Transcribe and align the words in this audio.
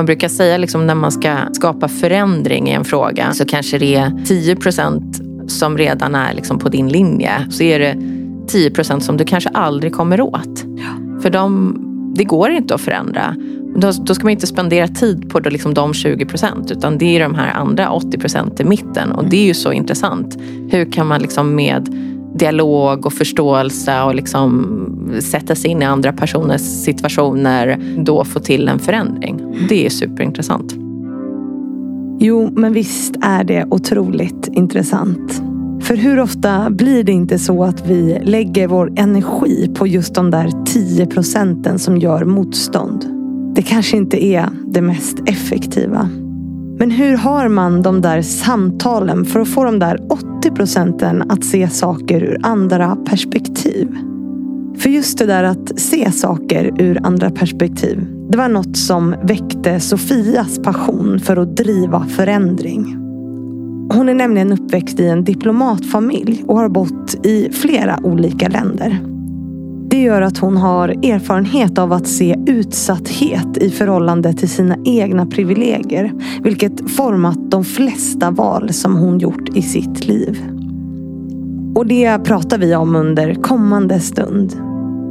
Man 0.00 0.06
brukar 0.06 0.28
säga 0.28 0.56
liksom 0.56 0.86
när 0.86 0.94
man 0.94 1.12
ska 1.12 1.36
skapa 1.52 1.88
förändring 1.88 2.68
i 2.68 2.72
en 2.72 2.84
fråga 2.84 3.32
så 3.32 3.44
kanske 3.44 3.78
det 3.78 3.94
är 3.94 4.24
10 4.26 4.56
procent 4.56 5.20
som 5.46 5.78
redan 5.78 6.14
är 6.14 6.34
liksom 6.34 6.58
på 6.58 6.68
din 6.68 6.88
linje. 6.88 7.46
Så 7.50 7.62
är 7.62 7.78
det 7.78 7.96
10 8.48 8.70
procent 8.70 9.04
som 9.04 9.16
du 9.16 9.24
kanske 9.24 9.50
aldrig 9.50 9.92
kommer 9.92 10.20
åt. 10.20 10.64
För 11.22 11.30
de, 11.30 11.76
det 12.16 12.24
går 12.24 12.50
inte 12.50 12.74
att 12.74 12.80
förändra. 12.80 13.36
Då, 13.76 13.92
då 14.04 14.14
ska 14.14 14.24
man 14.24 14.30
inte 14.30 14.46
spendera 14.46 14.88
tid 14.88 15.30
på 15.30 15.40
då 15.40 15.50
liksom 15.50 15.74
de 15.74 15.94
20 15.94 16.26
procent 16.26 16.70
utan 16.70 16.98
det 16.98 17.16
är 17.16 17.20
de 17.20 17.34
här 17.34 17.52
andra 17.52 17.90
80 17.90 18.18
procent 18.18 18.60
i 18.60 18.64
mitten. 18.64 19.12
Och 19.12 19.24
det 19.24 19.36
är 19.36 19.46
ju 19.46 19.54
så 19.54 19.72
intressant. 19.72 20.38
Hur 20.70 20.92
kan 20.92 21.06
man 21.06 21.22
liksom 21.22 21.54
med 21.54 21.88
dialog 22.40 23.06
och 23.06 23.12
förståelse 23.12 24.02
och 24.02 24.14
liksom 24.14 24.76
sätta 25.20 25.54
sig 25.54 25.70
in 25.70 25.82
i 25.82 25.84
andra 25.84 26.12
personers 26.12 26.60
situationer 26.60 27.78
då 27.98 28.24
få 28.24 28.40
till 28.40 28.68
en 28.68 28.78
förändring. 28.78 29.66
Det 29.68 29.86
är 29.86 29.90
superintressant. 29.90 30.74
Jo, 32.22 32.50
men 32.56 32.72
visst 32.72 33.16
är 33.22 33.44
det 33.44 33.66
otroligt 33.70 34.48
intressant. 34.52 35.42
För 35.80 35.96
hur 35.96 36.20
ofta 36.20 36.70
blir 36.70 37.04
det 37.04 37.12
inte 37.12 37.38
så 37.38 37.64
att 37.64 37.86
vi 37.86 38.18
lägger 38.22 38.66
vår 38.66 38.92
energi 38.96 39.70
på 39.74 39.86
just 39.86 40.14
de 40.14 40.30
där 40.30 40.64
10 40.66 41.06
procenten 41.06 41.78
som 41.78 41.96
gör 41.96 42.24
motstånd? 42.24 43.04
Det 43.54 43.62
kanske 43.62 43.96
inte 43.96 44.24
är 44.24 44.48
det 44.66 44.82
mest 44.82 45.18
effektiva. 45.26 46.08
Men 46.80 46.90
hur 46.90 47.16
har 47.16 47.48
man 47.48 47.82
de 47.82 48.00
där 48.00 48.22
samtalen 48.22 49.24
för 49.24 49.40
att 49.40 49.48
få 49.48 49.64
de 49.64 49.78
där 49.78 50.12
80 50.38 50.50
procenten 50.50 51.30
att 51.30 51.44
se 51.44 51.68
saker 51.68 52.22
ur 52.22 52.38
andra 52.42 52.96
perspektiv? 52.96 53.96
För 54.76 54.90
just 54.90 55.18
det 55.18 55.26
där 55.26 55.44
att 55.44 55.80
se 55.80 56.12
saker 56.12 56.72
ur 56.78 57.00
andra 57.02 57.30
perspektiv. 57.30 58.06
Det 58.30 58.38
var 58.38 58.48
något 58.48 58.76
som 58.76 59.14
väckte 59.22 59.80
Sofias 59.80 60.58
passion 60.58 61.20
för 61.20 61.36
att 61.36 61.56
driva 61.56 62.06
förändring. 62.06 62.96
Hon 63.92 64.08
är 64.08 64.14
nämligen 64.14 64.52
uppväxt 64.52 65.00
i 65.00 65.06
en 65.06 65.24
diplomatfamilj 65.24 66.44
och 66.46 66.58
har 66.58 66.68
bott 66.68 67.26
i 67.26 67.52
flera 67.52 67.98
olika 68.02 68.48
länder. 68.48 68.98
Det 69.90 70.02
gör 70.02 70.22
att 70.22 70.38
hon 70.38 70.56
har 70.56 70.88
erfarenhet 70.88 71.78
av 71.78 71.92
att 71.92 72.06
se 72.06 72.36
utsatthet 72.46 73.56
i 73.56 73.70
förhållande 73.70 74.32
till 74.32 74.48
sina 74.48 74.76
egna 74.84 75.26
privilegier. 75.26 76.12
Vilket 76.42 76.90
format 76.90 77.50
de 77.50 77.64
flesta 77.64 78.30
val 78.30 78.72
som 78.72 78.96
hon 78.96 79.18
gjort 79.18 79.56
i 79.56 79.62
sitt 79.62 80.06
liv. 80.06 80.44
Och 81.74 81.86
det 81.86 82.24
pratar 82.24 82.58
vi 82.58 82.74
om 82.74 82.96
under 82.96 83.34
kommande 83.34 84.00
stund. 84.00 84.56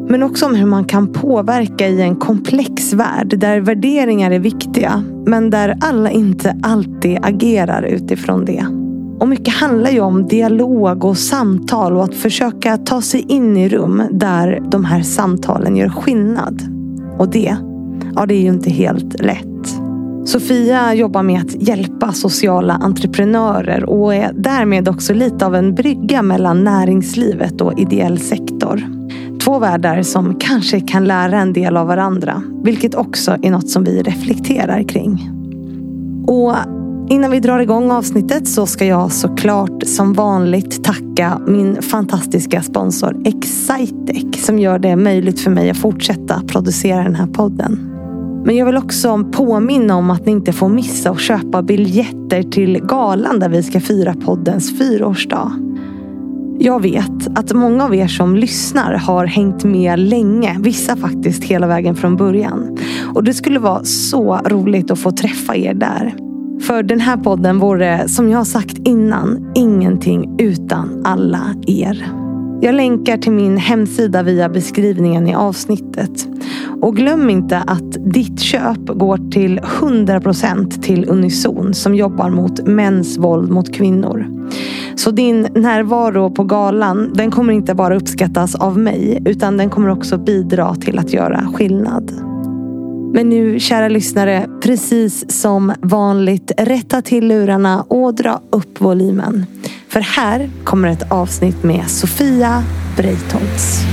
Men 0.09 0.23
också 0.23 0.45
om 0.45 0.55
hur 0.55 0.65
man 0.65 0.85
kan 0.85 1.13
påverka 1.13 1.87
i 1.87 2.01
en 2.01 2.15
komplex 2.15 2.93
värld 2.93 3.39
där 3.39 3.59
värderingar 3.59 4.31
är 4.31 4.39
viktiga. 4.39 5.03
Men 5.25 5.49
där 5.49 5.77
alla 5.81 6.11
inte 6.11 6.59
alltid 6.63 7.17
agerar 7.21 7.83
utifrån 7.83 8.45
det. 8.45 8.78
Och 9.19 9.27
mycket 9.27 9.53
handlar 9.53 9.89
ju 9.89 9.99
om 9.99 10.27
dialog 10.27 11.05
och 11.05 11.17
samtal 11.17 11.97
och 11.97 12.03
att 12.03 12.15
försöka 12.15 12.77
ta 12.77 13.01
sig 13.01 13.25
in 13.27 13.57
i 13.57 13.69
rum 13.69 14.03
där 14.11 14.59
de 14.71 14.85
här 14.85 15.01
samtalen 15.01 15.75
gör 15.75 15.89
skillnad. 15.89 16.61
Och 17.17 17.29
det, 17.29 17.55
ja 18.15 18.25
det 18.25 18.33
är 18.33 18.41
ju 18.41 18.47
inte 18.47 18.69
helt 18.69 19.21
lätt. 19.21 19.45
Sofia 20.25 20.93
jobbar 20.93 21.23
med 21.23 21.41
att 21.41 21.61
hjälpa 21.61 22.11
sociala 22.11 22.73
entreprenörer 22.73 23.89
och 23.89 24.15
är 24.15 24.33
därmed 24.33 24.89
också 24.89 25.13
lite 25.13 25.45
av 25.45 25.55
en 25.55 25.75
brygga 25.75 26.21
mellan 26.21 26.63
näringslivet 26.63 27.61
och 27.61 27.79
ideell 27.79 28.19
sektor. 28.19 28.83
Två 29.43 29.59
världar 29.59 30.03
som 30.03 30.35
kanske 30.39 30.79
kan 30.79 31.05
lära 31.05 31.39
en 31.39 31.53
del 31.53 31.77
av 31.77 31.87
varandra, 31.87 32.41
vilket 32.63 32.95
också 32.95 33.37
är 33.41 33.51
något 33.51 33.69
som 33.69 33.83
vi 33.83 34.01
reflekterar 34.01 34.83
kring. 34.83 35.31
Och 36.27 36.55
Innan 37.11 37.31
vi 37.31 37.39
drar 37.39 37.59
igång 37.59 37.91
avsnittet 37.91 38.47
så 38.47 38.65
ska 38.65 38.85
jag 38.85 39.11
såklart 39.11 39.83
som 39.83 40.13
vanligt 40.13 40.83
tacka 40.83 41.41
min 41.47 41.81
fantastiska 41.81 42.61
sponsor 42.61 43.21
Excitec 43.25 44.45
som 44.45 44.59
gör 44.59 44.79
det 44.79 44.95
möjligt 44.95 45.39
för 45.39 45.51
mig 45.51 45.69
att 45.69 45.77
fortsätta 45.77 46.41
producera 46.47 47.03
den 47.03 47.15
här 47.15 47.27
podden. 47.27 47.89
Men 48.45 48.55
jag 48.55 48.65
vill 48.65 48.77
också 48.77 49.23
påminna 49.31 49.95
om 49.95 50.09
att 50.09 50.25
ni 50.25 50.31
inte 50.31 50.53
får 50.53 50.69
missa 50.69 51.09
att 51.09 51.19
köpa 51.19 51.61
biljetter 51.61 52.43
till 52.43 52.79
galan 52.83 53.39
där 53.39 53.49
vi 53.49 53.63
ska 53.63 53.79
fira 53.79 54.13
poddens 54.13 54.77
fyraårsdag. 54.77 55.51
Jag 56.59 56.81
vet 56.81 57.27
att 57.35 57.53
många 57.53 57.85
av 57.85 57.95
er 57.95 58.07
som 58.07 58.35
lyssnar 58.35 58.93
har 58.93 59.25
hängt 59.25 59.63
med 59.63 59.99
länge, 59.99 60.57
vissa 60.59 60.95
faktiskt 60.95 61.43
hela 61.43 61.67
vägen 61.67 61.95
från 61.95 62.15
början. 62.15 62.77
Och 63.15 63.23
det 63.23 63.33
skulle 63.33 63.59
vara 63.59 63.83
så 63.83 64.39
roligt 64.45 64.91
att 64.91 64.99
få 64.99 65.11
träffa 65.11 65.55
er 65.55 65.73
där. 65.73 66.28
För 66.61 66.83
den 66.83 66.99
här 66.99 67.17
podden 67.17 67.59
vore, 67.59 68.07
som 68.07 68.29
jag 68.29 68.37
har 68.37 68.45
sagt 68.45 68.77
innan, 68.77 69.51
ingenting 69.55 70.35
utan 70.39 71.01
alla 71.05 71.55
er. 71.67 72.07
Jag 72.61 72.75
länkar 72.75 73.17
till 73.17 73.31
min 73.31 73.57
hemsida 73.57 74.23
via 74.23 74.49
beskrivningen 74.49 75.27
i 75.27 75.35
avsnittet. 75.35 76.27
Och 76.81 76.95
glöm 76.95 77.29
inte 77.29 77.57
att 77.57 78.13
ditt 78.13 78.39
köp 78.39 78.87
går 78.87 79.31
till 79.31 79.59
100% 79.59 80.81
till 80.81 81.09
Unison 81.09 81.73
som 81.73 81.95
jobbar 81.95 82.29
mot 82.29 82.67
mäns 82.67 83.17
våld 83.17 83.51
mot 83.51 83.73
kvinnor. 83.73 84.25
Så 84.95 85.11
din 85.11 85.47
närvaro 85.55 86.29
på 86.29 86.43
galan, 86.43 87.13
den 87.13 87.31
kommer 87.31 87.53
inte 87.53 87.75
bara 87.75 87.95
uppskattas 87.95 88.55
av 88.55 88.77
mig 88.77 89.21
utan 89.25 89.57
den 89.57 89.69
kommer 89.69 89.89
också 89.89 90.17
bidra 90.17 90.75
till 90.75 90.99
att 90.99 91.13
göra 91.13 91.47
skillnad. 91.53 92.28
Men 93.13 93.29
nu, 93.29 93.59
kära 93.59 93.87
lyssnare, 93.87 94.49
precis 94.61 95.41
som 95.41 95.73
vanligt, 95.81 96.51
rätta 96.57 97.01
till 97.01 97.27
lurarna 97.27 97.81
och 97.81 98.15
dra 98.15 98.41
upp 98.49 98.81
volymen. 98.81 99.45
För 99.87 99.99
här 99.99 100.49
kommer 100.63 100.87
ett 100.87 101.11
avsnitt 101.11 101.63
med 101.63 101.89
Sofia 101.89 102.63
Breitholtz. 102.97 103.85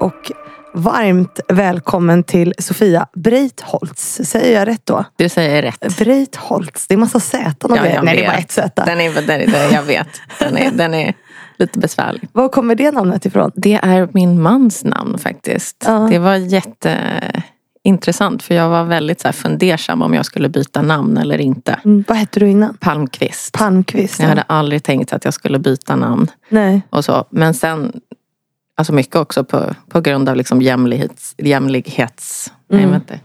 Och 0.00 0.32
varmt 0.74 1.40
välkommen 1.48 2.24
till 2.24 2.54
Sofia 2.58 3.06
Breitholtz. 3.12 4.20
Säger 4.24 4.58
jag 4.58 4.68
rätt 4.68 4.86
då? 4.86 5.04
Du 5.16 5.28
säger 5.28 5.62
rätt. 5.62 5.98
Breitholtz. 5.98 6.86
Det 6.86 6.94
är 6.94 6.98
massa 6.98 7.20
Z. 7.20 7.54
Ja, 7.60 7.68
Nej, 7.68 7.98
det 8.02 8.24
är 8.24 8.26
bara 8.26 8.36
ett 8.36 8.52
Z. 8.52 8.82
Den 8.86 9.00
är, 9.00 9.22
den 9.22 9.40
är, 9.40 9.72
jag 9.72 9.82
vet. 9.82 10.20
Den 10.38 10.56
är, 10.56 10.70
den 10.70 10.94
är 10.94 11.14
lite 11.56 11.78
besvärlig. 11.78 12.28
Var 12.32 12.48
kommer 12.48 12.74
det 12.74 12.90
namnet 12.90 13.26
ifrån? 13.26 13.50
Det 13.54 13.80
är 13.82 14.08
min 14.12 14.42
mans 14.42 14.84
namn 14.84 15.18
faktiskt. 15.18 15.84
Ja. 15.86 16.08
Det 16.10 16.18
var 16.18 16.34
jätteintressant 16.34 18.42
för 18.42 18.54
jag 18.54 18.68
var 18.68 18.84
väldigt 18.84 19.20
så 19.20 19.28
här 19.28 19.32
fundersam 19.32 20.02
om 20.02 20.14
jag 20.14 20.26
skulle 20.26 20.48
byta 20.48 20.82
namn 20.82 21.16
eller 21.16 21.40
inte. 21.40 21.80
Mm, 21.84 22.04
vad 22.08 22.18
hette 22.18 22.40
du 22.40 22.48
innan? 22.48 22.76
Palmqvist. 22.80 23.52
Palmqvist 23.52 24.18
ja. 24.18 24.24
Jag 24.24 24.28
hade 24.28 24.42
aldrig 24.42 24.82
tänkt 24.82 25.12
att 25.12 25.24
jag 25.24 25.34
skulle 25.34 25.58
byta 25.58 25.96
namn. 25.96 26.30
Nej. 26.48 26.82
Och 26.90 27.04
så. 27.04 27.24
Men 27.30 27.54
sen 27.54 28.00
Alltså 28.80 28.92
mycket 28.92 29.16
också 29.16 29.44
på, 29.44 29.74
på 29.88 30.00
grund 30.00 30.28
av 30.28 30.36
liksom 30.36 30.62
jämlighets, 30.62 31.34
jämlighets 31.38 32.52
mm. 32.72 32.94
inte, 32.94 33.20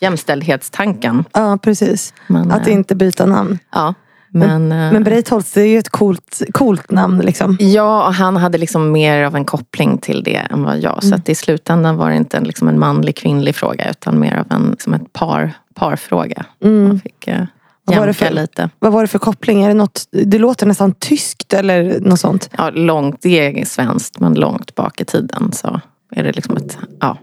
jämställdhetstanken. 0.00 1.24
Ja, 1.32 1.58
precis. 1.62 2.14
Men, 2.26 2.50
att 2.50 2.66
äh, 2.66 2.72
inte 2.72 2.94
byta 2.94 3.26
namn. 3.26 3.58
Ja. 3.72 3.94
Men, 4.28 4.68
men, 4.68 4.92
men 4.92 5.04
Breitholtz 5.04 5.52
det 5.52 5.60
är 5.60 5.66
ju 5.66 5.78
ett 5.78 5.88
coolt, 5.88 6.42
coolt 6.52 6.90
namn. 6.90 7.18
Liksom. 7.18 7.56
Ja, 7.60 8.06
och 8.06 8.14
han 8.14 8.36
hade 8.36 8.58
liksom 8.58 8.92
mer 8.92 9.24
av 9.24 9.36
en 9.36 9.44
koppling 9.44 9.98
till 9.98 10.22
det 10.22 10.36
än 10.36 10.62
vad 10.62 10.78
jag. 10.78 11.02
Mm. 11.02 11.10
Så 11.10 11.14
att 11.14 11.28
i 11.28 11.34
slutändan 11.34 11.96
var 11.96 12.10
det 12.10 12.16
inte 12.16 12.36
en, 12.36 12.44
liksom 12.44 12.68
en 12.68 12.78
manlig 12.78 13.16
kvinnlig 13.16 13.54
fråga 13.54 13.90
utan 13.90 14.20
mer 14.20 14.36
av 14.36 14.46
en 14.50 14.70
liksom 14.70 14.94
ett 14.94 15.12
par, 15.12 15.52
parfråga. 15.74 16.46
Mm. 16.64 16.88
Man 16.88 17.00
fick, 17.00 17.28
uh, 17.28 17.42
vad 17.84 17.96
var, 17.98 18.06
det 18.06 18.14
för, 18.14 18.30
lite. 18.30 18.70
vad 18.78 18.92
var 18.92 19.02
det 19.02 19.08
för 19.08 19.18
koppling? 19.18 19.62
Är 19.62 19.68
det, 19.68 19.74
något, 19.74 20.04
det 20.10 20.38
låter 20.38 20.66
nästan 20.66 20.94
tyskt 20.94 21.52
eller 21.54 22.00
något 22.00 22.20
sånt. 22.20 22.50
Ja, 22.58 22.70
långt, 22.70 23.16
det 23.22 23.60
är 23.60 23.64
svenskt 23.64 24.20
men 24.20 24.34
långt 24.34 24.74
bak 24.74 25.00
i 25.00 25.04
tiden 25.04 25.52
så 25.52 25.80
är 26.12 26.22
det 26.22 26.32
liksom 26.32 26.56
ett 26.56 26.78
ja, 27.00 27.18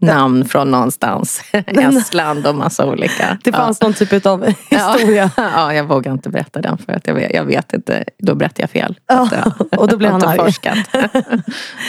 namn 0.00 0.44
från 0.44 0.70
någonstans. 0.70 1.42
Estland 1.52 2.46
och 2.46 2.54
massa 2.54 2.86
olika. 2.86 3.38
Det 3.44 3.52
fanns 3.52 3.78
ja. 3.80 3.86
någon 3.86 3.94
typ 3.94 4.26
av 4.26 4.46
historia. 4.70 5.30
Ja. 5.36 5.50
ja, 5.54 5.74
jag 5.74 5.84
vågar 5.84 6.12
inte 6.12 6.28
berätta 6.28 6.60
den 6.60 6.78
för 6.78 6.92
att 6.92 7.06
jag 7.06 7.14
vet, 7.14 7.34
jag 7.34 7.44
vet 7.44 7.72
inte. 7.72 8.04
Då 8.18 8.34
berättar 8.34 8.62
jag 8.62 8.70
fel. 8.70 8.98
Ja, 9.06 9.28
och 9.76 9.88
då 9.88 9.96
blir 9.96 10.08
han 10.08 10.22
arg. 10.22 10.52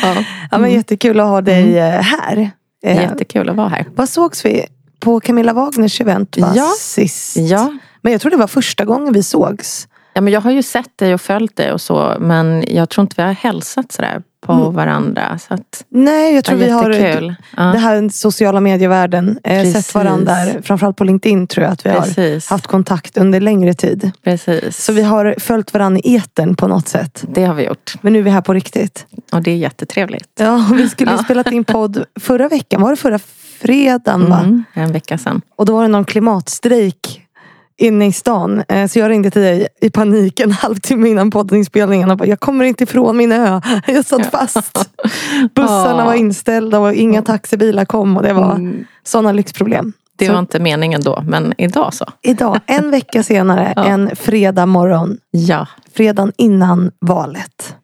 ja. 0.01 0.15
ja, 0.51 0.57
men 0.57 0.71
jättekul 0.71 1.19
att 1.19 1.27
ha 1.27 1.41
dig 1.41 1.79
mm. 1.79 1.99
Eh, 1.99 2.01
här. 2.01 2.51
Jättekul 2.83 3.49
att 3.49 3.55
vara 3.55 3.67
här. 3.67 3.85
Vad 3.95 4.09
sågs 4.09 4.45
vi? 4.45 4.65
På 4.99 5.19
Camilla 5.19 5.53
Wagners 5.53 6.01
event 6.01 6.37
va? 6.37 6.53
Ja. 6.55 6.71
sist. 6.79 7.37
Ja. 7.37 7.73
Men 8.01 8.11
jag 8.11 8.21
tror 8.21 8.31
det 8.31 8.37
var 8.37 8.47
första 8.47 8.85
gången 8.85 9.13
vi 9.13 9.23
sågs. 9.23 9.87
Ja, 10.13 10.21
men 10.21 10.33
jag 10.33 10.41
har 10.41 10.51
ju 10.51 10.63
sett 10.63 10.97
dig 10.97 11.13
och 11.13 11.21
följt 11.21 11.55
dig 11.55 11.71
och 11.73 11.81
så 11.81 12.15
men 12.19 12.63
jag 12.67 12.89
tror 12.89 13.01
inte 13.03 13.13
vi 13.17 13.23
har 13.23 13.33
hälsat 13.33 13.91
sådär 13.91 14.21
på 14.45 14.53
Mm. 14.53 14.73
varandra. 14.73 15.39
Så 15.47 15.53
att, 15.53 15.85
Nej, 15.89 16.35
jag 16.35 16.43
tror 16.45 16.57
vi 16.57 16.69
har 16.69 16.89
jättekul. 16.89 17.35
Ja, 17.57 17.63
det 17.63 17.77
här 17.77 18.09
sociala 18.09 18.59
medievärlden. 18.59 19.39
Eh, 19.43 19.71
sett 19.73 19.95
varandra 19.95 20.33
där. 20.33 20.61
Framförallt 20.63 20.97
på 20.97 21.03
LinkedIn 21.03 21.47
tror 21.47 21.63
jag 21.63 21.73
att 21.73 21.85
vi 21.85 21.89
har 21.89 22.01
precis, 22.01 22.49
haft 22.49 22.67
kontakt 22.67 23.17
under 23.17 23.39
längre 23.39 23.73
tid. 23.73 24.11
precis. 24.23 24.83
Så 24.85 24.93
vi 24.93 25.01
har 25.01 25.35
följt 25.39 25.73
varandra 25.73 26.01
i 26.03 26.15
etern 26.15 26.55
på 26.55 26.67
något 26.67 26.87
sätt. 26.87 27.23
Det 27.33 27.45
har 27.45 27.53
vi 27.53 27.65
gjort 27.65 27.93
Men 28.01 28.13
nu 28.13 28.19
är 28.19 28.23
vi 28.23 28.29
här 28.29 28.41
på 28.41 28.53
riktigt. 28.53 29.05
och 29.31 29.41
det 29.41 29.51
är 29.51 29.55
jättetrevligt. 29.55 30.29
Ja, 30.39 30.65
vi 30.73 30.89
skulle 30.89 31.11
Ja. 31.11 31.17
spelat 31.23 31.51
in 31.51 31.63
podd 31.63 32.03
förra 32.19 32.47
veckan. 32.47 32.81
Var 32.81 32.89
det 32.89 32.95
förra 32.97 33.19
fredagen? 33.61 34.29
Va? 34.29 34.39
Mm, 34.39 34.63
en 34.73 34.91
vecka 34.91 35.17
sedan. 35.17 35.41
Och 35.55 35.65
då 35.65 35.73
var 35.73 35.81
det 35.81 35.87
någon 35.87 36.05
klimatstrejk 36.05 37.25
inne 37.77 38.07
i 38.07 38.11
stan. 38.11 38.63
Eh, 38.67 38.87
Så 38.87 38.99
jag 38.99 39.09
ringde 39.09 39.31
till 39.31 39.41
dig 39.41 39.67
i 39.81 39.89
panik 39.89 40.39
en 40.39 40.51
halvtimme 40.63 41.09
innan 41.09 41.31
poddinspelningen 41.31 42.11
och 42.11 42.17
bara, 42.17 42.25
jag 42.27 42.39
kommer 42.39 42.65
inte 42.65 42.83
ifrån 42.83 43.17
min 43.17 43.31
ö. 43.31 43.61
Jag 43.87 44.05
satt 44.05 44.31
fast. 44.31 44.89
Bussarna 45.55 46.05
var 46.05 46.13
inställda 46.13 46.79
och 46.79 46.93
inga 46.93 47.21
taxibilar 47.21 47.85
kom 47.85 48.17
och 48.17 48.23
det 48.23 48.33
var 48.33 48.51
Mm, 48.55 48.85
sådana 49.03 49.31
lyxproblem. 49.31 49.93
det 50.17 50.25
Så 50.25 50.31
var 50.31 50.39
inte 50.39 50.59
meningen 50.59 51.01
då 51.01 51.23
men 51.27 51.53
idag 51.57 51.93
så. 51.93 52.05
idag, 52.21 52.59
en 52.65 52.91
vecka 52.91 53.23
senare, 53.23 53.73
Ja. 53.75 53.85
en 53.85 54.15
fredag 54.15 54.65
morgon. 54.65 55.17
Ja, 55.31 55.67
Fredagen 55.93 56.31
innan 56.37 56.91
valet. 57.01 57.75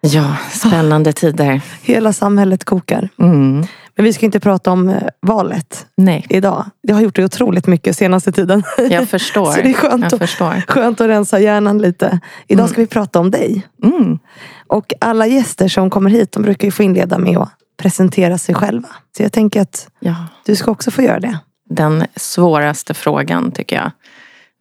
ja 0.00 0.36
spännande 0.52 1.12
tider. 1.12 1.60
Hela 1.82 2.12
samhället 2.12 2.64
kokar. 2.64 3.08
Mm. 3.18 3.64
Men 3.96 4.04
vi 4.04 4.12
ska 4.12 4.26
inte 4.26 4.40
prata 4.40 4.70
om 4.72 4.88
eh, 4.88 5.02
valet 5.20 5.86
Nej, 5.96 6.26
idag. 6.30 6.64
Det 6.82 6.92
har 6.92 7.00
gjort 7.00 7.16
det 7.16 7.24
otroligt 7.24 7.66
mycket 7.66 7.96
senaste 7.96 8.32
tiden. 8.32 8.62
jag 8.90 9.08
förstår. 9.08 9.52
Så 9.52 9.60
det 9.62 9.70
är 9.70 9.74
skönt 9.74 10.02
jag 10.04 10.12
att- 10.14 10.18
förstår. 10.18 10.62
Skönt 10.68 11.00
att 11.00 11.08
rensa 11.08 11.40
hjärnan 11.40 11.78
lite. 11.78 12.20
Idag 12.46 12.68
ska 12.70 12.80
vi 12.80 12.86
prata 12.86 13.20
om 13.20 13.30
dig. 13.30 13.66
Mm. 13.82 14.18
Och 14.66 14.92
alla 15.00 15.26
gäster 15.26 15.68
som 15.68 15.90
kommer 15.90 16.10
hit 16.10 16.32
de 16.32 16.42
brukar 16.42 16.68
ju 16.68 16.72
få 16.72 16.82
inleda 16.82 17.18
med 17.18 17.36
att 17.38 17.50
presentera 17.76 18.38
sig 18.38 18.54
själva. 18.54 18.88
Så 19.16 19.22
jag 19.22 19.32
tänker 19.32 19.60
att 19.60 19.88
Ja. 20.00 20.14
du 20.46 20.56
ska 20.56 20.70
också 20.70 20.90
få 20.90 21.02
göra 21.02 21.20
det. 21.20 21.38
den 21.70 22.04
svåraste 22.16 22.94
frågan 22.94 23.52
tycker 23.52 23.76
jag. 23.76 23.90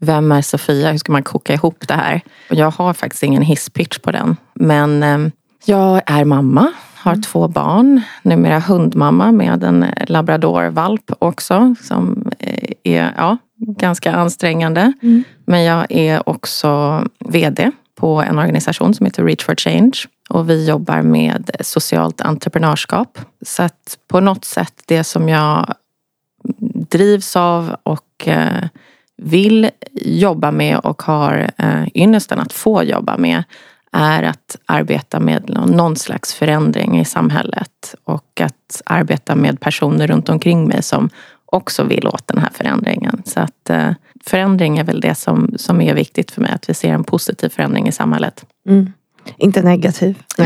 Vem 0.01 0.31
är 0.31 0.41
Sofia? 0.41 0.91
Hur 0.91 0.97
ska 0.97 1.11
man 1.11 1.23
koka 1.23 1.53
ihop 1.53 1.87
det 1.87 1.93
här? 1.93 2.21
Jag 2.49 2.71
har 2.71 2.93
faktiskt 2.93 3.23
ingen 3.23 3.41
hisspitch 3.41 3.97
på 3.99 4.11
den. 4.11 4.37
Men 4.53 5.03
eh, 5.03 5.17
jag 5.65 6.01
är 6.05 6.25
mamma, 6.25 6.71
har 7.03 7.21
två 7.21 7.47
barn. 7.47 8.01
Numera 8.21 8.59
hundmamma 8.59 9.31
med 9.31 9.63
en 9.63 9.85
labradorvalp 10.07 11.11
också. 11.19 11.75
Som 11.81 12.31
eh, 12.39 12.71
är 12.83 13.13
ja, 13.17 13.37
ganska 13.57 14.13
ansträngande. 14.13 14.93
Men 15.45 15.63
jag 15.63 15.85
är 15.89 16.29
också 16.29 17.01
VD 17.19 17.71
på 17.95 18.21
en 18.21 18.39
organisation 18.39 18.93
som 18.93 19.05
heter 19.05 19.23
Reach 19.23 19.43
for 19.43 19.55
Change. 19.55 19.91
Och 20.29 20.49
vi 20.49 20.67
jobbar 20.67 21.01
med 21.01 21.51
socialt 21.59 22.21
entreprenörskap. 22.21 23.19
Så 23.41 23.63
att 23.63 23.97
på 24.07 24.19
något 24.19 24.45
sätt 24.45 24.73
det 24.85 25.03
som 25.03 25.29
jag 25.29 25.73
drivs 26.89 27.35
av 27.35 27.75
och 27.83 28.27
eh, 28.27 28.67
vill 29.17 29.69
jobba 29.93 30.51
med 30.51 30.77
och 30.77 31.01
har 31.01 31.51
eh, 31.57 31.83
ynnesten 31.93 32.39
att 32.39 32.53
få 32.53 32.83
jobba 32.83 33.17
med 33.17 33.43
är 33.93 34.23
att 34.23 34.57
arbeta 34.65 35.19
med 35.19 35.49
nå- 35.49 35.65
någon 35.65 35.95
slags 35.95 36.33
förändring 36.33 36.99
i 36.99 37.05
samhället 37.05 37.95
och 38.03 38.41
att 38.41 38.81
arbeta 38.85 39.35
med 39.35 39.59
personer 39.59 40.07
runt 40.07 40.29
omkring 40.29 40.67
mig 40.67 40.83
som 40.83 41.09
också 41.45 41.83
vill 41.83 42.07
åt 42.07 42.27
den 42.27 42.37
här 42.37 42.49
förändringen. 42.53 43.23
Så 43.25 43.39
att 43.39 43.69
eh, 43.69 43.91
förändring 44.25 44.77
är 44.77 44.83
väl 44.83 45.01
det 45.01 45.15
som, 45.15 45.53
som 45.57 45.81
är 45.81 45.93
viktigt 45.93 46.31
för 46.31 46.41
mig, 46.41 46.51
att 46.51 46.69
vi 46.69 46.73
ser 46.73 46.93
en 46.93 47.03
positiv 47.03 47.49
förändring 47.49 47.87
i 47.87 47.91
samhället. 47.91 48.45
Mm. 48.69 48.93
Inte 49.37 49.61
negativ. 49.61 50.23
Ja. 50.37 50.45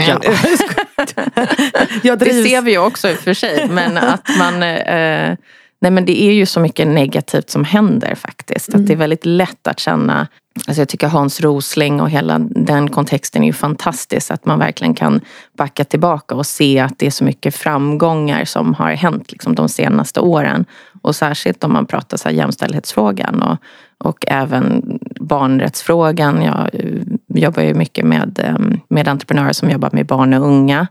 jag 2.03 2.19
Det 2.19 2.43
ser 2.43 2.61
vi 2.61 2.71
ju 2.71 2.77
också 2.77 3.09
i 3.09 3.13
och 3.13 3.17
för 3.17 3.33
sig. 3.33 3.67
Men 3.69 3.97
att 3.97 4.29
man... 4.39 4.63
Eh, 4.63 5.37
nej 5.79 5.91
men 5.91 6.05
det 6.05 6.23
är 6.23 6.33
ju 6.33 6.45
så 6.45 6.59
mycket 6.59 6.87
negativt 6.87 7.49
som 7.49 7.63
händer 7.63 8.15
faktiskt. 8.15 8.73
Att 8.73 8.87
det 8.87 8.93
är 8.93 8.97
väldigt 8.97 9.25
lätt 9.25 9.67
att 9.67 9.79
känna... 9.79 10.27
Alltså 10.67 10.81
jag 10.81 10.89
tycker 10.89 11.07
Hans 11.07 11.41
Rosling 11.41 12.01
och 12.01 12.09
hela 12.09 12.39
den 12.39 12.89
kontexten 12.89 13.43
är 13.43 13.47
ju 13.47 13.53
fantastisk. 13.53 14.31
Att 14.31 14.45
man 14.45 14.59
verkligen 14.59 14.93
kan 14.93 15.21
backa 15.57 15.83
tillbaka 15.83 16.35
och 16.35 16.45
se 16.45 16.79
att 16.79 16.99
det 16.99 17.05
är 17.05 17.11
så 17.11 17.23
mycket 17.23 17.55
framgångar 17.55 18.45
som 18.45 18.73
har 18.73 18.91
hänt 18.91 19.31
liksom, 19.31 19.55
de 19.55 19.69
senaste 19.69 20.19
åren. 20.19 20.65
Och 21.01 21.15
särskilt 21.15 21.63
om 21.63 21.73
man 21.73 21.85
pratar 21.85 22.17
så 22.17 22.29
här 22.29 22.35
jämställdhetsfrågan 22.35 23.41
och, 23.41 23.57
och 23.97 24.25
även 24.27 24.99
barnrättsfrågan. 25.19 26.41
Jag 26.41 26.69
eh, 26.73 27.01
jobbar 27.27 27.63
ju 27.63 27.73
mycket 27.73 28.05
med, 28.05 28.39
eh, 28.43 28.77
med 28.89 29.07
entreprenörer 29.07 29.53
som 29.53 29.69
jobbar 29.69 29.89
med 29.93 30.05
barn 30.05 30.33
och 30.33 30.47
unga. 30.47 30.87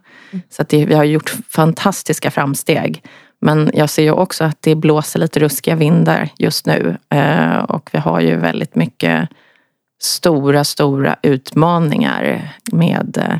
Så 0.51 0.63
att 0.63 0.69
det, 0.69 0.87
vi 0.87 0.95
har 0.95 1.05
gjort 1.05 1.35
fantastiska 1.49 2.31
framsteg. 2.31 3.03
Men 3.41 3.71
jag 3.75 3.91
ser 3.91 4.03
ju 4.03 4.11
också 4.11 4.45
att 4.45 4.57
det 4.61 4.75
blåser 4.75 5.21
lite 5.21 5.41
ruskiga 5.41 5.75
vindar 5.75 6.31
just 6.39 6.67
nu. 6.67 6.97
Eh, 7.11 7.59
och 7.59 7.91
vi 7.93 7.99
har 7.99 8.21
ju 8.21 8.37
väldigt 8.37 8.75
mycket 8.75 9.29
stora, 10.03 10.65
stora 10.65 11.17
utmaningar 11.23 12.53
med 12.73 13.19
eh, 13.19 13.39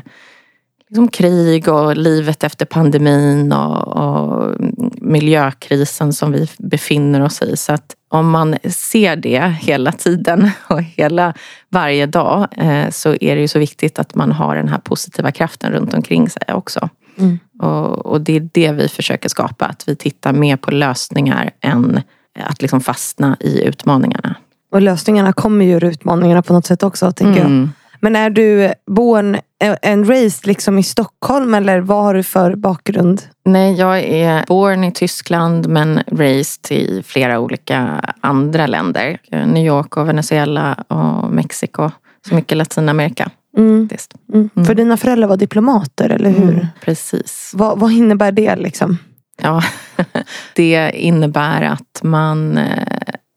liksom 0.89 1.07
krig 1.07 1.67
och 1.67 1.97
livet 1.97 2.43
efter 2.43 2.65
pandemin 2.65 3.51
och, 3.51 3.87
och 3.87 4.55
miljökrisen 5.01 6.13
som 6.13 6.31
vi 6.31 6.49
befinner 6.57 7.21
oss 7.21 7.41
i. 7.41 7.57
Så 7.57 7.73
att 7.73 7.95
om 8.09 8.29
man 8.29 8.55
ser 8.69 9.15
det 9.15 9.55
hela 9.59 9.91
tiden 9.91 10.49
och 10.69 10.81
hela 10.81 11.33
varje 11.69 12.05
dag 12.05 12.47
eh, 12.57 12.89
så 12.89 13.09
är 13.21 13.35
det 13.35 13.41
ju 13.41 13.47
så 13.47 13.59
viktigt 13.59 13.99
att 13.99 14.15
man 14.15 14.31
har 14.31 14.55
den 14.55 14.67
här 14.67 14.79
positiva 14.79 15.31
kraften 15.31 15.71
runt 15.71 15.93
omkring 15.93 16.29
sig 16.29 16.43
också. 16.47 16.89
Mm. 17.17 17.39
Och, 17.59 18.05
och 18.05 18.21
det 18.21 18.35
är 18.35 18.49
det 18.51 18.71
vi 18.71 18.87
försöker 18.87 19.29
skapa, 19.29 19.65
att 19.65 19.83
vi 19.87 19.95
tittar 19.95 20.33
mer 20.33 20.57
på 20.57 20.71
lösningar 20.71 21.51
än 21.61 22.01
att 22.39 22.61
liksom 22.61 22.81
fastna 22.81 23.37
i 23.39 23.63
utmaningarna. 23.63 24.35
Och 24.71 24.81
lösningarna 24.81 25.33
kommer 25.33 25.65
ju 25.65 25.71
ur 25.71 25.83
utmaningarna 25.83 26.41
på 26.41 26.53
något 26.53 26.65
sätt 26.65 26.83
också. 26.83 27.11
Tänker 27.11 27.39
jag. 27.39 27.49
Mm. 27.49 27.69
Men 27.99 28.15
är 28.15 28.29
du 28.29 28.73
born 28.85 29.37
and 29.83 30.09
raised 30.09 30.47
liksom 30.47 30.77
i 30.77 30.83
Stockholm 30.83 31.53
eller 31.53 31.79
vad 31.79 32.03
har 32.03 32.13
du 32.13 32.23
för 32.23 32.55
bakgrund? 32.55 33.21
Nej, 33.45 33.73
jag 33.73 33.99
är 33.99 34.45
born 34.47 34.83
i 34.83 34.91
Tyskland 34.91 35.67
men 35.67 35.99
raised 36.11 36.71
i 36.71 37.03
flera 37.03 37.39
olika 37.39 38.01
andra 38.21 38.67
länder. 38.67 39.17
New 39.31 39.65
York 39.65 39.97
och 39.97 40.09
Venezuela 40.09 40.73
och 40.73 41.31
Mexiko. 41.31 41.91
Så 42.27 42.35
mycket 42.35 42.57
Latinamerika. 42.57 43.29
Mm. 43.57 43.89
faktiskt. 43.89 44.13
Mm. 44.33 44.65
För 44.65 44.75
dina 44.75 44.97
föräldrar 44.97 45.27
var 45.27 45.37
diplomater, 45.37 46.09
eller 46.09 46.29
hur? 46.29 46.53
Mm, 46.53 46.67
precis. 46.81 47.51
Vad, 47.55 47.79
vad 47.79 47.91
innebär 47.91 48.31
det 48.31 48.55
liksom? 48.55 48.97
Ja, 49.41 49.63
det 50.53 50.91
innebär 50.93 51.61
att 51.61 51.99
man 52.03 52.57
eh, 52.57 52.81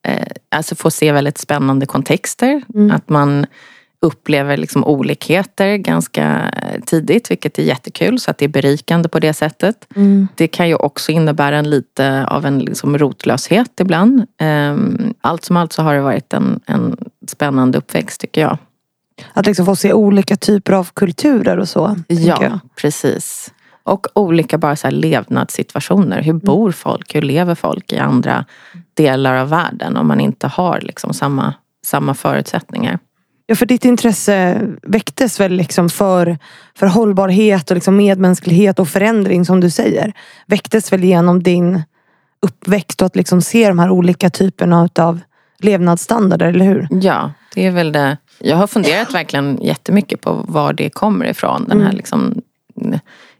eh, 0.06 0.26
alltså 0.48 0.74
får 0.74 0.90
se 0.90 1.12
väldigt 1.12 1.38
spännande 1.38 1.86
kontexter. 1.86 2.62
Mm. 2.74 2.90
Att 2.90 3.08
man 3.08 3.46
upplever 4.02 4.56
liksom 4.56 4.84
olikheter 4.84 5.76
ganska 5.76 6.54
tidigt, 6.86 7.30
vilket 7.30 7.58
är 7.58 7.62
jättekul. 7.62 8.20
Så 8.20 8.30
att 8.30 8.38
det 8.38 8.44
är 8.44 8.48
berikande 8.48 9.08
på 9.08 9.18
det 9.18 9.32
sättet. 9.32 9.88
Mm. 9.96 10.28
Det 10.34 10.48
kan 10.48 10.68
ju 10.68 10.74
också 10.74 11.12
innebära 11.12 11.58
en 11.58 11.70
lite 11.70 12.26
av 12.26 12.46
en 12.46 12.58
liksom 12.58 12.98
rotlöshet 12.98 13.80
ibland. 13.80 14.26
Ehm, 14.38 15.14
Allt 15.20 15.44
som 15.44 15.56
allt 15.56 15.72
så 15.72 15.82
har 15.82 15.94
det 15.94 16.00
varit 16.00 16.32
en, 16.32 16.60
en 16.66 16.96
spännande 17.28 17.78
uppväxt 17.78 18.20
tycker 18.20 18.40
jag. 18.40 18.58
Att 19.32 19.46
liksom 19.46 19.66
få 19.66 19.76
se 19.76 19.92
olika 19.92 20.36
typer 20.36 20.72
av 20.72 20.88
kulturer 20.94 21.58
och 21.58 21.68
så. 21.68 21.96
Ja, 22.08 22.60
precis. 22.76 23.52
Och 23.82 24.06
olika 24.14 24.58
bara 24.58 24.76
så 24.76 24.90
levnadssituationer. 24.90 26.22
Hur 26.22 26.32
bor 26.32 26.72
folk? 26.72 27.14
Hur 27.14 27.22
lever 27.22 27.54
folk 27.54 27.92
i 27.92 27.98
andra 27.98 28.44
delar 28.94 29.34
av 29.34 29.48
världen 29.48 29.96
om 29.96 30.06
man 30.06 30.20
inte 30.20 30.46
har 30.46 30.80
liksom 30.80 31.14
samma, 31.14 31.54
samma 31.86 32.14
förutsättningar? 32.14 32.98
Ja, 33.46 33.56
för 33.56 33.66
ditt 33.66 33.84
intresse 33.84 34.60
väcktes 34.82 35.40
väl 35.40 35.52
liksom 35.52 35.88
för, 35.88 36.38
för 36.74 36.86
hållbarhet 36.86 37.70
och 37.70 37.74
liksom 37.74 37.96
medmänsklighet 37.96 38.78
och 38.78 38.88
förändring 38.88 39.44
som 39.44 39.60
du 39.60 39.70
säger. 39.70 40.12
Väcktes 40.46 40.92
väl 40.92 41.04
genom 41.04 41.42
din 41.42 41.82
uppväxt 42.42 43.02
och 43.02 43.06
att 43.06 43.16
liksom 43.16 43.42
se 43.42 43.68
de 43.68 43.78
här 43.78 43.90
olika 43.90 44.30
typerna 44.30 44.88
av 44.98 45.20
levnadsstandarder, 45.58 46.46
eller 46.46 46.64
hur? 46.64 46.88
Ja, 46.90 47.32
det 47.54 47.66
är 47.66 47.70
väl 47.70 47.92
det. 47.92 48.16
Jag 48.40 48.56
har 48.56 48.66
funderat 48.66 49.14
verkligen 49.14 49.58
jättemycket 49.62 50.20
på 50.20 50.44
var 50.48 50.72
det 50.72 50.90
kommer 50.90 51.26
ifrån. 51.26 51.64
Den 51.68 51.78
här 51.78 51.84
Mm. 51.86 51.96
liksom, 51.96 52.42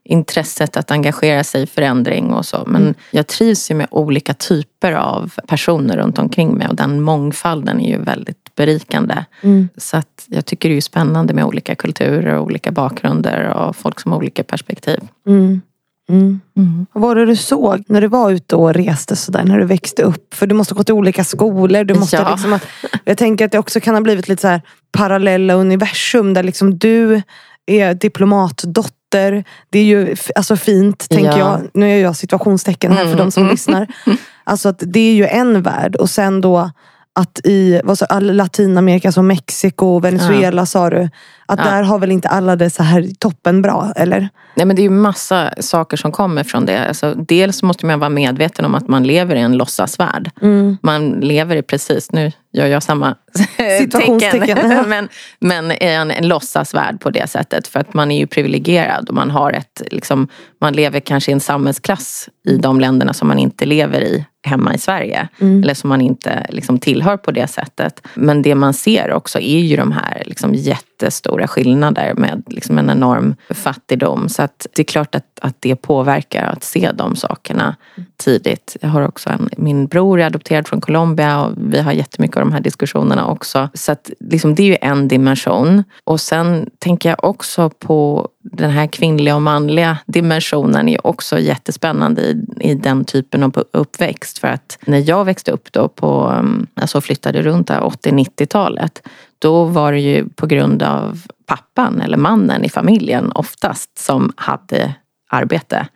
intresset 0.05 0.77
att 0.77 0.91
engagera 0.91 1.45
sig 1.45 1.63
i 1.63 1.67
förändring 1.67 2.33
och 2.33 2.47
så. 2.47 2.63
Men 2.67 2.83
Mm. 2.83 2.95
jag 3.11 3.27
trivs 3.27 3.71
ju 3.71 3.75
med 3.75 3.87
olika 3.91 4.35
typer 4.35 4.93
av 4.93 5.33
personer 5.47 5.97
runt 5.97 6.19
omkring 6.19 6.55
mig 6.59 6.69
och 6.69 6.75
den 6.75 7.01
mångfalden 7.01 7.81
är 7.81 7.89
ju 7.91 7.99
väldigt 8.03 8.55
berikande. 8.55 9.25
Mm. 9.43 9.69
Så 9.77 9.97
att 9.97 10.25
jag 10.27 10.47
tycker 10.47 10.69
det 10.69 10.77
är 10.77 10.81
spännande 10.81 11.35
med 11.35 11.45
olika 11.45 11.75
kulturer 11.75 12.35
och 12.35 12.45
olika 12.45 12.71
bakgrunder 12.73 13.49
och 13.49 13.77
folk 13.77 14.01
som 14.01 14.13
har 14.13 14.19
olika 14.19 14.45
perspektiv. 14.45 14.99
Mm. 15.27 15.61
Mm. 16.11 16.87
Vad 16.93 17.03
var 17.03 17.15
det 17.15 17.27
du 17.27 17.37
såg 17.37 17.85
när 17.89 18.01
du 18.01 18.07
var 18.09 18.31
ute 18.31 18.57
och 18.57 18.75
reste 18.75 19.17
sådär, 19.17 19.45
när 19.45 19.59
du 19.59 19.65
växte 19.65 20.03
upp? 20.03 20.35
För 20.35 20.47
du 20.47 20.55
måste 20.55 20.75
gå 20.75 20.83
till 20.85 20.95
olika 20.95 21.25
skolor. 21.25 21.85
Du 21.85 21.95
måste 21.95 22.17
Ja. 22.17 22.31
liksom, 22.31 22.59
jag 23.05 23.19
tänker 23.19 23.45
att 23.45 23.53
det 23.53 23.59
också 23.59 23.81
kan 23.81 23.95
ha 23.95 24.01
blivit 24.01 24.29
lite 24.29 24.43
så 24.43 24.61
parallella 24.93 25.55
universum 25.55 26.35
där 26.35 26.43
liksom 26.43 26.79
du 26.79 27.23
är 27.67 27.95
diplomatdotter. 27.95 29.45
Det 29.71 29.79
är 29.79 29.85
ju 29.85 30.17
alltså 30.35 30.57
fint, 30.57 31.09
tänker 31.09 31.31
Ja. 31.31 31.39
jag. 31.39 31.61
Nu 31.75 31.89
gör 31.91 31.97
jag 31.99 32.17
situationstecken 32.17 32.93
här 32.93 33.07
för 33.07 33.17
de 33.19 33.31
som 33.31 33.49
lyssnar. 33.49 33.87
Alltså 34.45 34.69
att 34.69 34.83
det 34.87 35.01
är 35.01 35.13
ju 35.15 35.27
en 35.27 35.63
värld 35.63 35.97
och 35.97 36.11
sen 36.11 36.41
då 36.41 36.71
att 37.15 37.41
i 37.45 37.81
vad 37.85 37.99
så, 37.99 38.07
Latinamerika, 38.21 39.13
som 39.13 39.27
Mexiko, 39.27 39.99
Venezuela 40.01 40.67
sa 40.67 40.91
du. 40.91 41.09
Att 41.47 41.59
Ja. 41.59 41.65
där 41.71 41.83
har 41.83 41.99
väl 41.99 42.11
inte 42.13 42.29
alla 42.29 42.57
det 42.57 42.71
så 42.71 42.83
här 42.83 43.09
toppen 43.19 43.63
bra, 43.63 43.93
eller? 43.97 44.29
Nej, 44.55 44.67
men 44.67 44.77
det 44.77 44.83
är 44.83 44.85
ju 44.85 44.91
massa 44.91 45.53
saker 45.61 45.97
som 45.97 46.13
kommer 46.13 46.45
från 46.45 46.67
det. 46.67 46.89
Alltså, 46.89 47.15
dels 47.15 47.63
måste 47.63 47.87
man 47.87 48.01
vara 48.01 48.11
medveten 48.11 48.65
om 48.65 48.75
att 48.75 48.89
man 48.89 49.05
lever 49.05 49.37
i 49.37 49.41
en 49.41 49.57
låtsasvärld. 49.57 50.31
Man 50.83 51.11
lever 51.11 51.57
i 51.57 51.63
precis, 51.63 52.13
nu 52.13 52.33
gör 52.53 52.67
jag 52.67 52.83
samma 52.83 53.17
tecken, 53.57 54.85
men, 54.89 55.09
men 55.39 55.73
i 55.73 55.77
en, 55.81 56.11
en 56.11 56.29
låtsasvärld 56.29 57.01
på 57.01 57.11
det 57.11 57.31
sättet. 57.31 57.69
För 57.69 57.81
att 57.81 57.95
man 57.95 58.11
är 58.11 58.19
ju 58.19 58.27
privilegierad 58.27 59.09
och 59.09 59.15
man 59.15 59.31
har 59.31 59.53
ett, 59.53 59.83
liksom, 59.91 60.29
man 60.61 60.73
lever 60.73 61.01
kanske 61.01 61.31
i 61.31 61.35
en 61.35 61.41
samhällsklass 61.41 62.29
i 62.47 62.57
de 62.57 62.81
länderna 62.81 63.13
som 63.13 63.29
man 63.29 63.39
inte 63.39 63.67
lever 63.67 64.01
i 64.01 64.27
hemma 64.43 64.75
i 64.75 64.79
Sverige. 64.79 65.29
Eller 65.63 65.75
som 65.75 65.89
man 65.89 66.01
inte 66.01 66.47
liksom, 66.49 66.79
tillhör 66.79 67.17
på 67.17 67.31
det 67.31 67.47
sättet. 67.47 68.07
Men 68.15 68.43
det 68.43 68.55
man 68.55 68.75
ser 68.75 69.13
också 69.13 69.39
är 69.39 69.59
ju 69.59 69.77
de 69.77 69.93
här 69.93 70.23
liksom, 70.27 70.55
jättestora 70.55 71.49
skillnader 71.49 72.15
med 72.15 72.43
liksom, 72.47 72.79
en 72.79 72.91
enorm 72.91 73.35
fattigdom. 73.51 74.29
Så 74.41 74.45
att 74.45 74.67
det 74.75 74.83
är 74.83 74.85
klart 74.85 75.15
att, 75.15 75.39
att 75.41 75.57
det 75.61 75.77
påverkar 75.77 76.45
att 76.45 76.65
se 76.65 76.91
de 76.95 77.17
sakerna 77.17 77.77
tidigt. 78.17 78.77
Jag 78.81 78.89
har 78.89 79.09
också 79.09 79.31
en, 79.31 79.49
min 79.57 79.87
bror 79.87 80.21
är 80.21 80.27
adopterad 80.27 80.69
från 80.69 80.81
Colombia 80.81 81.45
och 81.45 81.53
vi 81.57 81.81
har 81.81 81.93
jättemycket 81.93 82.37
av 82.37 82.43
de 82.43 82.53
här 82.53 82.61
diskussionerna 82.61 83.27
också. 83.27 83.69
Så 83.75 83.93
att 83.93 84.11
liksom, 84.21 84.55
det 84.55 84.63
är 84.63 84.67
ju 84.67 84.77
en 84.81 85.09
dimension. 85.09 85.85
Och 86.05 86.21
sen 86.21 86.71
tänker 86.79 87.09
jag 87.09 87.25
också 87.25 87.71
på 87.71 88.29
den 88.43 88.71
här 88.71 88.87
kvinnliga 88.87 89.35
och 89.35 89.43
manliga 89.43 89.99
dimensionen 90.07 90.89
är 90.89 91.07
också 91.07 91.39
jättespännande 91.39 92.23
i, 92.23 92.47
i 92.61 92.75
den 92.75 93.05
typen 93.05 93.43
av 93.43 93.65
uppväxt. 93.73 94.39
För 94.39 94.49
att 94.49 94.79
när 94.87 95.09
jag 95.09 95.25
växte 95.25 95.51
upp 95.51 95.73
då 95.73 95.89
på, 95.89 96.35
mm, 96.39 96.67
alltså 96.75 97.01
flyttade 97.01 97.43
runt 97.43 97.69
där 97.69 97.81
80-90-talet, 97.81 99.03
då 99.39 99.65
var 99.65 99.93
det 99.93 100.01
ju 100.01 100.29
på 100.29 100.47
grund 100.47 100.83
av 100.83 101.23
pappan 101.47 102.01
eller 102.01 102.17
mannen 102.17 102.65
i 102.65 102.69
familjen 102.69 103.33
oftast 103.33 103.99
som 103.99 104.33
hade 104.37 104.95
arbete. 105.31 105.87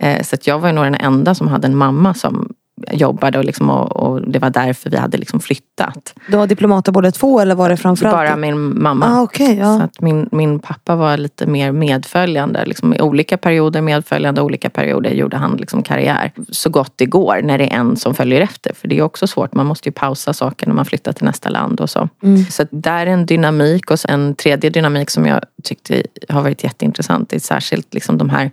Eh, 0.00 0.22
så 0.22 0.34
att 0.34 0.46
jag 0.46 0.58
var 0.58 0.68
ju 0.68 0.74
nog 0.74 0.84
den 0.84 0.94
enda 0.94 1.34
som 1.34 1.48
hade 1.48 1.66
en 1.66 1.76
mamma 1.76 2.14
som 2.14 2.53
jobbade 2.92 3.38
och, 3.38 3.44
liksom, 3.44 3.70
och, 3.70 3.96
och 3.96 4.30
det 4.30 4.38
var 4.38 4.50
därför 4.50 4.90
vi 4.90 4.96
hade 4.96 5.18
liksom 5.18 5.40
flyttat. 5.40 6.14
Du 6.28 6.36
har 6.36 6.46
diplomater 6.46 6.92
båda 6.92 7.10
två 7.10 7.40
eller 7.40 7.54
var 7.54 7.68
det 7.68 7.76
framförallt? 7.76 8.16
Bara 8.16 8.36
min 8.36 8.82
mamma. 8.82 9.06
Ah, 9.06 9.22
okej, 9.22 9.58
ja. 9.58 9.78
Så 9.78 9.84
att 9.84 10.00
min, 10.00 10.28
min 10.32 10.58
pappa 10.58 10.96
var 10.96 11.16
lite 11.16 11.46
mer 11.46 11.72
medföljande. 11.72 12.64
Liksom 12.64 12.94
I 12.94 13.00
olika 13.00 13.36
perioder 13.36 13.80
medföljande, 13.80 14.42
olika 14.42 14.70
perioder 14.70 15.10
gjorde 15.10 15.36
han 15.36 15.56
liksom 15.56 15.82
karriär. 15.82 16.32
Så 16.48 16.70
gott 16.70 16.92
det 16.96 17.06
går 17.06 17.40
när 17.42 17.58
det 17.58 17.72
är 17.72 17.76
en 17.76 17.96
som 17.96 18.14
följer 18.14 18.40
efter. 18.40 18.74
För 18.74 18.88
det 18.88 18.98
är 18.98 19.02
också 19.02 19.26
svårt, 19.26 19.54
man 19.54 19.66
måste 19.66 19.88
ju 19.88 19.92
pausa 19.92 20.32
saker 20.32 20.66
när 20.66 20.74
man 20.74 20.84
flyttar 20.84 21.12
till 21.12 21.24
nästa 21.24 21.48
land 21.48 21.80
och 21.80 21.90
så. 21.90 22.08
Så 22.50 22.62
att 22.62 22.68
där 22.70 23.06
är 23.06 23.10
en 23.10 23.26
dynamik 23.26 23.90
och 23.90 24.00
så 24.00 24.08
en 24.08 24.34
tredje 24.34 24.70
dynamik 24.70 25.10
som 25.10 25.26
jag 25.26 25.40
tyckte 25.62 26.02
har 26.28 26.42
varit 26.42 26.64
jätteintressant. 26.64 27.28
Det 27.28 27.36
är 27.36 27.40
särskilt 27.40 27.94
liksom 27.94 28.18
de 28.18 28.30
här 28.30 28.50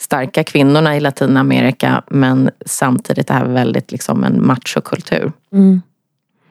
starka 0.00 0.44
kvinnorna 0.44 0.96
i 0.96 1.00
Latinamerika 1.00 2.02
men 2.10 2.50
samtidigt 2.66 3.26
det 3.26 3.34
här 3.34 3.44
väldigt 3.44 3.92
liksom 3.92 4.24
en 4.24 4.46
machokultur. 4.46 5.32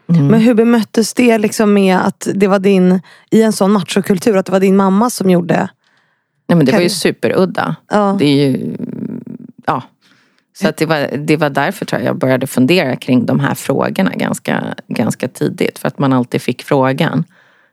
Men 0.06 0.42
hur 0.42 0.54
bemöttes 0.54 1.14
det 1.14 1.38
liksom 1.38 1.74
med 1.74 1.98
att 1.98 2.28
det 2.34 2.48
var 2.48 2.60
din, 2.60 3.02
i 3.32 3.42
en 3.42 3.54
sån 3.54 3.72
machokultur, 3.72 4.38
att 4.38 4.46
det 4.46 4.52
var 4.52 4.60
din 4.60 4.76
mamma 4.76 5.10
som 5.10 5.30
gjorde? 5.30 5.70
Nej, 6.48 6.58
men 6.58 6.66
det 6.66 6.72
var 6.72 6.80
ju 6.80 6.90
superudda. 6.90 7.76
Ja. 7.92 8.16
Det 8.20 8.26
är 8.26 8.50
ju, 8.50 8.76
ja. 9.66 9.84
Så 10.58 10.68
att 10.68 10.78
det, 10.78 10.86
var, 10.86 11.18
det 11.18 11.38
var 11.38 11.50
därför 11.50 11.86
tror 11.86 12.02
jag 12.02 12.10
jag 12.10 12.18
började 12.18 12.48
fundera 12.48 12.96
kring 12.96 13.26
de 13.26 13.40
här 13.40 13.56
frågorna 13.56 14.12
ganska, 14.16 14.76
ganska 14.88 15.28
tidigt. 15.28 15.80
För 15.80 15.88
att 15.88 16.00
man 16.00 16.14
alltid 16.14 16.42
fick 16.42 16.64
frågan. 16.64 17.24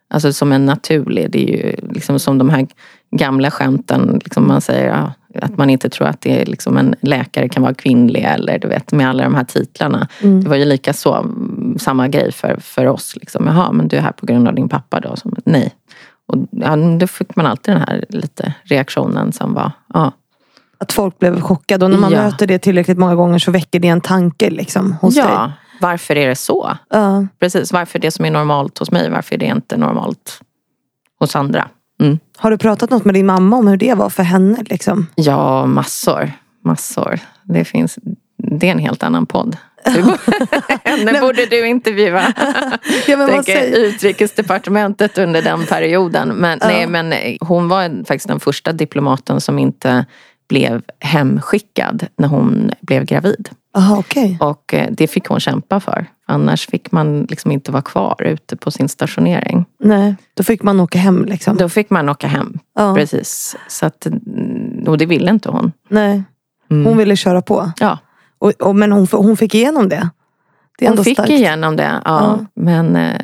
Alltså 0.09 0.33
som 0.33 0.53
en 0.53 0.67
naturlig, 0.67 1.31
det 1.31 1.39
är 1.39 1.57
ju 1.57 1.77
liksom 1.93 2.19
som 2.19 2.39
de 2.39 2.51
här 2.51 2.67
gamla 3.11 3.51
skämten. 3.51 4.21
Liksom 4.25 4.49
man 4.49 4.61
säger 4.61 4.89
ja, 4.89 5.13
att 5.43 5.57
man 5.57 5.71
inte 5.71 5.89
tror 5.89 6.07
att 6.09 6.21
det 6.21 6.41
är 6.43 6.47
liksom 6.47 6.77
en 6.77 6.95
läkare 7.01 7.49
kan 7.49 7.63
vara 7.63 7.75
kvinnlig 7.75 8.23
eller 8.25 8.59
du 8.59 8.69
vet 8.69 8.93
med 8.93 9.09
alla 9.09 9.23
de 9.25 9.35
här 9.35 9.45
titlarna. 9.45 10.09
Det 10.21 10.49
var 10.49 10.57
ju 10.57 10.65
lika 10.65 10.93
så, 10.93 11.15
mm, 11.15 11.77
samma 11.79 12.09
grej 12.09 12.33
för, 12.33 12.57
för 12.61 12.87
oss. 12.87 13.17
Liksom. 13.17 13.47
Jaha, 13.47 13.73
men 13.73 13.89
du 13.89 13.97
är 13.97 14.01
här 14.01 14.13
på 14.13 14.27
grund 14.27 14.49
av 14.49 14.55
din 14.55 14.69
pappa 14.69 15.01
då? 15.01 15.17
Som, 15.17 15.37
nej. 15.45 15.75
Och 16.29 16.47
ja, 16.51 16.77
då 16.77 17.07
fick 17.07 17.37
man 17.37 17.47
alltid 17.47 17.75
den 17.75 17.81
här 17.89 18.05
lite 18.09 18.55
reaktionen 18.65 19.33
som 19.33 19.55
var, 19.55 19.73
ja. 19.95 20.13
Att 20.79 20.93
folk 20.93 21.19
blev 21.19 21.41
chockade 21.41 21.85
och 21.85 21.91
när 21.91 21.99
man 21.99 22.13
Ja. 22.13 22.23
möter 22.23 22.47
det 22.47 22.59
tillräckligt 22.59 22.99
många 22.99 23.15
gånger 23.15 23.39
så 23.39 23.51
väcker 23.51 23.81
det 23.81 23.89
en 23.89 24.01
tanke 24.01 24.51
liksom, 24.51 24.93
hos 24.93 25.15
dig. 25.15 25.25
Ja, 25.25 25.53
varför 25.81 26.17
är 26.17 26.29
det 26.29 26.35
så? 26.37 26.77
Ja. 26.91 27.27
Precis, 27.41 27.73
varför 27.73 27.99
det 27.99 28.11
som 28.11 28.25
är 28.25 28.31
normalt 28.31 28.79
hos 28.79 28.91
mig, 28.91 29.11
varför 29.11 29.35
är 29.35 29.39
det 29.39 29.47
inte 29.47 29.77
normalt 29.77 30.41
hos 31.19 31.37
andra? 31.37 31.69
Mm. 32.01 32.19
Har 32.37 32.51
du 32.51 32.59
pratat 32.59 32.91
något 32.91 33.05
med 33.05 33.15
din 33.15 33.27
mamma 33.27 33.57
om 33.57 33.69
hur 33.69 33.77
det 33.77 33.95
var 33.95 34.11
för 34.11 34.23
henne? 34.23 34.65
Liksom? 34.67 35.07
Ja, 35.15 35.67
massor. 35.67 36.33
Massor. 36.65 37.21
Det 37.43 37.65
finns, 37.65 37.99
det 38.37 38.69
är 38.69 38.73
en 38.73 38.79
helt 38.79 39.03
annan 39.03 39.27
podd. 39.27 39.57
Henne 40.85 41.21
borde 41.21 41.47
du 41.47 41.67
intervjua. 41.67 42.33
Ja, 43.07 43.17
men 43.17 43.29
Tänker 43.29 43.63
utrikesdepartementet 43.63 45.19
under 45.19 45.43
den 45.43 45.67
perioden. 45.67 46.29
Men, 46.29 46.59
nej, 46.63 46.87
men 46.87 47.15
hon 47.41 47.69
var 47.69 48.05
faktiskt 48.05 48.29
den 48.29 48.41
första 48.41 48.73
diplomaten 48.73 49.41
som 49.41 49.59
inte 49.59 50.07
blev 50.49 50.83
hemskickad 51.01 52.07
när 52.17 52.29
hon 52.29 52.71
blev 52.81 53.05
gravid. 53.05 53.49
Aha, 53.77 53.97
okej. 53.99 54.39
Och 54.41 54.75
eh, 54.75 54.89
det 54.91 55.07
fick 55.07 55.27
hon 55.27 55.41
kämpa 55.41 55.81
för. 55.81 56.07
Annars 56.27 56.67
fick 56.67 56.93
man 56.93 57.23
liksom 57.23 57.51
inte 57.51 57.73
vara 57.73 57.83
kvar 57.83 58.23
ute 58.23 58.57
på 58.57 58.71
sin 58.71 58.89
stationering. 58.89 59.65
Nej, 59.81 60.15
då 60.35 60.43
fick 60.43 60.63
man 60.63 60.81
åka 60.81 60.99
hem 60.99 61.25
liksom. 61.25 61.57
Då 61.57 61.69
fick 61.69 61.91
man 61.91 62.09
åka 62.09 62.27
hem. 62.27 62.59
Ja. 62.75 62.95
Precis. 62.95 63.57
Så 63.69 63.87
att, 63.87 64.07
mm, 64.07 64.85
och 64.87 64.99
det 64.99 65.07
ville 65.07 65.31
inte 65.31 65.49
hon. 65.51 65.73
Nej. 65.89 66.23
Mm. 66.71 66.87
Hon 66.87 66.97
ville 66.99 67.17
köra 67.17 67.43
på. 67.43 67.73
Ja, 67.81 67.99
Och, 68.39 68.51
och, 68.51 68.77
men 68.77 68.93
hon, 68.93 69.07
hon 69.13 69.37
fick 69.37 69.55
igenom 69.55 69.89
det. 69.89 70.11
Det 70.79 70.89
hon 70.89 71.05
fick 71.05 71.17
starkt. 71.17 71.31
igenom 71.31 71.77
det. 71.77 71.83
Ja. 71.83 72.01
Ja. 72.05 72.39
Men 72.55 72.97
eh, 72.97 73.21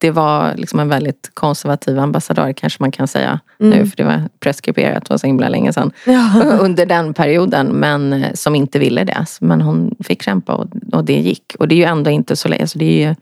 det 0.00 0.10
var 0.10 0.54
liksom 0.56 0.80
en 0.80 0.88
väldigt 0.88 1.30
konservativ 1.34 1.98
ambassadör 1.98 2.52
kanske 2.52 2.82
man 2.82 2.90
kan 2.90 3.08
säga 3.08 3.40
Mm. 3.60 3.78
nu. 3.78 3.86
För 3.86 3.96
det 3.96 4.04
var 4.04 4.22
preskriberat, 4.40 5.04
det 5.04 5.10
var 5.10 5.18
så 5.18 5.26
himla 5.26 5.48
länge 5.48 5.72
sedan. 5.72 5.92
Ja. 6.06 6.42
Under 6.60 6.86
den 6.86 7.14
perioden. 7.14 7.66
Men 7.66 8.12
eh, 8.12 8.32
som 8.34 8.54
inte 8.54 8.78
ville 8.78 9.04
det. 9.04 9.24
Men 9.40 9.60
hon 9.60 9.94
fick 10.04 10.22
kämpa 10.22 10.54
och, 10.54 10.66
och 10.92 11.04
det 11.04 11.12
gick. 11.20 11.54
Och 11.58 11.68
det 11.68 11.74
är 11.74 11.76
ju 11.76 11.84
ändå 11.84 12.10
inte 12.10 12.36
så 12.36 12.48
länge. 12.48 12.66
Så 12.66 12.78
det 12.78 12.84
är 12.84 13.08
ju, 13.08 13.14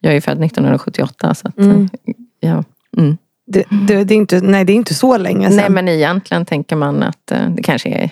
jag 0.00 0.10
är 0.10 0.14
ju 0.14 0.20
född 0.20 0.44
1978. 0.44 1.34
Så 1.34 1.48
att, 1.48 1.58
Mm. 1.58 1.88
eh, 2.06 2.14
ja. 2.40 2.64
Mm. 2.96 3.16
Det, 3.46 3.64
det, 3.86 4.04
det, 4.04 4.14
är 4.14 4.16
inte, 4.16 4.40
nej, 4.40 4.64
det 4.64 4.72
är 4.72 4.74
inte 4.74 4.94
så 4.94 5.16
länge 5.18 5.46
sedan. 5.48 5.56
Nej 5.56 5.70
men 5.70 5.88
egentligen 5.88 6.44
tänker 6.44 6.76
man 6.76 7.02
att 7.02 7.32
eh, 7.32 7.50
det 7.50 7.62
kanske 7.62 7.88
är 7.88 8.10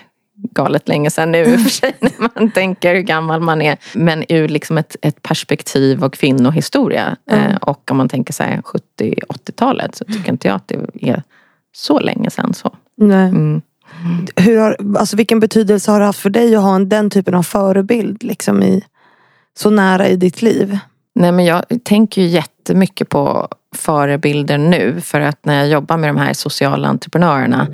galet 0.51 0.87
länge 0.87 1.09
sedan 1.09 1.31
nu 1.31 1.43
i 1.43 1.55
och 1.55 1.59
för 1.59 1.69
sig 1.69 1.95
när 1.99 2.29
man 2.35 2.51
tänker 2.51 2.95
hur 2.95 3.01
gammal 3.01 3.41
man 3.41 3.61
är. 3.61 3.77
Men 3.93 4.23
ur 4.29 4.47
liksom 4.47 4.77
ett, 4.77 4.95
ett 5.01 5.21
perspektiv 5.21 6.03
och 6.03 6.13
kvinnohistoria 6.13 7.17
eh, 7.31 7.55
och 7.55 7.91
om 7.91 7.97
man 7.97 8.09
tänker 8.09 8.33
så 8.33 8.43
här 8.43 8.61
70-80-talet 8.99 9.95
så 9.95 10.05
tycker 10.05 10.31
inte 10.31 10.47
jag 10.47 10.55
att 10.55 10.67
det 10.67 10.75
är 11.01 11.23
så 11.71 11.99
länge 11.99 12.29
sedan 12.29 12.53
så. 12.53 12.75
Nej. 12.97 13.29
Mm. 13.29 13.61
Hur 14.35 14.57
har, 14.57 14.97
alltså 14.97 15.17
vilken 15.17 15.39
betydelse 15.39 15.91
har 15.91 15.99
det 15.99 16.05
haft 16.05 16.19
för 16.19 16.29
dig 16.29 16.55
att 16.55 16.63
ha 16.63 16.75
en, 16.75 16.89
den 16.89 17.09
typen 17.09 17.33
av 17.33 17.43
förebild 17.43 18.23
liksom 18.23 18.63
i, 18.63 18.83
så 19.57 19.69
nära 19.69 20.07
i 20.07 20.15
ditt 20.15 20.41
liv? 20.41 20.79
Nej 21.15 21.31
men 21.31 21.45
jag 21.45 21.63
tänker 21.83 22.21
ju 22.21 22.27
jättemycket 22.27 23.09
på 23.09 23.47
förebilder 23.75 24.57
nu 24.57 25.01
för 25.01 25.21
att 25.21 25.45
när 25.45 25.57
jag 25.59 25.67
jobbar 25.67 25.97
med 25.97 26.09
de 26.09 26.17
här 26.17 26.33
sociala 26.33 26.87
entreprenörerna 26.87 27.67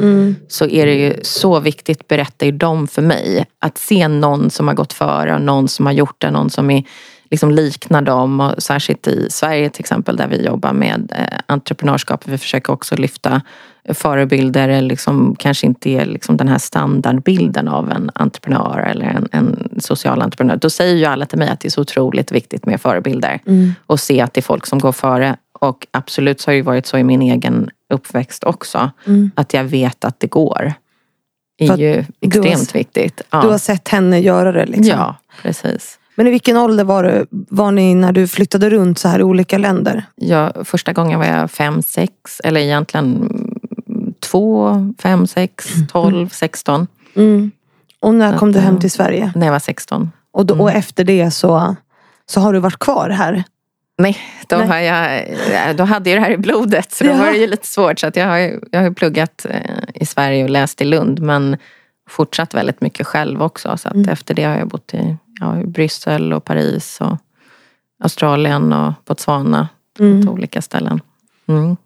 så 0.48 0.66
är 0.66 0.86
det 0.86 0.94
ju 0.94 1.14
så 1.22 1.60
viktigt, 1.60 2.08
berättar 2.08 2.46
ju 2.46 2.52
de 2.52 2.88
för 2.88 3.02
mig, 3.02 3.46
att 3.60 3.78
se 3.78 4.08
någon 4.08 4.50
som 4.50 4.68
har 4.68 4.75
gått 4.75 4.94
före 4.94 5.36
och 5.36 5.42
någon 5.42 5.68
som 5.68 5.86
har 5.86 5.94
gjort 5.94 6.16
det, 6.18 6.32
någon 6.32 6.50
som 6.50 6.72
är, 6.72 6.84
liksom 7.32 7.52
liknar 7.52 8.02
dem. 8.02 8.40
Och 8.40 8.64
särskilt 8.64 9.08
i 9.08 9.28
Sverige 9.30 9.70
till 9.70 9.80
exempel 9.80 10.18
där 10.18 10.28
vi 10.28 10.46
jobbar 10.46 10.74
med 10.74 11.14
eh, 11.16 11.40
entreprenörskap. 11.46 12.28
Vi 12.28 12.38
försöker 12.38 12.74
också 12.74 12.96
lyfta 12.96 13.42
förebilder, 13.94 14.82
liksom, 14.82 15.36
kanske 15.40 15.68
inte 15.68 15.90
är 15.90 16.06
liksom 16.06 16.38
den 16.38 16.48
här 16.48 16.58
standardbilden 16.58 17.68
av 17.68 17.92
en 17.92 18.12
entreprenör 18.16 18.80
eller 18.80 19.06
en, 19.06 19.28
en 19.32 19.70
social 19.82 20.22
entreprenör. 20.22 20.56
Då 20.56 20.70
säger 20.70 20.96
ju 20.96 21.06
alla 21.06 21.25
till 21.25 21.40
mig 21.40 21.50
att 21.50 21.60
det 21.60 21.68
är 21.68 21.72
så 21.72 21.82
otroligt 21.82 22.32
viktigt 22.32 22.66
med 22.66 22.82
förebilder 22.82 23.40
och 23.86 24.00
se 24.00 24.22
att 24.22 24.34
det 24.34 24.40
är 24.40 24.44
folk 24.44 24.66
som 24.66 24.80
går 24.80 24.92
före. 24.92 25.36
Och 25.65 25.88
absolut 25.91 26.41
så 26.41 26.51
har 26.51 26.55
det 26.55 26.62
varit 26.62 26.86
så 26.86 26.98
i 26.98 27.03
min 27.03 27.22
egen 27.22 27.69
uppväxt 27.93 28.43
också. 28.43 28.91
Att 29.36 29.53
jag 29.53 29.63
vet 29.63 30.05
att 30.05 30.19
det 30.19 30.27
går. 30.27 30.74
är 31.57 31.67
För 31.67 31.77
ju 31.77 32.05
du 32.19 32.39
har- 32.39 32.45
extremt 32.48 32.75
viktigt. 32.75 33.22
Ja. 33.29 33.41
Du 33.41 33.48
har 33.48 33.57
sett 33.57 33.88
henne 33.88 34.19
göra 34.19 34.51
det 34.51 34.65
liksom. 34.65 34.86
ja, 34.88 35.15
precis. 35.41 36.00
Men 36.15 36.27
i 36.27 36.29
vilken 36.29 36.57
ålder 36.57 36.84
var, 36.84 37.03
du, 37.03 37.25
var 37.31 37.72
ni 37.72 37.95
när 37.95 38.12
du 38.12 38.27
flyttade 38.27 38.69
runt 38.69 39.00
så 39.00 39.07
här 39.07 39.19
i 39.19 39.24
olika 39.24 39.57
länder? 39.57 40.03
Jag, 40.15 40.67
första 40.67 40.93
gången 40.93 41.19
var 41.19 41.25
jag 41.25 41.51
fem, 41.51 41.81
sex, 41.81 42.39
eller 42.43 42.62
egentligen 42.62 43.15
mm, 43.15 44.13
två, 44.19 44.72
fem, 45.00 45.27
sex, 45.27 45.67
tolv, 45.91 46.29
sexton. 46.29 46.88
Mm. 47.15 47.51
Och 48.00 48.13
när 48.15 48.38
kom 48.38 48.51
du 48.51 48.60
hem 48.60 48.74
ja. 48.75 48.81
till 48.81 48.91
Sverige? 48.91 49.31
När 49.36 49.45
jag 49.45 49.53
var 49.53 49.60
16. 49.60 50.12
Och, 50.31 50.45
då, 50.45 50.53
och 50.53 50.69
Mm. 50.69 50.79
efter 50.79 51.03
det 51.03 51.31
så, 51.31 51.75
så 52.25 52.39
har 52.39 52.53
du 52.53 52.60
varit 52.60 52.79
kvar 52.79 53.10
här? 53.10 53.43
Nej, 53.98 54.18
då, 54.48 54.58
Nej. 54.58 54.68
Har 54.68 54.78
jag, 54.80 55.75
då 55.78 55.84
hade 55.84 56.10
jag 56.10 56.18
det 56.20 56.24
här 56.24 56.32
i 56.32 56.38
blodet. 56.38 56.92
Så 56.92 57.04
då 57.04 57.10
Ja. 57.10 57.18
var 57.18 57.32
det 57.32 57.38
ju 57.38 57.48
lite 57.48 57.68
svårt. 57.68 58.00
Så 58.00 58.12
jag, 58.14 58.28
har, 58.28 58.38
jag 58.72 58.82
har 58.82 58.92
pluggat 58.92 59.46
eh, 59.50 59.62
i 59.94 60.06
Sverige 60.06 60.44
och 60.44 60.50
läst 60.50 60.82
i 60.82 60.86
Lund. 60.86 61.20
Men 61.20 61.58
fortsatt 62.10 62.54
väldigt 62.54 62.82
mycket 62.82 63.08
själv 63.08 63.44
också. 63.44 63.78
Så 63.78 63.90
Mm. 63.90 64.10
efter 64.10 64.34
det 64.34 64.44
har 64.44 64.56
jag 64.58 64.68
bott 64.68 64.94
i, 64.94 65.18
ja, 65.40 65.60
i 65.62 65.66
Bryssel 65.66 66.34
och 66.34 66.44
Paris 66.44 67.02
och 67.02 67.18
Australien 68.04 68.74
och 68.74 68.94
Botswana. 69.06 69.68
Mm. 70.00 70.25
På 70.25 70.32
olika 70.34 70.62
ställen. 70.62 71.02
Mm. 71.48 71.78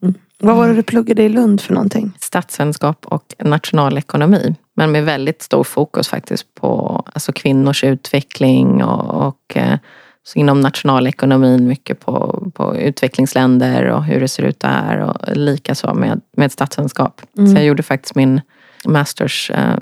Vad 0.41 0.55
var 0.55 0.67
det 0.67 0.73
du 0.73 0.83
pluggade 0.83 1.23
i 1.23 1.29
Lund 1.29 1.61
för 1.61 1.73
någonting? 1.73 2.11
Statsvetenskap 2.19 3.05
och 3.05 3.35
nationalekonomi. 3.39 4.55
Men 4.75 4.91
med 4.91 5.05
väldigt 5.05 5.41
stor 5.41 5.63
fokus 5.63 6.07
faktiskt 6.07 6.55
på 6.55 7.03
alltså 7.13 7.31
kvinnors 7.31 7.83
utveckling 7.83 8.83
och, 8.83 9.27
och 9.27 9.57
eh, 9.57 9.77
så 10.23 10.39
inom 10.39 10.61
nationalekonomin 10.61 11.67
mycket 11.67 11.99
på, 11.99 12.43
på 12.55 12.75
utvecklingsländer 12.77 13.85
och 13.85 14.03
hur 14.03 14.19
det 14.21 14.27
ser 14.27 14.43
ut 14.43 14.59
där 14.59 14.97
och 14.99 15.37
likaså 15.37 15.93
med, 15.93 16.21
med 16.37 16.51
statsvetenskap. 16.51 17.21
Mm. 17.37 17.51
Så 17.51 17.57
jag 17.57 17.65
gjorde 17.65 17.83
faktiskt 17.83 18.15
min 18.15 18.41
masters 18.85 19.51
eh, 19.51 19.73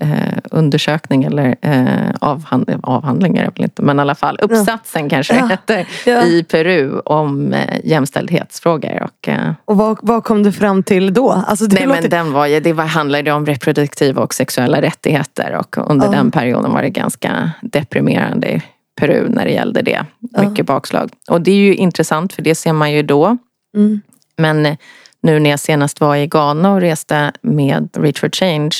eh, 0.00 0.38
undersökning 0.50 1.24
eller 1.24 1.56
eh, 1.62 2.10
avhand, 2.20 2.70
avhandling 2.82 3.36
är 3.36 3.52
inte, 3.56 3.82
men 3.82 3.98
i 3.98 4.00
alla 4.00 4.14
fall 4.14 4.38
uppsatsen 4.42 5.08
kanske 5.08 5.32
det 5.34 5.38
Ja. 5.40 5.46
heter, 5.46 5.86
Ja. 6.06 6.22
i 6.22 6.44
Peru 6.44 6.98
om 6.98 7.52
eh, 7.52 7.78
jämställdhetsfrågor. 7.84 9.02
Och, 9.02 9.28
eh, 9.28 9.52
Och 9.64 9.76
vad, 9.76 9.98
vad 10.02 10.24
kom 10.24 10.42
du 10.42 10.52
fram 10.52 10.82
till 10.82 11.14
då? 11.14 11.30
Alltså 11.32 11.64
Nej 11.70 11.86
låter... 11.86 12.00
men 12.00 12.10
den 12.10 12.32
var 12.32 12.60
det 12.60 12.72
var, 12.72 12.84
handlade 12.84 13.32
om 13.32 13.46
reproduktiva 13.46 14.22
och 14.22 14.34
sexuella 14.34 14.82
rättigheter 14.82 15.54
och 15.56 15.90
under 15.90 16.06
Ja. 16.06 16.12
den 16.12 16.30
perioden 16.30 16.72
var 16.72 16.82
det 16.82 16.90
ganska 16.90 17.50
deprimerande 17.62 18.60
Peru 18.98 19.28
när 19.28 19.44
det 19.44 19.50
gällde 19.50 19.82
det. 19.82 20.06
Mycket 20.38 20.66
bakslag. 20.66 21.10
Och 21.30 21.40
det 21.40 21.50
är 21.50 21.56
ju 21.56 21.74
intressant 21.74 22.32
för 22.32 22.42
det 22.42 22.54
ser 22.54 22.72
man 22.72 22.92
ju 22.92 23.02
då. 23.02 23.36
Mm. 23.76 24.00
Men 24.36 24.76
nu 25.22 25.38
när 25.40 25.50
jag 25.50 25.60
senast 25.60 26.00
var 26.00 26.16
i 26.16 26.26
Ghana 26.26 26.72
och 26.72 26.80
reste 26.80 27.32
med 27.42 27.88
Reach 27.96 28.20
for 28.20 28.30
Change 28.30 28.70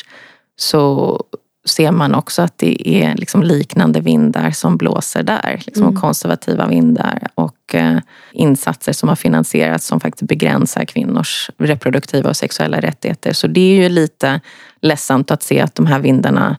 så 0.57 1.23
ser 1.69 1.93
man 1.93 2.15
också 2.15 2.43
att 2.43 2.59
det 2.59 2.89
är 2.89 3.15
liksom 3.17 3.43
liknande 3.43 4.01
vindar 4.01 4.51
som 4.51 4.77
blåser 4.77 5.23
där. 5.23 5.63
Liksom 5.67 5.83
Mm. 5.89 6.01
Konservativa 6.01 6.67
vindar 6.67 7.29
och 7.35 7.75
eh, 7.75 7.99
insatser 8.33 8.93
som 8.93 9.09
har 9.09 9.17
finansierats 9.17 9.87
som 9.87 10.01
faktiskt 10.01 10.29
begränsar 10.29 10.85
kvinnors 10.85 11.51
reproduktiva 11.59 12.31
och 12.31 12.37
sexuella 12.37 12.81
rättigheter. 12.81 13.33
Så 13.33 13.47
det 13.47 13.61
är 13.61 13.83
ju 13.83 13.89
lite 13.89 14.41
ledsamt 14.81 15.31
att 15.31 15.43
se 15.43 15.61
att 15.61 15.75
de 15.75 15.87
här 15.87 15.99
vindarna 15.99 16.57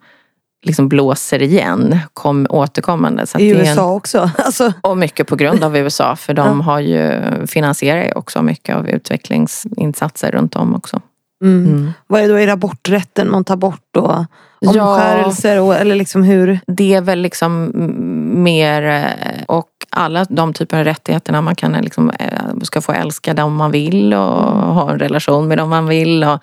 liksom 0.65 0.89
blåser 0.89 1.41
igen, 1.41 1.99
kom, 2.13 2.47
återkommande. 2.49 3.27
Så 3.27 3.39
I 3.39 3.49
det 3.53 3.55
är 3.55 3.59
en- 3.59 3.67
USA 3.67 3.91
också. 3.91 4.31
Alltså, 4.37 4.73
och 4.81 4.97
mycket 4.97 5.27
på 5.27 5.35
grund 5.35 5.63
av 5.63 5.77
USA 5.77 6.15
för 6.15 6.33
de 6.33 6.61
har 6.61 6.79
ju, 6.79 7.21
finansierar 7.47 8.03
ju 8.03 8.11
också 8.11 8.41
mycket 8.41 8.75
av 8.75 8.89
utvecklingsinsatser 8.89 10.31
runt 10.31 10.55
om 10.55 10.75
också. 10.75 11.01
mm. 11.43 11.65
Mm. 11.67 11.91
Vad 12.07 12.21
är 12.21 12.29
då? 12.29 12.35
Det 12.35 12.49
aborträtten 12.53 13.31
man 13.31 13.43
tar 13.43 13.55
bort 13.55 13.83
då? 13.93 14.25
Ja. 14.59 14.69
Omskärelser 14.69 15.61
och, 15.61 15.75
eller 15.75 15.95
liksom 15.95 16.23
hur? 16.23 16.59
Det 16.67 16.93
är 16.93 17.01
väl 17.01 17.19
liksom 17.19 17.63
mm, 17.75 18.43
mer 18.43 18.83
eh, 18.83 19.43
och 19.47 19.67
alla 19.89 20.25
de 20.29 20.53
typer 20.53 20.77
av 20.77 20.83
rättigheterna 20.83 21.41
man 21.41 21.55
kan 21.55 21.71
liksom, 21.71 22.09
eh, 22.09 22.27
ska 22.63 22.81
få 22.81 22.91
älska 22.91 23.33
dem 23.33 23.55
man 23.55 23.71
vill 23.71 24.13
och 24.13 24.43
ha 24.73 24.91
en 24.91 24.99
relation 24.99 25.47
med 25.47 25.57
dem 25.57 25.69
man 25.69 25.87
vill. 25.87 26.23
Och, 26.23 26.39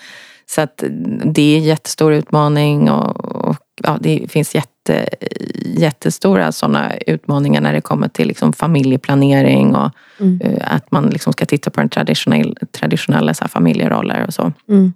så 0.47 0.61
att 0.61 0.85
det 1.25 1.43
är 1.55 1.57
en 1.59 1.65
jättestor 1.65 2.13
utmaning 2.13 2.91
och, 2.91 3.25
och 3.25 3.57
ja, 3.83 3.99
det 4.01 4.27
finns 4.31 4.55
jätte, 4.55 5.09
jättestora 5.65 6.53
sådana 6.53 6.97
utmaningar 6.97 7.61
när 7.61 7.73
det 7.73 7.81
kommer 7.81 8.09
till 8.09 8.29
liksom 8.29 8.53
familjeplanering 8.53 9.75
och 9.77 9.91
Mm. 10.21 10.41
eh, 10.41 10.75
att 10.75 10.91
man 10.93 11.07
liksom 11.07 11.33
ska 11.33 11.47
titta 11.47 11.71
på 11.71 11.81
den 11.81 11.89
traditionell, 11.89 12.57
traditionella 12.73 13.35
så 13.35 13.49
familjeroller 13.49 14.27
och 14.27 14.35
så. 14.35 14.53
Mm. 14.69 14.93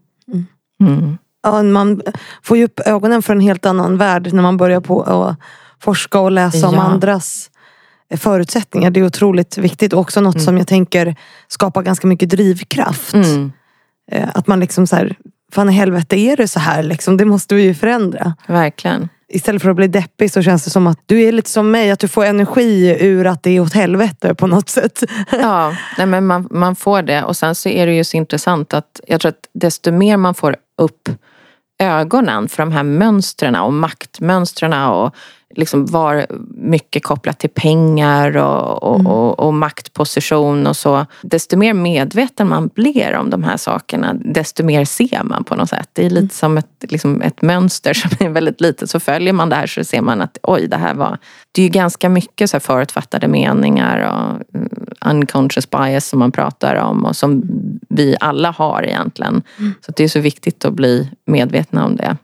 Mm. 0.81 1.19
Ja, 1.43 1.63
man 1.63 2.01
får 2.43 2.57
ju 2.57 2.65
upp 2.65 2.81
ögonen 2.81 3.23
för 3.23 3.33
en 3.33 3.41
helt 3.41 3.67
annan 3.67 3.97
värld 3.99 4.33
när 4.33 4.43
man 4.43 4.57
börjar 4.57 4.81
på 4.81 5.03
att 5.03 5.37
forska 5.81 6.21
och 6.21 6.31
läsa 6.33 6.69
om 6.69 6.75
Ja. 6.75 6.81
andras 6.81 7.51
förutsättningar. 8.17 8.91
Det 8.91 9.01
är 9.01 9.05
otroligt 9.05 9.59
viktigt 9.59 9.93
och 9.93 10.01
också 10.01 10.21
något 10.21 10.35
Mm. 10.35 10.45
som 10.45 10.59
jag 10.59 10.67
tänker 10.67 11.17
skapar 11.49 11.83
ganska 11.83 12.07
mycket 12.07 12.31
drivkraft. 12.31 13.15
Mm. 13.15 13.53
Eh, 14.13 14.29
Att 14.35 14.47
man 14.47 14.61
liksom 14.61 14.87
så 14.87 14.97
här, 14.97 15.17
fan 15.53 15.71
i 15.71 15.73
helvete 15.73 16.17
är 16.17 16.37
det 16.37 16.49
så 16.49 16.61
här 16.61 16.83
liksom? 16.83 17.17
Det 17.17 17.25
måste 17.25 17.55
vi 17.55 17.63
ju 17.63 17.75
förändra. 17.75 18.35
Verkligen. 18.47 19.09
Istället 19.33 19.63
för 19.63 19.71
att 19.71 19.77
bli 19.77 19.89
deppig 19.89 20.33
så 20.33 20.43
känns 20.43 20.65
det 20.65 20.71
som 20.71 20.87
att 20.87 20.99
du 21.07 21.23
är 21.23 21.33
lite 21.33 21.51
som 21.51 21.71
mig, 21.71 21.91
att 21.91 21.99
du 21.99 22.09
får 22.09 22.25
energi 22.25 22.97
ur 23.01 23.27
att 23.27 23.43
det 23.43 23.51
är 23.51 23.61
åt 23.61 23.75
helvete 23.75 24.35
på 24.35 24.47
något 24.47 24.69
sätt. 24.69 25.05
Ja, 25.33 25.77
nej 25.99 26.07
men 26.07 26.27
man, 26.27 26.49
man 26.51 26.77
får 26.77 27.03
det. 27.03 27.23
Och 27.25 27.37
sen 27.37 27.55
så 27.55 27.69
är 27.69 27.87
det 27.87 27.95
ju 27.95 28.05
så 28.05 28.17
intressant 28.17 28.75
att 28.75 29.01
jag 29.07 29.21
tror 29.21 29.29
att 29.29 29.49
desto 29.53 29.93
mer 29.93 30.17
man 30.17 30.35
får 30.35 30.57
upp 30.79 31.09
ögonen 31.79 32.49
för 32.49 32.63
de 32.63 32.73
här 32.73 32.83
mönstren 32.83 33.57
och 33.57 33.73
maktmönstren 33.73 34.73
och 34.73 35.15
liksom 35.55 35.87
var 35.87 36.27
mycket 36.55 37.05
kopplat 37.05 37.39
till 37.39 37.51
pengar 37.51 38.37
och, 38.37 38.83
och, 38.83 39.07
och, 39.07 39.41
och 39.41 39.55
maktposition 39.55 40.67
och 40.67 40.77
så. 40.77 41.07
Desto 41.23 41.57
mer 41.57 41.75
medveten 41.75 42.49
man 42.49 42.69
blir 42.69 43.17
om 43.17 43.31
de 43.31 43.43
här 43.43 43.57
sakerna, 43.57 44.15
desto 44.15 44.65
mer 44.65 44.85
ser 44.85 45.23
man 45.23 45.45
på 45.45 45.55
något 45.55 45.69
sätt. 45.69 45.89
Det 45.93 46.07
är 46.07 46.11
lite 46.11 46.35
som 46.35 46.59
ett, 46.59 46.85
liksom 46.89 47.23
ett 47.23 47.43
mönster 47.43 47.95
som 47.95 48.11
är 48.21 48.29
väldigt 48.29 48.61
litet. 48.61 48.91
Så 48.91 49.01
följer 49.01 49.33
man 49.33 49.49
det 49.49 49.57
här 49.57 49.67
så 49.67 49.85
ser 49.85 50.01
man 50.01 50.21
att 50.21 50.39
oj, 50.43 50.67
det 50.67 50.77
här 50.77 50.95
var... 50.95 51.19
Det 51.53 51.63
är 51.63 51.65
ju 51.65 51.71
ganska 51.71 52.09
mycket 52.09 52.51
så 52.51 52.55
här 52.55 52.61
förutfattade 52.61 53.29
meningar 53.29 53.99
och 53.99 54.57
mm, 54.57 54.71
unconscious 55.05 55.71
bias 55.71 56.07
som 56.07 56.19
man 56.19 56.33
pratar 56.33 56.77
om 56.77 57.05
och 57.05 57.17
som 57.17 57.43
vi 57.89 58.17
alla 58.21 58.51
har 58.51 58.83
egentligen. 58.83 59.43
Så 59.87 59.93
det 59.97 60.05
är 60.05 60.09
så 60.09 60.21
viktigt 60.21 60.65
att 60.65 60.75
bli 60.75 61.11
medvetna 61.27 61.85
om 61.87 61.97
det. 61.97 62.17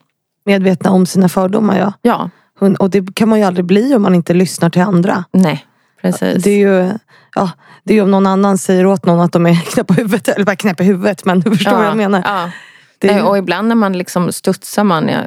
Medvetna 0.45 0.91
om 0.91 1.07
sina 1.07 1.29
fördomar 1.29 1.79
ja. 1.79 1.93
Ja, 2.03 2.31
Och 2.79 2.91
det 2.91 3.15
kan 3.15 3.29
man 3.29 3.39
ju 3.39 3.45
aldrig 3.45 3.65
bli 3.67 3.95
om 3.95 4.03
man 4.03 4.15
inte 4.15 4.35
lyssnar 4.35 4.71
till 4.71 4.83
andra. 4.83 5.25
nej, 5.33 5.67
precis. 6.03 6.45
Det 6.45 6.51
är 6.51 6.59
ju 6.59 6.91
ja, 7.35 7.51
det 7.85 7.93
är 7.93 7.97
ju 7.97 8.03
om 8.03 8.11
någon 8.11 8.27
annan 8.27 8.59
säger 8.59 8.87
åt 8.87 9.05
någon 9.07 9.21
att 9.21 9.33
de 9.33 9.47
är 9.47 9.55
knäppa 9.73 9.95
i 9.95 9.97
huvudet. 9.97 10.29
Eller 10.29 10.45
bara 10.45 10.57
knäppa 10.57 10.83
i 10.83 10.87
huvudet 10.87 11.25
men 11.25 11.41
du 11.45 11.51
förstår 11.51 11.77
vad 11.77 11.87
jag 11.87 11.97
menar. 11.97 12.23
Ja. 12.25 12.51
Ju- 13.03 13.23
Och 13.23 13.39
ibland 13.39 13.69
när 13.69 13.75
man 13.75 13.99
liksom 13.99 14.33
studsar 14.33 14.85
man, 14.85 15.09
jag, 15.09 15.25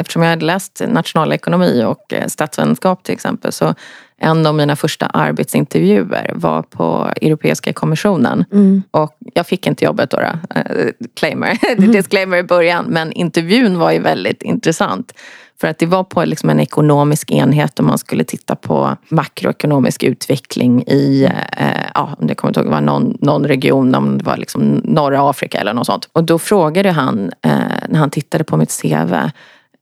eftersom 0.00 0.22
jag 0.22 0.30
hade 0.30 0.44
läst 0.44 0.82
nationalekonomi 0.88 1.84
och 1.84 2.12
eh, 2.12 2.26
statsvetenskap 2.26 3.02
till 3.04 3.14
exempel, 3.14 3.52
så 3.52 3.74
en 4.18 4.46
av 4.46 4.54
mina 4.54 4.76
första 4.76 5.06
arbetsintervjuer 5.06 6.32
var 6.34 6.62
på 6.62 7.12
Europeiska 7.22 7.72
kommissionen. 7.72 8.44
Mm. 8.52 8.82
Och 8.90 9.16
jag 9.34 9.46
fick 9.46 9.66
inte 9.66 9.84
jobbet 9.84 10.10
då, 10.10 10.16
då. 10.16 10.58
Eh, 10.58 10.86
disclaimer. 10.98 11.58
disclaimer 11.92 12.36
i 12.36 12.42
början, 12.42 12.84
men 12.88 13.12
intervjun 13.12 13.78
var 13.78 13.92
ju 13.92 13.98
väldigt 14.00 14.42
intressant. 14.42 15.12
För 15.60 15.68
att 15.68 15.78
det 15.78 15.86
var 15.86 16.04
på 16.04 16.24
liksom 16.24 16.50
en 16.50 16.60
ekonomisk 16.60 17.30
enhet 17.30 17.78
och 17.78 17.84
man 17.84 17.98
skulle 17.98 18.24
titta 18.24 18.56
på 18.56 18.96
makroekonomisk 19.08 20.02
utveckling 20.02 20.82
i, 20.86 21.24
eh, 21.56 21.66
ja, 21.94 22.16
om 22.18 22.26
det 22.26 22.34
kommer 22.34 22.50
inte 22.50 22.60
ihåg, 22.60 22.66
det 22.66 22.72
var 22.72 22.80
någon, 22.80 23.18
någon 23.20 23.46
region, 23.46 23.94
om 23.94 24.18
det 24.18 24.24
var 24.24 24.36
liksom 24.36 24.82
norra 24.84 25.30
Afrika 25.30 25.60
eller 25.60 25.74
något 25.74 25.86
sånt. 25.86 26.08
Och 26.12 26.24
då 26.24 26.38
frågade 26.38 26.90
han, 26.90 27.32
eh, 27.42 27.52
när 27.88 27.98
han 27.98 28.10
tittade 28.10 28.44
på 28.44 28.56
mitt 28.56 28.80
CV, 28.82 29.30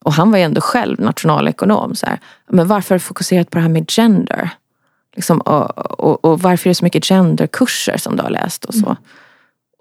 och 0.05 0.12
han 0.12 0.31
var 0.31 0.38
ju 0.38 0.45
ändå 0.45 0.61
själv 0.61 1.01
nationalekonom, 1.01 1.95
så 1.95 2.07
här, 2.07 2.19
men 2.51 2.69
varför 2.69 2.95
har 2.95 2.99
du 2.99 3.05
fokuserat 3.05 3.51
på 3.51 3.59
det 3.59 3.62
här 3.62 3.69
med 3.69 3.91
gender? 3.91 4.51
Liksom, 5.17 5.41
och, 5.41 5.79
och, 6.01 6.25
och 6.25 6.41
varför 6.41 6.69
är 6.69 6.71
det 6.71 6.75
så 6.75 6.85
mycket 6.85 7.05
genderkurser 7.05 7.97
som 7.97 8.17
du 8.17 8.23
har 8.23 8.31
läst 8.31 8.64
och 8.64 8.75
så? 8.75 8.87
Mm 8.87 8.97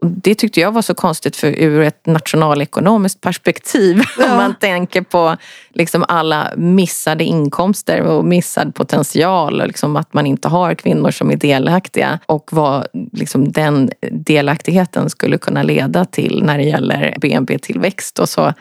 det 0.05 0.36
tyckte 0.36 0.60
jag 0.60 0.71
var 0.71 0.81
så 0.81 0.93
konstigt 0.93 1.36
för 1.36 1.47
ur 1.47 1.81
ett 1.81 2.05
nationalekonomiskt 2.05 3.21
perspektiv. 3.21 4.01
Ja. 4.19 4.31
Om 4.31 4.38
man 4.38 4.55
tänker 4.60 5.01
på 5.01 5.38
liksom 5.73 6.05
alla 6.07 6.51
missade 6.57 7.23
inkomster 7.23 8.01
och 8.01 8.25
missad 8.25 8.75
potential 8.75 9.62
och 9.62 9.67
liksom 9.67 9.95
att 9.95 10.13
man 10.13 10.25
inte 10.25 10.47
har 10.47 10.73
kvinnor 10.75 11.12
som 11.12 11.31
är 11.31 11.36
delaktiga. 11.36 12.19
Och 12.25 12.49
vad 12.51 12.88
liksom 13.12 13.51
den 13.51 13.89
delaktigheten 14.12 15.10
skulle 15.10 15.38
kunna 15.38 15.63
leda 15.63 16.05
till 16.05 16.43
när 16.45 16.57
det 16.57 16.63
gäller 16.63 17.15
BNP-tillväxt 17.21 18.19
och 18.19 18.29
så 18.29 18.53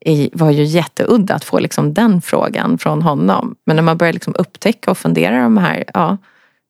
i- 0.00 0.30
var 0.32 0.50
ju 0.50 0.64
jätteudda 0.64 1.34
att 1.34 1.44
få 1.44 1.58
liksom 1.58 1.94
den 1.94 2.22
frågan 2.22 2.78
från 2.78 3.02
honom. 3.02 3.54
Men 3.66 3.76
när 3.76 3.82
man 3.82 3.96
börjar 3.98 4.12
liksom 4.12 4.34
upptäcka 4.38 4.90
och 4.90 4.98
fundera 4.98 5.42
de 5.42 5.56
här, 5.56 5.84
ja, 5.94 6.16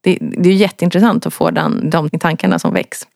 det, 0.01 0.19
det 0.21 0.49
är 0.49 0.53
jätteintressant 0.55 1.27
att 1.27 1.35
få 1.35 1.51
den, 1.51 1.91
de 1.91 2.11
tankarna 2.11 2.59
som 2.59 2.73
väcks. 2.75 3.07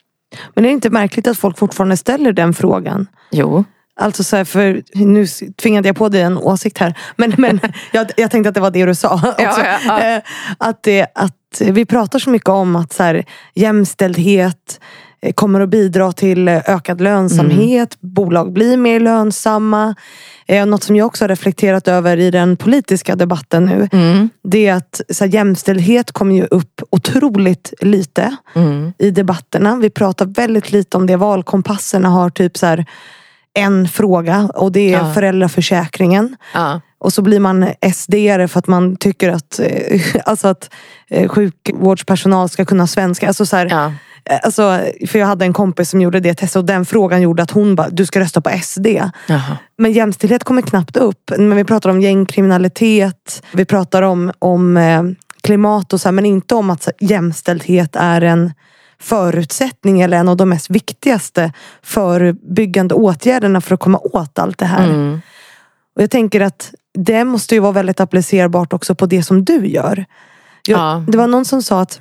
Men 0.55 0.65
är 0.65 0.69
det 0.69 0.73
inte 0.73 0.91
märkligt 0.91 1.27
att 1.27 1.39
folk 1.39 1.59
fortfarande 1.59 1.97
ställer 1.97 2.33
den 2.33 2.55
frågan? 2.55 3.07
Jo, 3.31 3.65
Alltså 4.01 4.25
så 4.25 4.37
här, 4.37 4.45
för 4.45 4.83
nu 4.95 5.27
tvingade 5.63 5.89
jag 5.89 5.97
på 5.97 6.09
dig 6.09 6.23
en 6.23 6.39
åsikt 6.39 6.79
här. 6.79 6.99
Men, 7.17 7.35
men 7.39 7.61
jag, 7.93 8.11
jag 8.17 8.31
tänkte 8.31 8.49
att 8.49 8.55
det 8.55 8.61
var 8.61 8.71
det 8.71 8.87
du 8.87 8.95
sa. 8.95 9.15
Också. 9.15 9.35
Ja, 9.39 9.55
ja, 9.59 9.79
ja. 9.87 10.17
Eh, 10.17 10.23
Att, 10.59 10.83
det, 10.83 11.07
att 11.15 11.61
vi 11.61 11.87
pratar 11.87 12.19
så 12.19 12.31
mycket 12.31 12.49
om 12.49 12.77
att 12.77 12.93
så 12.93 13.03
här, 13.03 13.25
jämställdhet 13.55 14.81
eh, 15.23 15.33
kommer 15.33 15.61
att 15.61 15.69
bidra 15.69 16.13
till 16.13 16.49
eh, 16.49 16.63
ökad 16.67 17.01
lönsamhet. 17.01 18.01
Bolag 18.01 18.53
blir 18.53 18.77
mer 18.77 19.01
lönsamma. 19.01 19.95
Eh, 20.49 20.67
Något 20.67 20.83
som 20.85 20.97
jag 20.97 21.07
också 21.07 21.25
har 21.25 21.29
reflekterat 21.29 21.89
över 21.89 22.17
i 22.17 22.31
den 22.31 22.57
politiska 22.57 23.17
debatten 23.17 23.65
nu. 23.65 23.89
Det 24.43 24.67
är 24.67 24.75
att 24.75 25.01
så 25.11 25.25
här, 25.25 25.33
jämställdhet 25.33 26.13
kommer 26.13 26.35
ju 26.35 26.45
upp 26.51 26.83
otroligt 26.91 27.75
lite 27.81 28.37
i 28.99 29.11
debatterna. 29.11 29.77
Vi 29.77 29.91
pratar 29.91 30.27
väldigt 30.27 30.73
lite 30.73 30.97
om 30.97 31.07
det. 31.07 31.17
Valkompasserna 31.17 32.09
har 32.09 32.31
typ 32.31 32.57
så 32.57 32.67
här 32.67 32.85
en 33.55 33.89
fråga 33.89 34.51
och 34.55 34.73
det 34.73 34.81
är 34.95 34.99
Ja. 34.99 35.15
föräldraförsäkringen. 35.15 36.37
Ja. 36.55 36.81
Och 36.99 37.13
så 37.13 37.23
blir 37.23 37.41
man 37.41 37.65
SD-are 37.81 38.47
för 38.49 38.59
att 38.59 38.67
man 38.67 38.97
tycker 38.97 39.29
att, 39.31 39.59
eh, 39.61 40.01
alltså 40.25 40.49
att 40.49 40.71
eh, 41.11 41.29
sjukvårdspersonal 41.29 42.49
ska 42.49 42.65
kunna 42.65 42.87
svenska. 42.87 43.29
Alltså 43.29 43.47
så 43.47 43.57
här, 43.57 43.67
Ja. 43.71 43.93
Eh, 44.31 44.39
alltså, 44.43 44.81
för 45.09 45.19
jag 45.19 45.27
hade 45.27 45.45
en 45.45 45.53
kompis 45.53 45.91
som 45.91 46.01
gjorde 46.01 46.21
det 46.21 46.35
testet 46.35 46.57
och 46.57 46.65
den 46.65 46.85
frågan 46.85 47.23
gjorde 47.23 47.43
att 47.43 47.51
hon 47.51 47.75
bara, 47.75 47.89
du 47.89 48.07
ska 48.07 48.21
rösta 48.21 48.41
på 48.41 48.51
SD. 48.63 48.87
Jaha. 49.27 49.59
Men 49.79 49.93
jämställdhet 49.93 50.45
kommer 50.45 50.63
knappt 50.63 50.97
upp. 50.97 51.31
Men 51.39 51.57
vi 51.57 51.65
pratar 51.65 51.91
om 51.91 52.01
gängkriminalitet, 52.01 53.43
vi 53.53 53.65
pratar 53.65 54.03
om, 54.03 54.33
om 54.39 54.77
eh, 54.77 55.03
klimat 55.43 55.93
och 55.93 56.01
så 56.01 56.09
här, 56.09 56.13
men 56.13 56.27
inte 56.27 56.55
om 56.55 56.71
att 56.71 56.83
så, 56.83 56.91
jämställdhet 57.01 57.97
är 57.97 58.21
en 58.21 58.53
förutsättning 59.01 60.01
eller 60.01 60.17
en 60.17 60.29
av 60.29 60.37
de 60.37 60.49
mest 60.49 60.71
viktigaste 60.71 61.53
förebyggande 61.83 62.95
åtgärderna 62.95 63.61
för 63.61 63.75
att 63.75 63.81
komma 63.81 63.99
åt 63.99 64.39
allt 64.39 64.59
det 64.59 64.67
här. 64.67 64.89
Mm. 64.89 65.21
Och 65.97 66.03
jag 66.03 66.11
tänker 66.11 66.41
att 66.41 66.75
det 66.99 67.25
måste 67.25 67.55
ju 67.55 67.61
vara 67.61 67.73
väldigt 67.73 68.01
applicerbart 68.01 68.73
också 68.73 68.95
på 68.95 69.07
det 69.07 69.23
som 69.23 69.45
du 69.45 69.67
gör. 69.67 70.05
Jag, 70.69 70.79
Ja. 70.79 71.05
Det 71.09 71.19
var 71.19 71.27
någon 71.27 71.45
som 71.45 71.63
sa 71.63 71.81
att, 71.81 72.01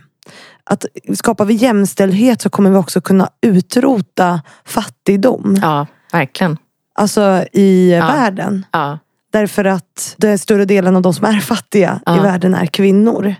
att 0.64 0.86
skapar 1.14 1.46
vi 1.46 1.54
jämställdhet 1.54 2.42
så 2.42 2.50
kommer 2.50 2.70
vi 2.70 2.78
också 2.78 3.02
kunna 3.02 3.30
utrota 3.42 4.42
fattigdom. 4.66 5.58
ja, 5.62 5.88
verkligen. 6.12 6.58
Alltså 6.96 7.46
i 7.54 7.92
Ja. 7.92 8.06
världen. 8.08 8.66
Ja. 8.72 9.00
Därför 9.32 9.66
att 9.66 10.16
den 10.18 10.40
större 10.40 10.66
delen 10.66 10.96
av 10.96 11.02
de 11.02 11.14
som 11.14 11.26
är 11.26 11.40
fattiga 11.40 12.02
Ja. 12.06 12.18
i 12.18 12.20
världen 12.20 12.56
är 12.56 12.66
kvinnor. 12.66 13.36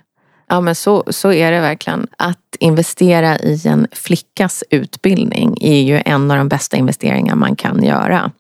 Ja 0.48 0.62
men 0.62 0.76
så, 0.76 1.04
så 1.08 1.32
är 1.34 1.52
det 1.52 1.60
verkligen. 1.62 2.08
Att 2.18 2.56
investera 2.60 3.38
i 3.40 3.62
en 3.68 3.88
flickas 3.92 4.64
utbildning 4.70 5.58
är 5.62 5.82
ju 5.82 6.02
en 6.06 6.32
av 6.32 6.38
de 6.38 6.50
bästa 6.50 6.78
investeringar 6.78 7.36
man 7.36 7.56
kan 7.56 7.84
göra. 7.84 8.32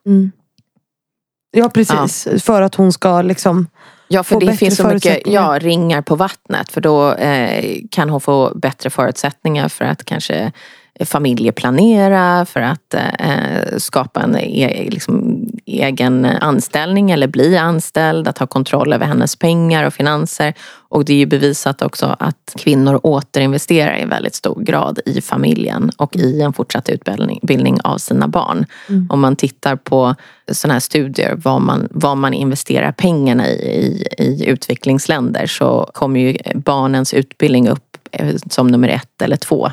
Ja 1.51 1.69
precis, 1.69 2.27
för 2.43 2.61
att 2.61 2.75
hon 2.75 2.93
ska 2.93 3.21
liksom 3.21 3.67
Ja 4.07 4.23
för 4.23 4.39
det 4.39 4.53
finns 4.53 4.77
så 4.77 4.87
mycket 4.87 5.27
ja, 5.27 5.59
ringar 5.59 6.01
på 6.01 6.15
vattnet 6.15 6.71
för 6.71 6.81
då 6.81 7.13
eh, 7.13 7.77
kan 7.91 8.09
hon 8.09 8.21
få 8.21 8.51
bättre 8.55 8.89
förutsättningar 8.89 9.69
för 9.69 9.85
att 9.85 10.05
kanske 10.05 10.51
familjeplanera, 10.99 12.45
för 12.45 12.61
att 12.61 12.93
eh, 12.93 13.77
skapa 13.77 14.21
en 14.21 14.37
e 14.37 14.87
liksom, 14.91 15.34
egen 15.65 16.25
anställning 16.25 17.11
eller 17.11 17.27
bli 17.27 17.57
anställd, 17.57 18.27
att 18.27 18.37
ha 18.37 18.47
kontroll 18.47 18.93
över 18.93 19.05
hennes 19.05 19.35
pengar 19.35 19.87
och 19.87 19.93
finanser. 19.93 20.53
Och 20.89 21.05
det 21.05 21.13
är 21.13 21.17
ju 21.17 21.25
bevisat 21.25 21.81
också 21.81 22.15
att 22.19 22.55
kvinnor 22.57 22.99
återinvesterar 23.03 24.01
i 24.01 24.05
väldigt 24.05 24.35
stor 24.35 24.61
grad 24.61 24.99
i 25.05 25.21
familjen 25.21 25.91
och 25.97 26.15
i 26.15 26.41
en 26.41 26.53
fortsatt 26.53 26.89
utbildning 26.89 27.79
av 27.83 27.97
sina 27.97 28.27
barn. 28.27 28.65
Om 29.09 29.19
man 29.19 29.35
tittar 29.35 29.75
på 29.75 30.15
sådana 30.51 30.73
här 30.73 30.79
studier, 30.79 31.35
vad 31.43 31.61
man, 31.61 31.87
vad 31.91 32.17
man 32.17 32.33
investerar 32.33 32.91
pengarna 32.91 33.47
i, 33.47 34.07
i 34.17 34.35
i 34.35 34.49
utvecklingsländer 34.49 35.45
så 35.45 35.89
kommer 35.93 36.19
ju 36.19 36.37
barnens 36.55 37.13
utbildning 37.13 37.69
upp 37.69 37.97
eh, 38.11 38.35
som 38.49 38.67
nummer 38.67 38.89
ett 38.89 39.21
eller 39.21 39.37
två 39.37 39.71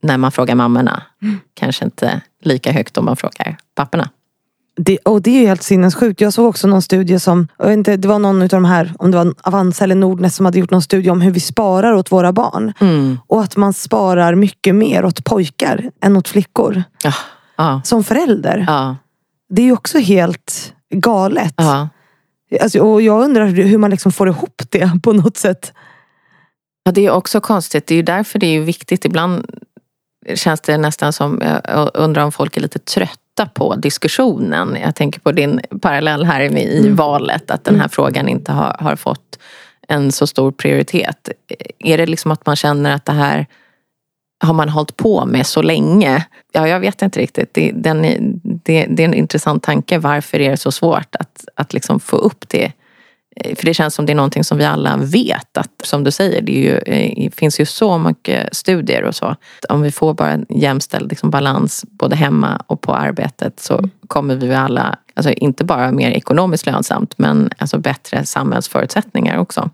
när 0.00 0.18
man 0.18 0.32
frågar 0.32 0.54
mammorna. 0.54 1.02
Kanske 1.54 1.84
inte 1.84 2.20
lika 2.42 2.72
högt 2.72 2.98
om 2.98 3.04
man 3.04 3.16
frågar 3.16 3.56
papporna. 3.74 4.08
Det, 4.76 4.98
och 4.98 5.22
det 5.22 5.30
är 5.30 5.40
ju 5.40 5.46
helt 5.46 5.62
sinnessjukt. 5.62 6.20
Jag 6.20 6.32
såg 6.32 6.46
också 6.48 6.66
någon 6.68 6.82
studie 6.82 7.18
som, 7.20 7.48
jag 7.58 7.66
vet 7.66 7.72
inte, 7.72 7.96
det 7.96 8.08
var 8.08 8.18
någon 8.18 8.42
av 8.42 8.48
de 8.48 8.64
här, 8.64 8.92
om 8.98 9.10
det 9.10 9.16
var 9.16 9.34
Avanza 9.42 9.84
eller 9.84 9.94
Nordnet 9.94 10.34
som 10.34 10.46
hade 10.46 10.58
gjort 10.58 10.70
någon 10.70 10.82
studie 10.82 11.10
om 11.10 11.20
hur 11.20 11.30
vi 11.30 11.40
sparar 11.40 11.92
åt 11.92 12.12
våra 12.12 12.32
barn. 12.32 12.72
Och 13.26 13.42
att 13.42 13.56
man 13.56 13.72
sparar 13.72 14.34
mycket 14.34 14.74
mer 14.74 15.04
åt 15.04 15.24
pojkar 15.24 15.90
än 16.02 16.16
åt 16.16 16.28
flickor. 16.28 16.82
Ja, 17.02 17.12
ja, 17.56 17.80
Som 17.84 18.04
förälder. 18.04 18.64
ja, 18.68 18.96
Det 19.48 19.62
är 19.62 19.66
ju 19.66 19.72
också 19.72 19.98
helt 19.98 20.74
galet. 20.94 21.54
Alltså, 22.62 22.78
och 22.80 23.02
jag 23.02 23.22
undrar 23.24 23.46
hur 23.46 23.78
man 23.78 23.90
liksom 23.90 24.12
får 24.12 24.28
ihop 24.28 24.62
det 24.70 24.90
på 25.02 25.12
något 25.12 25.36
sätt. 25.36 25.72
Ja, 26.84 26.92
det 26.92 27.06
är 27.06 27.10
också 27.10 27.40
konstigt. 27.40 27.86
Det 27.86 27.94
är 27.94 27.96
ju 27.96 28.02
därför 28.02 28.38
det 28.38 28.46
är 28.46 28.60
viktigt. 28.60 29.04
Ibland 29.04 29.46
känns 30.34 30.60
det 30.60 30.78
nästan 30.78 31.12
som, 31.12 31.42
jag 31.64 31.90
undrar 31.94 32.24
om 32.24 32.32
folk 32.32 32.56
är 32.56 32.60
lite 32.60 32.78
trötta 33.40 33.50
på 33.54 33.74
diskussionen. 33.76 34.76
Jag 34.82 34.94
tänker 34.94 35.20
på 35.20 35.32
din 35.32 35.60
parallell 35.80 36.24
här 36.24 36.40
i 36.40 36.62
i 36.62 36.88
valet, 36.90 37.50
att 37.50 37.64
den 37.64 37.80
här 37.80 37.88
frågan 37.88 38.28
inte 38.28 38.52
har, 38.52 38.76
har 38.80 38.96
fått 38.96 39.38
en 39.88 40.12
så 40.12 40.26
stor 40.26 40.52
prioritet. 40.52 41.28
Är 41.78 41.98
det 41.98 42.06
liksom 42.06 42.30
att 42.30 42.46
man 42.46 42.56
känner 42.56 42.94
att 42.94 43.04
det 43.04 43.12
här 43.12 43.46
har 44.44 44.54
man 44.54 44.68
hållit 44.68 44.96
på 44.96 45.26
med 45.26 45.46
så 45.46 45.62
länge? 45.62 46.26
Ja, 46.52 46.68
jag 46.68 46.80
vet 46.80 47.02
inte 47.02 47.20
riktigt. 47.20 47.54
Det, 47.54 47.72
den, 47.74 48.04
är- 48.04 48.18
det, 48.42 48.86
det 48.86 49.02
är 49.02 49.08
en 49.08 49.14
intressant 49.14 49.62
tanke. 49.62 49.98
Varför 49.98 50.40
är 50.40 50.50
det 50.50 50.56
så 50.56 50.72
svårt 50.72 51.16
att, 51.18 51.44
att 51.56 51.72
liksom 51.72 52.00
få 52.00 52.16
upp 52.16 52.48
det? 52.48 52.72
Eh, 53.44 53.54
För 53.56 53.64
det 53.66 53.74
känns 53.74 53.94
som 53.94 54.06
det 54.06 54.12
är 54.12 54.14
någonting 54.14 54.44
som 54.44 54.58
vi 54.58 54.64
alla 54.64 54.96
vet. 54.96 55.56
Att, 55.58 55.70
som 55.82 56.04
du 56.04 56.10
säger, 56.10 56.42
det 56.42 56.52
ju, 56.52 56.78
eh, 56.78 57.12
det 57.16 57.34
finns 57.34 57.60
ju 57.60 57.66
så 57.66 57.98
mycket 57.98 58.56
studier 58.56 59.04
och 59.04 59.14
så. 59.14 59.36
Om 59.68 59.82
vi 59.82 59.90
får 59.90 60.14
bara 60.14 60.30
en 60.30 60.46
jämställd 60.48 61.10
liksom, 61.10 61.30
balans 61.30 61.84
både 61.90 62.16
hemma 62.16 62.62
och 62.66 62.80
på 62.80 62.94
arbetet 62.94 63.60
så 63.60 63.88
kommer 64.06 64.34
vi 64.36 64.54
alla, 64.54 64.98
alltså 65.14 65.32
inte 65.32 65.64
bara 65.64 65.92
mer 65.92 66.10
ekonomiskt 66.10 66.66
lönsamt 66.66 67.14
men 67.18 67.50
alltså 67.58 67.78
bättre 67.78 68.26
samhällsförutsättningar 68.26 69.38
också. 69.38 69.70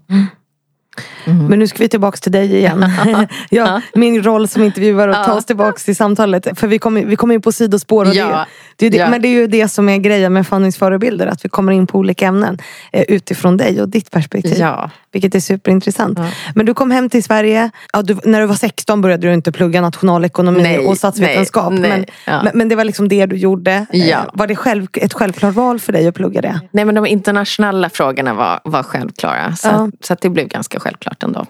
Men 1.48 1.58
nu 1.58 1.66
ska 1.66 1.78
vi 1.78 1.88
tillbaka 1.88 2.16
till 2.16 2.32
dig 2.32 2.56
igen. 2.56 2.86
ja, 3.50 3.80
min 3.94 4.22
roll 4.22 4.48
som 4.48 4.62
intervjuare 4.62 5.10
och 5.10 5.24
ta 5.26 5.32
oss 5.32 5.44
tillbaka 5.44 5.78
till 5.78 5.96
samtalet. 5.96 6.48
För 6.58 6.66
vi 6.66 6.78
kommer 6.78 7.04
vi 7.04 7.16
kommer 7.16 7.34
in 7.34 7.42
på 7.42 7.52
sidospår. 7.52 8.04
Och 8.08 8.14
Ja. 8.14 8.26
det, 8.26 8.46
det, 8.76 8.86
är 8.86 8.90
det, 8.90 8.96
Ja. 8.96 9.10
Men 9.10 9.22
det 9.22 9.28
är 9.28 9.32
ju 9.32 9.46
det 9.46 9.68
som 9.68 9.88
är 9.88 9.98
grejen 9.98 10.32
med 10.32 10.46
förhandlingsförebilder. 10.46 11.26
Att 11.26 11.44
vi 11.44 11.48
kommer 11.48 11.72
in 11.72 11.86
på 11.86 11.98
olika 11.98 12.26
ämnen 12.26 12.58
eh, 12.92 13.02
utifrån 13.08 13.56
dig 13.56 13.80
och 13.82 13.88
ditt 13.88 14.10
perspektiv. 14.10 14.56
Ja. 14.58 14.90
Vilket 15.12 15.34
är 15.34 15.40
superintressant. 15.40 16.18
Ja. 16.18 16.26
Men 16.54 16.66
du 16.66 16.74
kom 16.74 16.90
hem 16.90 17.10
till 17.10 17.24
Sverige. 17.24 17.70
Ja, 17.92 18.02
du, 18.02 18.16
när 18.24 18.40
du 18.40 18.46
var 18.46 18.54
16 18.54 19.00
började 19.00 19.26
du 19.28 19.34
inte 19.34 19.52
plugga 19.52 19.80
nationalekonomi 19.80 20.62
Nej, 20.62 20.78
och 20.78 20.96
statsvetenskap. 20.96 21.72
nej, 21.72 21.80
nej, 21.90 22.06
men, 22.26 22.44
men, 22.44 22.58
men 22.58 22.68
det 22.68 22.74
var 22.76 22.84
liksom 22.84 23.08
det 23.08 23.26
du 23.26 23.36
gjorde. 23.36 23.86
Eh. 23.92 24.18
Var 24.32 24.46
det 24.46 24.56
själv, 24.56 24.86
ett 24.92 25.12
självklart 25.14 25.54
val 25.54 25.80
för 25.80 25.92
dig 25.92 26.06
att 26.08 26.14
plugga 26.14 26.40
det? 26.40 26.60
Nej 26.70 26.84
men 26.84 26.94
de 26.94 27.06
internationella 27.06 27.90
frågorna 27.90 28.34
var, 28.34 28.60
var 28.64 28.82
självklara. 28.82 29.56
Så, 29.56 29.68
att, 29.68 29.90
så 30.00 30.12
att 30.12 30.20
det 30.20 30.30
blev 30.30 30.48
ganska 30.48 30.80
självklart 30.86 31.22
ändå. 31.22 31.46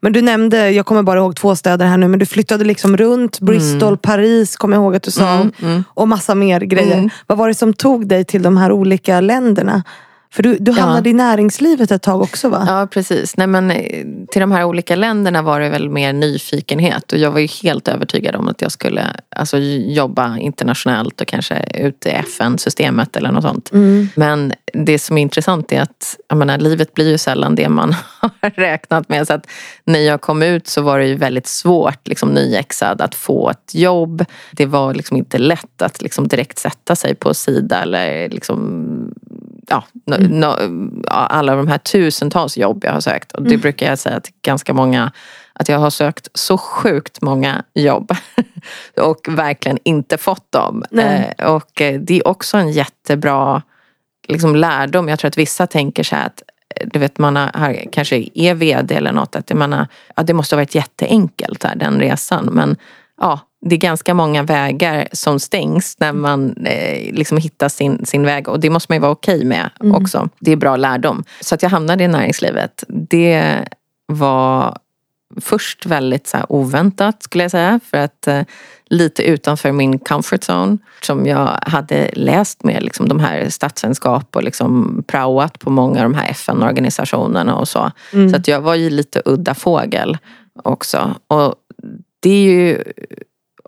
Men 0.00 0.12
du 0.12 0.22
nämnde, 0.22 0.70
jag 0.70 0.86
kommer 0.86 1.02
bara 1.02 1.18
ihåg 1.18 1.36
två 1.36 1.56
städer 1.56 1.86
här 1.86 1.96
nu, 1.96 2.08
men 2.08 2.18
du 2.18 2.26
flyttade 2.26 2.64
liksom 2.64 2.96
runt. 2.96 3.40
Bristol, 3.40 3.96
Paris 3.98 4.56
kommer 4.56 4.76
jag 4.76 4.82
ihåg 4.82 4.96
att 4.96 5.02
du 5.02 5.10
sa. 5.10 5.46
Och 5.86 6.08
massa 6.08 6.34
mer 6.34 6.60
grejer. 6.60 7.10
Vad 7.26 7.38
var 7.38 7.48
det 7.48 7.54
som 7.54 7.72
tog 7.74 8.06
dig 8.06 8.24
till 8.24 8.42
de 8.42 8.56
här 8.56 8.72
olika 8.72 9.20
länderna? 9.20 9.82
För 10.32 10.42
du, 10.42 10.56
du 10.58 10.72
hamnade 10.72 11.10
i 11.10 11.12
näringslivet 11.12 11.90
ett 11.90 12.02
tag 12.02 12.22
också 12.22 12.48
va? 12.48 12.64
Ja 12.68 12.86
precis. 12.90 13.36
Nej, 13.36 13.46
men, 13.46 13.70
eh, 13.70 14.04
till 14.30 14.40
de 14.40 14.52
här 14.52 14.64
olika 14.64 14.96
länderna 14.96 15.42
var 15.42 15.60
det 15.60 15.68
väl 15.68 15.88
mer 15.88 16.12
nyfikenhet 16.12 17.12
och 17.12 17.18
jag 17.18 17.30
var 17.30 17.40
ju 17.40 17.46
helt 17.46 17.88
övertygad 17.88 18.36
om 18.36 18.48
att 18.48 18.62
jag 18.62 18.72
skulle 18.72 19.06
alltså, 19.36 19.58
jobba 19.58 20.38
internationellt 20.38 21.20
och 21.20 21.26
kanske 21.26 21.64
ut 21.74 22.06
i 22.06 22.08
FN-systemet 22.08 23.16
eller 23.16 23.32
något 23.32 23.42
sånt. 23.42 23.70
Men 24.14 24.52
det 24.72 24.98
som 24.98 25.18
är 25.18 25.22
intressant 25.22 25.72
är 25.72 25.80
att 25.80 26.16
menar, 26.34 26.58
livet 26.58 26.94
blir 26.94 27.10
ju 27.10 27.18
sällan 27.18 27.54
det 27.54 27.68
man 27.68 27.94
har 28.20 28.50
räknat 28.50 29.08
med. 29.08 29.26
Så 29.26 29.32
att 29.32 29.46
när 29.84 30.00
jag 30.00 30.20
kom 30.20 30.42
ut 30.42 30.66
så 30.66 30.82
var 30.82 30.98
det 30.98 31.06
ju 31.06 31.14
väldigt 31.14 31.46
svårt, 31.46 32.08
liksom, 32.08 32.28
nyexad, 32.28 33.00
att 33.00 33.14
få 33.14 33.50
ett 33.50 33.74
jobb. 33.74 34.24
Det 34.52 34.66
var 34.66 34.94
liksom 34.94 35.16
inte 35.16 35.38
lätt 35.38 35.82
att 35.82 36.02
liksom, 36.02 36.28
direkt 36.28 36.58
sätta 36.58 36.96
sig 36.96 37.14
på 37.14 37.34
Sida 37.34 37.82
eller 37.82 38.28
liksom, 38.28 39.14
ja, 39.68 39.84
no, 40.06 40.16
no, 40.18 40.56
ja, 41.06 41.12
alla 41.12 41.56
de 41.56 41.68
här 41.68 41.78
tusentals 41.78 42.56
jobb 42.56 42.84
jag 42.84 42.92
har 42.92 43.00
sökt. 43.00 43.32
Och 43.32 43.42
det 43.42 43.56
brukar 43.56 43.86
jag 43.86 43.98
säga 43.98 44.20
till 44.20 44.34
ganska 44.42 44.74
många 44.74 45.12
att 45.52 45.68
jag 45.68 45.78
har 45.78 45.90
sökt 45.90 46.28
så 46.34 46.58
sjukt 46.58 47.22
många 47.22 47.64
jobb 47.74 48.12
och 49.00 49.26
verkligen 49.28 49.78
inte 49.84 50.18
fått 50.18 50.52
dem. 50.52 50.84
Eh, 50.98 51.46
och 51.46 51.80
eh, 51.80 52.00
det 52.00 52.18
är 52.18 52.28
också 52.28 52.56
en 52.56 52.72
jättebra 52.72 53.62
liksom, 54.28 54.56
lärdom. 54.56 55.08
Jag 55.08 55.18
tror 55.18 55.28
att 55.28 55.38
vissa 55.38 55.66
tänker 55.66 56.02
så 56.02 56.16
här 56.16 56.26
att 56.26 56.42
eh, 56.76 56.88
du 56.92 56.98
vet, 56.98 57.18
man 57.18 57.36
har, 57.36 57.50
har, 57.54 57.92
kanske 57.92 58.28
är 58.34 58.54
vd 58.54 58.94
eller 58.94 59.12
något, 59.12 59.36
att 59.36 59.52
man 59.52 59.72
har, 59.72 59.86
ja, 60.16 60.22
det 60.22 60.34
måste 60.34 60.54
ha 60.54 60.60
varit 60.60 60.74
jätteenkelt 60.74 61.64
här, 61.64 61.76
den 61.76 62.00
resan. 62.00 62.44
Men 62.52 62.76
ja, 63.20 63.40
det 63.66 63.74
är 63.74 63.78
ganska 63.78 64.14
många 64.14 64.42
vägar 64.42 65.08
som 65.12 65.40
stängs 65.40 65.96
när 65.98 66.12
man 66.12 66.56
eh, 66.66 67.14
liksom 67.14 67.38
hittar 67.38 67.68
sin, 67.68 68.06
sin 68.06 68.22
väg 68.22 68.48
och 68.48 68.60
det 68.60 68.70
måste 68.70 68.92
man 68.92 68.96
ju 68.96 69.00
vara 69.00 69.12
okej 69.12 69.36
okay 69.36 69.48
med 69.48 69.70
mm. 69.80 69.94
också. 69.94 70.28
Det 70.40 70.52
är 70.52 70.56
bra 70.56 70.76
lärdom. 70.76 71.24
Så 71.40 71.54
att 71.54 71.62
jag 71.62 71.70
hamnade 71.70 72.04
i 72.04 72.08
näringslivet, 72.08 72.84
det 72.88 73.64
var 74.06 74.78
först 75.40 75.86
väldigt 75.86 76.26
så 76.26 76.38
oväntat 76.48 77.22
skulle 77.22 77.44
jag 77.44 77.50
säga. 77.50 77.80
För 77.90 77.98
att 77.98 78.26
eh, 78.26 78.42
lite 78.86 79.22
utanför 79.22 79.72
min 79.72 79.98
comfort 79.98 80.40
zone. 80.40 80.78
Som 81.02 81.26
jag 81.26 81.58
hade 81.62 82.10
läst 82.12 82.64
med 82.64 82.82
liksom, 82.82 83.08
de 83.08 83.20
här 83.20 83.48
statsvetenskap 83.48 84.36
och 84.36 84.42
liksom 84.42 85.02
praoat 85.06 85.58
på 85.58 85.70
många 85.70 85.98
av 85.98 86.02
de 86.02 86.14
här 86.14 86.30
FN-organisationerna 86.30 87.56
och 87.56 87.68
så. 87.68 87.90
Mm. 88.12 88.30
Så 88.30 88.36
att 88.36 88.48
jag 88.48 88.60
var 88.60 88.74
ju 88.74 88.90
lite 88.90 89.22
udda 89.24 89.54
fågel 89.54 90.18
också. 90.62 91.14
Och 91.26 91.54
det 92.20 92.30
är 92.30 92.42
ju 92.42 92.82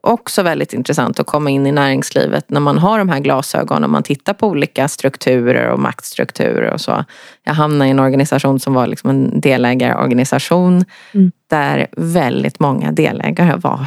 också 0.07 0.43
väldigt 0.43 0.73
intressant 0.73 1.21
att 1.21 1.27
komma 1.27 1.51
in 1.51 1.67
i 1.67 1.73
näringslivet 1.73 2.51
när 2.51 2.61
man 2.61 2.79
har 2.79 2.99
de 2.99 3.09
här 3.09 3.21
glasögonen 3.21 3.85
och 3.85 3.91
man 3.91 4.03
tittar 4.03 4.35
på 4.35 4.49
olika 4.49 4.89
strukturer 4.89 5.69
och 5.69 5.79
maktstrukturer 5.79 6.71
och 6.71 6.81
så. 6.81 7.05
Jag 7.45 7.55
hamnade 7.55 7.89
i 7.89 7.91
en 7.91 7.99
organisation 7.99 8.61
som 8.61 8.75
var 8.75 8.87
liksom 8.87 9.11
en 9.11 9.41
delägarorganisation 9.41 10.85
mm. 11.15 11.33
där 11.51 11.87
väldigt 11.97 12.61
många 12.61 12.93
delägare 12.93 13.57
var 13.57 13.87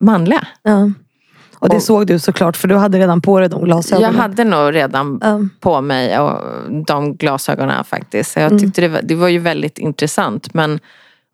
manliga. 0.00 0.46
Ja. 0.62 0.90
Och 1.58 1.68
det 1.68 1.80
såg 1.80 2.06
du 2.06 2.18
såklart 2.18 2.56
för 2.56 2.68
du 2.68 2.76
hade 2.76 2.98
redan 2.98 3.22
på 3.22 3.40
dig 3.40 3.48
de 3.48 3.64
glasögonen. 3.64 4.12
Jag 4.12 4.22
hade 4.22 4.44
nog 4.44 4.74
redan 4.74 5.22
mm. 5.22 5.50
på 5.60 5.80
mig 5.80 6.18
och 6.18 6.40
de 6.86 7.16
glasögonen 7.16 7.84
faktiskt. 7.84 8.36
Jag 8.36 8.46
mm. 8.46 8.58
tyckte 8.58 8.80
det 8.80 8.88
var, 8.88 9.00
det 9.02 9.14
var 9.14 9.28
ju 9.28 9.38
väldigt 9.38 9.78
intressant 9.78 10.54
men 10.54 10.80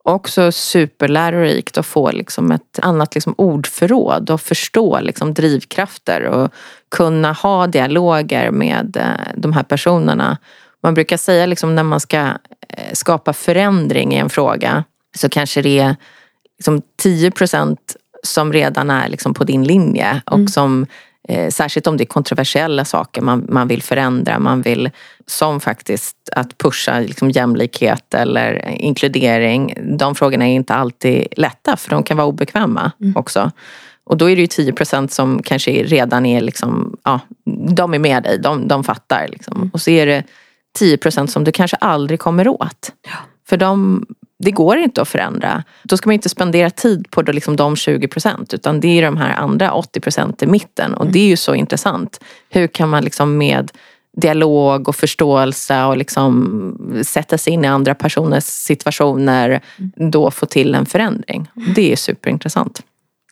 också 0.03 0.53
superlärorikt 0.53 1.79
att 1.79 1.87
få 1.87 2.11
liksom 2.11 2.53
ett 2.53 2.79
annat 2.83 3.15
liksom 3.15 3.35
ordförråd 3.39 4.31
och 4.31 4.41
förstå 4.41 5.01
liksom 5.01 5.35
drivkrafter 5.35 6.23
och 6.25 6.53
kunna 6.89 7.33
ha 7.33 7.67
dialoger 7.67 8.51
med 8.51 8.97
eh, 8.97 9.35
de 9.37 9.53
här 9.53 9.63
personerna. 9.63 10.39
Man 10.83 10.95
brukar 10.95 11.17
säga 11.17 11.47
liksom 11.47 11.75
när 11.75 11.83
man 11.83 12.01
ska 12.01 12.19
eh, 12.69 12.93
skapa 12.93 13.33
förändring 13.33 14.15
i 14.15 14.17
en 14.17 14.31
fråga 14.31 14.85
så 15.17 15.29
kanske 15.29 15.63
det 15.63 15.79
är 15.79 15.97
liksom 16.59 16.83
10 16.97 17.31
procent 17.31 17.97
som 18.23 18.53
redan 18.53 18.91
är 18.91 19.09
liksom 19.09 19.35
på 19.35 19.45
din 19.45 19.65
linje 19.65 20.23
och 20.27 20.35
mm. 20.35 20.49
som 20.49 20.87
Eh, 21.31 21.51
särskilt 21.51 21.87
om 21.87 21.97
det 21.97 22.05
är 22.05 22.07
kontroversiella 22.07 22.85
saker 22.85 23.23
man, 23.23 23.47
man 23.49 23.69
vill 23.69 23.83
förändra. 23.83 24.39
Man 24.39 24.63
vill, 24.63 24.91
som 25.27 25.61
faktiskt 25.61 26.17
att 26.37 26.59
pusha 26.59 27.01
liksom 27.01 27.31
jämlikhet 27.31 28.15
eller 28.15 28.69
inkludering. 28.69 29.75
De 29.99 30.15
frågorna 30.15 30.49
är 30.49 30.53
inte 30.53 30.75
alltid 30.75 31.27
lätta 31.37 31.77
för 31.77 31.91
de 31.91 32.03
kan 32.03 32.17
vara 32.17 32.27
obekväma 32.27 32.93
mm. 33.01 33.17
också. 33.17 33.51
Och 34.05 34.17
då 34.17 34.31
är 34.31 34.37
det 34.37 34.41
ju 34.41 34.47
10 34.47 34.73
procent 34.73 35.13
som 35.13 35.43
kanske 35.43 35.71
redan 35.71 36.27
är 36.27 36.41
liksom, 36.41 36.97
ja, 37.05 37.21
de 37.69 37.95
är 37.95 37.99
med 37.99 38.23
dig, 38.23 38.39
de, 38.39 38.69
de 38.69 38.85
fattar. 38.85 39.29
Liksom. 39.29 39.57
Mm. 39.57 39.71
Och 39.73 39.81
så 39.81 39.91
är 39.91 40.07
det 40.07 40.25
10 40.79 40.97
procent 40.97 41.31
som 41.31 41.45
du 41.45 41.53
kanske 41.53 41.77
aldrig 41.77 42.21
kommer 42.21 42.49
åt. 42.49 42.93
Ja. 43.03 43.17
För 43.49 43.57
de 43.57 44.07
det 44.43 44.51
går 44.51 44.79
inte 44.79 45.03
att 45.03 45.09
förändra. 45.09 45.65
Då 45.83 45.97
ska 45.97 46.09
man 46.09 46.15
inte 46.15 46.29
spendera 46.29 46.71
tid 46.71 47.11
på 47.11 47.23
liksom 47.23 47.57
de 47.57 47.77
20 47.77 48.09
procent 48.09 48.55
utan 48.55 48.81
det 48.81 48.99
är 48.99 49.03
de 49.03 49.17
här 49.17 49.37
andra 49.37 49.73
80 49.73 50.01
procent 50.01 50.43
i 50.43 50.47
mitten. 50.47 50.95
Och 50.95 51.07
det 51.07 51.19
är 51.19 51.27
ju 51.27 51.37
så 51.37 51.55
intressant. 51.55 52.21
Hur 52.49 52.67
kan 52.67 52.89
man 52.89 53.05
liksom 53.05 53.39
med 53.39 53.71
dialog 54.17 54.89
och 54.89 54.97
förståelse 54.97 55.85
och 55.85 55.97
liksom 55.97 57.03
sätta 57.07 57.39
sig 57.39 57.53
in 57.53 57.65
i 57.65 57.69
andra 57.69 57.95
personers 57.95 58.45
situationer 58.45 59.61
då 60.11 60.31
få 60.31 60.47
till 60.47 60.75
en 60.75 60.87
förändring. 60.87 61.51
Det 61.77 61.93
är 61.93 61.97
superintressant. 61.97 62.83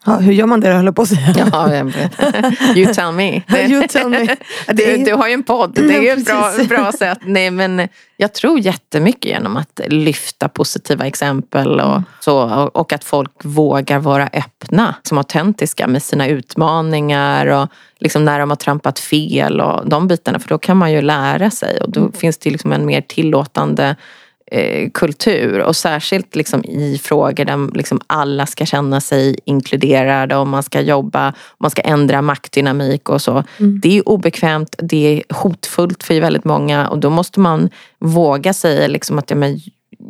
Ja, 0.07 0.17
hur 0.17 0.33
gör 0.33 0.47
man 0.47 0.61
det 0.61 0.69
höll 0.69 0.93
på 0.93 1.03
att 1.03 1.09
säga? 1.09 1.35
Ja, 1.53 2.77
you 2.77 2.95
tell 2.95 3.13
me. 3.13 3.43
you 3.69 3.89
tell 3.89 4.09
me. 4.09 4.37
Du, 4.67 4.97
du, 4.97 5.15
har 5.15 5.29
ju 5.29 5.35
en 5.35 5.43
podd, 5.43 5.75
det 5.75 5.97
är 5.97 6.03
ju 6.03 6.09
ett 6.09 6.27
bra, 6.27 6.53
bra 6.69 6.93
sätt. 6.93 7.19
Nej, 7.25 7.51
men 7.51 7.89
jag 8.17 8.33
tror 8.33 8.61
jättemycket 8.61 9.25
genom 9.25 9.57
att 9.57 9.81
lyfta 9.87 10.49
positiva 10.49 11.07
exempel 11.07 11.81
och, 11.81 11.91
mm. 11.91 12.05
så, 12.21 12.41
och 12.75 12.93
att 12.93 13.05
folk 13.05 13.31
vågar 13.45 13.99
vara 13.99 14.29
öppna, 14.33 14.95
som 15.03 15.19
autentiska 15.19 15.87
med 15.87 16.03
sina 16.03 16.29
utmaningar 16.29 17.47
och 17.47 17.69
liksom 18.01 18.25
när 18.25 18.39
de 18.39 18.51
har 18.51 18.57
trampat 18.57 18.99
fel 18.99 19.61
och 19.61 19.89
de 19.89 20.09
bitarna. 20.09 20.39
För 20.39 20.49
då 20.49 20.59
kan 20.59 20.77
man 20.77 20.93
ju 20.93 21.03
lära 21.03 21.51
sig 21.51 21.81
och 21.81 21.91
då 21.91 22.01
mm. 22.01 22.13
finns 22.13 22.39
det 22.39 22.51
liksom 22.51 22.73
en 22.73 22.87
mer 22.87 23.01
tillåtande 23.01 23.97
eh, 24.51 24.91
kultur 24.91 25.61
och 25.61 25.77
särskilt 25.77 26.37
liksom 26.37 26.65
i 26.65 27.01
frågor 27.03 27.45
där 27.45 27.77
liksom 27.77 28.01
alla 28.07 28.47
ska 28.47 28.67
känna 28.67 29.01
sig 29.01 29.37
inkluderade 29.45 30.37
och 30.37 30.47
man 30.47 30.63
ska 30.63 30.81
jobba, 30.81 31.35
man 31.59 31.71
ska 31.71 31.83
ändra 31.83 32.23
maktdynamik 32.23 33.09
och 33.09 33.23
så. 33.23 33.45
Mm. 33.59 33.81
Det 33.83 33.99
är 33.99 34.09
obekvämt, 34.09 34.75
det 34.79 35.17
är 35.17 35.35
hotfullt 35.35 36.03
för 36.03 36.21
väldigt 36.21 36.45
många 36.45 36.89
och 36.89 36.99
då 36.99 37.11
måste 37.11 37.41
man 37.41 37.71
våga 37.99 38.53
säga 38.53 38.87
liksom 38.87 39.19
att 39.19 39.31
ja, 39.31 39.37
men 39.37 39.61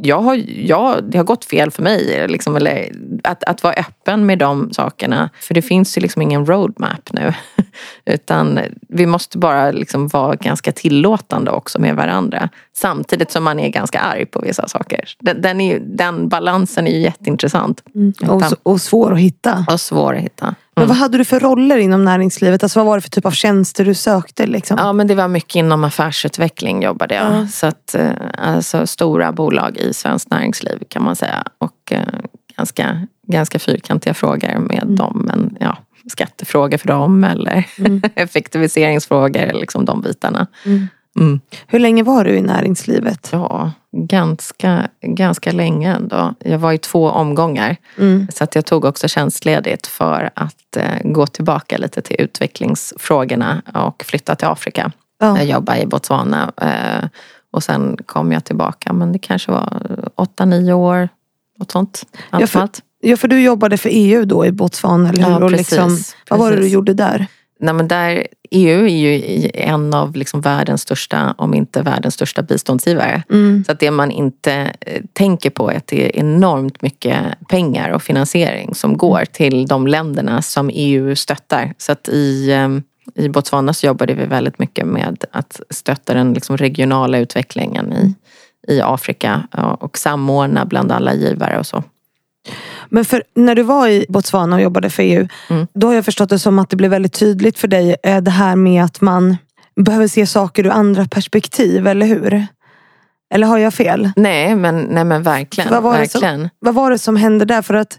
jag 0.02 0.20
har, 0.20 0.44
jag, 0.66 1.04
det 1.04 1.18
har 1.18 1.24
gått 1.24 1.44
fel 1.44 1.70
för 1.70 1.82
mig. 1.82 2.28
Liksom, 2.28 2.56
eller 2.56 2.92
att, 3.24 3.44
att 3.44 3.62
vara 3.62 3.74
öppen 3.74 4.26
med 4.26 4.38
de 4.38 4.72
sakerna. 4.72 5.30
För 5.40 5.54
det 5.54 5.62
finns 5.62 5.98
ju 5.98 6.00
liksom 6.00 6.22
ingen 6.22 6.46
roadmap 6.46 7.12
nu. 7.12 7.34
Utan 8.04 8.60
vi 8.88 9.06
måste 9.06 9.38
bara 9.38 9.70
liksom 9.70 10.08
vara 10.08 10.34
ganska 10.34 10.72
tillåtande 10.72 11.50
också 11.50 11.78
med 11.78 11.96
varandra. 11.96 12.48
Samtidigt 12.72 13.30
som 13.30 13.44
man 13.44 13.60
är 13.60 13.68
ganska 13.68 14.00
arg 14.00 14.26
på 14.26 14.40
vissa 14.40 14.68
saker. 14.68 15.04
Den, 15.18 15.42
den, 15.42 15.60
är, 15.60 15.78
den 15.78 16.28
balansen 16.28 16.86
är 16.86 16.92
ju 16.92 17.00
jätteintressant. 17.00 17.82
Mm. 17.94 18.12
Och, 18.28 18.42
och 18.62 18.80
svår 18.80 19.12
att 19.12 19.18
hitta. 19.18 19.66
Och 19.70 19.80
svår 19.80 20.14
att 20.14 20.20
hitta. 20.22 20.54
Men 20.78 20.88
vad 20.88 20.96
hade 20.96 21.18
du 21.18 21.24
för 21.24 21.40
roller 21.40 21.78
inom 21.78 22.04
näringslivet? 22.04 22.62
Alltså 22.62 22.78
vad 22.78 22.86
var 22.86 22.96
det 22.96 23.00
för 23.00 23.10
typ 23.10 23.26
av 23.26 23.30
tjänster 23.30 23.84
du 23.84 23.94
sökte? 23.94 24.46
Liksom? 24.46 24.76
Ja 24.80 24.92
men 24.92 25.06
det 25.06 25.14
var 25.14 25.28
mycket 25.28 25.56
inom 25.56 25.84
affärsutveckling 25.84 26.82
jobbade 26.82 27.14
jag. 27.14 27.24
Ja. 27.24 27.46
Så 27.46 27.66
att, 27.66 27.94
eh, 27.94 28.10
alltså, 28.38 28.86
stora 28.86 29.32
bolag 29.32 29.76
i 29.76 29.94
svenskt 29.94 30.30
näringsliv 30.30 30.82
kan 30.88 31.04
man 31.04 31.16
säga. 31.16 31.44
Och 31.58 31.92
eh, 31.92 32.02
ganska, 32.56 33.06
ganska 33.26 33.58
fyrkantiga 33.58 34.14
frågor 34.14 34.58
med 34.58 34.82
mm. 34.82 34.96
dem. 34.96 35.22
Men 35.26 35.56
ja, 35.60 35.78
skattefrågor 36.10 36.78
för 36.78 36.88
dem 36.88 37.24
eller 37.24 37.64
mm. 37.78 38.02
effektiviseringsfrågor, 38.14 39.52
liksom 39.52 39.84
de 39.84 40.00
bitarna. 40.00 40.46
Mm. 40.64 40.88
Mm. 41.18 41.40
Hur 41.66 41.78
länge 41.78 42.02
var 42.02 42.24
du 42.24 42.36
i 42.36 42.42
näringslivet? 42.42 43.28
Ja, 43.32 43.72
ganska, 43.92 44.88
ganska 45.02 45.52
länge 45.52 45.94
ändå. 45.94 46.34
Jag 46.38 46.58
var 46.58 46.72
i 46.72 46.78
två 46.78 47.10
omgångar. 47.10 47.76
Mm. 47.98 48.26
Så 48.34 48.44
att 48.44 48.54
jag 48.54 48.66
tog 48.66 48.84
också 48.84 49.08
tjänstledigt 49.08 49.86
för 49.86 50.30
att 50.34 50.76
eh, 50.76 50.84
gå 51.04 51.26
tillbaka 51.26 51.78
lite 51.78 52.02
till 52.02 52.16
utvecklingsfrågorna 52.18 53.62
och 53.74 54.04
flytta 54.06 54.34
till 54.34 54.48
Afrika. 54.48 54.92
Ja. 55.20 55.36
Jag 55.36 55.46
jobbade 55.46 55.82
i 55.82 55.86
Botswana 55.86 56.52
eh, 56.56 57.08
och 57.52 57.62
sen 57.62 57.96
kom 58.06 58.32
jag 58.32 58.44
tillbaka. 58.44 58.92
Men 58.92 59.12
det 59.12 59.18
kanske 59.18 59.52
var 59.52 59.82
åtta, 60.14 60.44
nio 60.44 60.72
år. 60.72 61.08
Något 61.58 61.70
sånt. 61.70 62.06
Ja 62.30 62.46
för, 62.46 62.68
ja, 63.00 63.16
för 63.16 63.28
du 63.28 63.42
jobbade 63.42 63.76
för 63.76 63.90
EU 63.92 64.24
då 64.24 64.46
i 64.46 64.52
Botswana, 64.52 65.08
eller 65.08 65.24
hur? 65.24 65.30
Ja, 65.30 65.48
precis, 65.48 65.72
och 65.72 65.88
liksom, 65.88 66.14
vad 66.30 66.38
var 66.38 66.50
det 66.50 66.56
du 66.56 66.68
gjorde 66.68 66.94
där? 66.94 67.26
Nej, 67.60 67.74
men 67.74 67.88
där, 67.88 68.26
EU 68.50 68.84
är 68.84 68.88
ju 68.88 69.50
en 69.54 69.94
av 69.94 70.16
liksom 70.16 70.40
världens 70.40 70.82
största, 70.82 71.34
om 71.38 71.54
inte 71.54 71.82
världens 71.82 72.14
största 72.14 72.42
biståndsgivare. 72.42 73.22
Mm. 73.30 73.64
Så 73.64 73.72
att 73.72 73.80
det 73.80 73.90
man 73.90 74.10
inte 74.10 74.72
eh, 74.80 75.02
tänker 75.12 75.50
på 75.50 75.70
är 75.70 75.76
att 75.76 75.86
det 75.86 76.04
är 76.04 76.20
enormt 76.20 76.82
mycket 76.82 77.16
pengar 77.48 77.90
och 77.90 78.02
finansiering 78.02 78.74
som 78.74 78.96
går 78.96 79.24
till 79.24 79.66
de 79.66 79.86
länderna 79.86 80.42
som 80.42 80.70
EU 80.72 81.16
stöttar. 81.16 81.74
Så 81.78 81.92
att 81.92 82.08
i, 82.08 82.52
ehm, 82.52 82.82
i 83.14 83.28
Botswana 83.28 83.74
så 83.74 83.86
jobbade 83.86 84.14
vi 84.14 84.26
väldigt 84.26 84.58
mycket 84.58 84.86
med 84.86 85.24
att 85.30 85.60
stötta 85.70 86.14
den 86.14 86.34
liksom 86.34 86.56
regionala 86.56 87.18
utvecklingen 87.18 87.92
i, 87.92 88.14
i 88.74 88.80
Afrika 88.80 89.48
och 89.80 89.98
samordna 89.98 90.64
bland 90.64 90.92
alla 90.92 91.14
givare 91.14 91.58
och 91.58 91.66
så. 91.66 91.84
Men 92.90 93.04
för, 93.04 93.22
när 93.34 93.54
du 93.54 93.62
var 93.62 93.88
i 93.88 94.06
Botswana 94.08 94.56
och 94.56 94.62
jobbade 94.62 94.90
för 94.90 95.02
EU, 95.02 95.28
mm. 95.50 95.66
då 95.74 95.86
har 95.86 95.94
jag 95.94 96.04
förstått 96.04 96.28
det 96.28 96.38
som 96.38 96.58
att 96.58 96.70
det 96.70 96.76
blev 96.76 96.90
väldigt 96.90 97.12
tydligt 97.12 97.58
för 97.58 97.68
dig 97.68 97.96
eh, 98.02 98.20
det 98.20 98.30
här 98.30 98.56
med 98.56 98.84
att 98.84 99.00
man 99.00 99.36
behöver 99.76 100.08
se 100.08 100.26
saker 100.26 100.66
ur 100.66 100.70
andra 100.70 101.04
perspektiv, 101.04 101.86
eller 101.86 102.06
hur? 102.06 102.46
Eller 103.34 103.46
har 103.46 103.58
jag 103.58 103.74
fel? 103.74 104.10
Nej 104.16 104.56
men, 104.56 104.80
nej, 104.80 105.04
men 105.04 105.22
verkligen. 105.22 105.70
Vad 105.70 105.82
var, 105.82 105.92
verkligen. 105.92 106.40
Som, 106.40 106.50
vad 106.60 106.74
var 106.74 106.90
det 106.90 106.98
som 106.98 107.16
hände 107.16 107.44
där? 107.44 107.62
För 107.62 107.74
att 107.74 107.98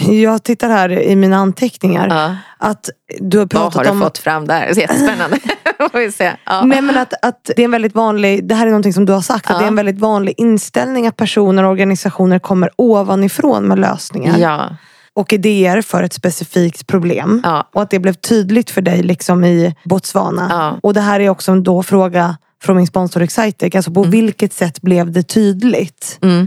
jag 0.00 0.42
tittar 0.42 0.68
här 0.68 0.98
i 0.98 1.16
mina 1.16 1.36
anteckningar. 1.36 2.08
Ja. 2.08 2.36
Att 2.68 2.90
du 3.18 3.38
har 3.38 3.46
pratat 3.46 3.74
Vad 3.74 3.86
har 3.86 3.92
du 3.92 3.98
om... 3.98 4.00
fått 4.00 4.18
fram 4.18 4.46
där? 4.46 4.78
Jättespännande. 4.78 5.38
vi 5.92 6.12
se. 6.12 6.32
Ja. 6.44 6.64
Nej, 6.64 6.82
men 6.82 6.98
att, 6.98 7.12
att 7.22 7.50
det 7.56 7.62
är 7.62 7.64
en 7.64 7.70
väldigt 7.70 7.94
vanlig, 7.94 8.48
det 8.48 8.54
här 8.54 8.66
är 8.66 8.70
någonting 8.70 8.92
som 8.92 9.04
du 9.04 9.12
har 9.12 9.20
sagt, 9.20 9.46
ja. 9.48 9.54
att 9.54 9.60
det 9.60 9.64
är 9.64 9.68
en 9.68 9.76
väldigt 9.76 9.98
vanlig 9.98 10.34
inställning 10.36 11.06
att 11.06 11.16
personer 11.16 11.64
och 11.64 11.70
organisationer 11.70 12.38
kommer 12.38 12.70
ovanifrån 12.76 13.64
med 13.64 13.78
lösningar. 13.78 14.38
Ja. 14.38 14.76
Och 15.14 15.32
idéer 15.32 15.82
för 15.82 16.02
ett 16.02 16.12
specifikt 16.12 16.86
problem. 16.86 17.42
Och 17.74 17.82
att 17.82 17.90
det 17.90 17.98
blev 17.98 18.12
tydligt 18.12 18.70
för 18.70 18.82
dig 18.82 19.02
liksom 19.02 19.44
i 19.44 19.74
Botswana. 19.84 20.78
Och 20.82 20.94
det 20.94 21.00
här 21.00 21.20
är 21.20 21.28
också 21.28 21.52
en 21.52 21.62
då 21.62 21.82
fråga 21.82 22.36
från 22.62 22.76
min 22.76 22.86
sponsor 22.86 23.22
Excitec. 23.22 23.74
Alltså 23.74 23.90
på 23.90 24.00
mm. 24.00 24.10
vilket 24.10 24.52
sätt 24.52 24.82
blev 24.82 25.12
det 25.12 25.22
tydligt? 25.22 26.18
Mm. 26.22 26.46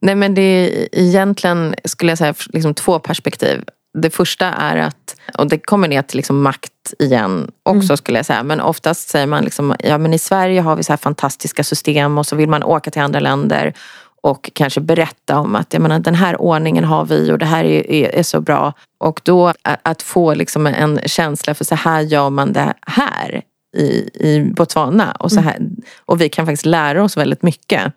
Nej 0.00 0.14
men 0.14 0.34
det 0.34 0.42
är 0.42 0.88
egentligen, 0.92 1.74
skulle 1.84 2.10
jag 2.10 2.18
säga, 2.18 2.34
liksom 2.52 2.74
två 2.74 2.98
perspektiv. 2.98 3.64
det 3.98 4.10
första 4.10 4.46
är 4.46 4.76
att, 4.76 5.16
och 5.38 5.48
det 5.48 5.58
kommer 5.58 5.88
ner 5.88 6.02
till 6.02 6.16
liksom 6.16 6.42
makt 6.42 6.94
igen 6.98 7.50
också 7.62 7.86
mm. 7.86 7.96
skulle 7.96 8.18
jag 8.18 8.26
säga. 8.26 8.42
Men 8.42 8.60
oftast 8.60 9.08
säger 9.08 9.26
man 9.26 9.44
liksom, 9.44 9.74
ja 9.78 9.98
men 9.98 10.14
i 10.14 10.18
Sverige 10.18 10.60
har 10.60 10.76
vi 10.76 10.84
så 10.84 10.92
här 10.92 10.96
fantastiska 10.96 11.64
system 11.64 12.18
och 12.18 12.26
så 12.26 12.36
vill 12.36 12.48
man 12.48 12.62
åka 12.62 12.90
till 12.90 13.02
andra 13.02 13.20
länder 13.20 13.74
och 14.22 14.50
kanske 14.54 14.80
berätta 14.80 15.38
om 15.38 15.54
att 15.54 15.72
jag 15.72 15.82
menar, 15.82 15.98
den 15.98 16.14
här 16.14 16.40
ordningen 16.40 16.84
har 16.84 17.04
vi 17.04 17.32
och 17.32 17.38
det 17.38 17.46
här 17.46 17.64
är, 17.64 17.90
är, 17.90 18.14
är 18.14 18.22
så 18.22 18.40
bra. 18.40 18.72
Och 18.98 19.20
då 19.24 19.52
att 19.62 20.02
få 20.02 20.34
liksom 20.34 20.66
en 20.66 21.00
känsla 21.06 21.54
för 21.54 21.64
så 21.64 21.74
här 21.74 22.00
gör 22.00 22.30
man 22.30 22.52
det 22.52 22.74
här 22.80 23.42
i, 23.76 24.10
i 24.14 24.52
Botswana. 24.56 25.12
Och, 25.12 25.32
så 25.32 25.40
här, 25.40 25.58
och 26.06 26.20
vi 26.20 26.28
kan 26.28 26.46
faktiskt 26.46 26.66
lära 26.66 27.04
oss 27.04 27.16
väldigt 27.16 27.42
mycket. 27.42 27.92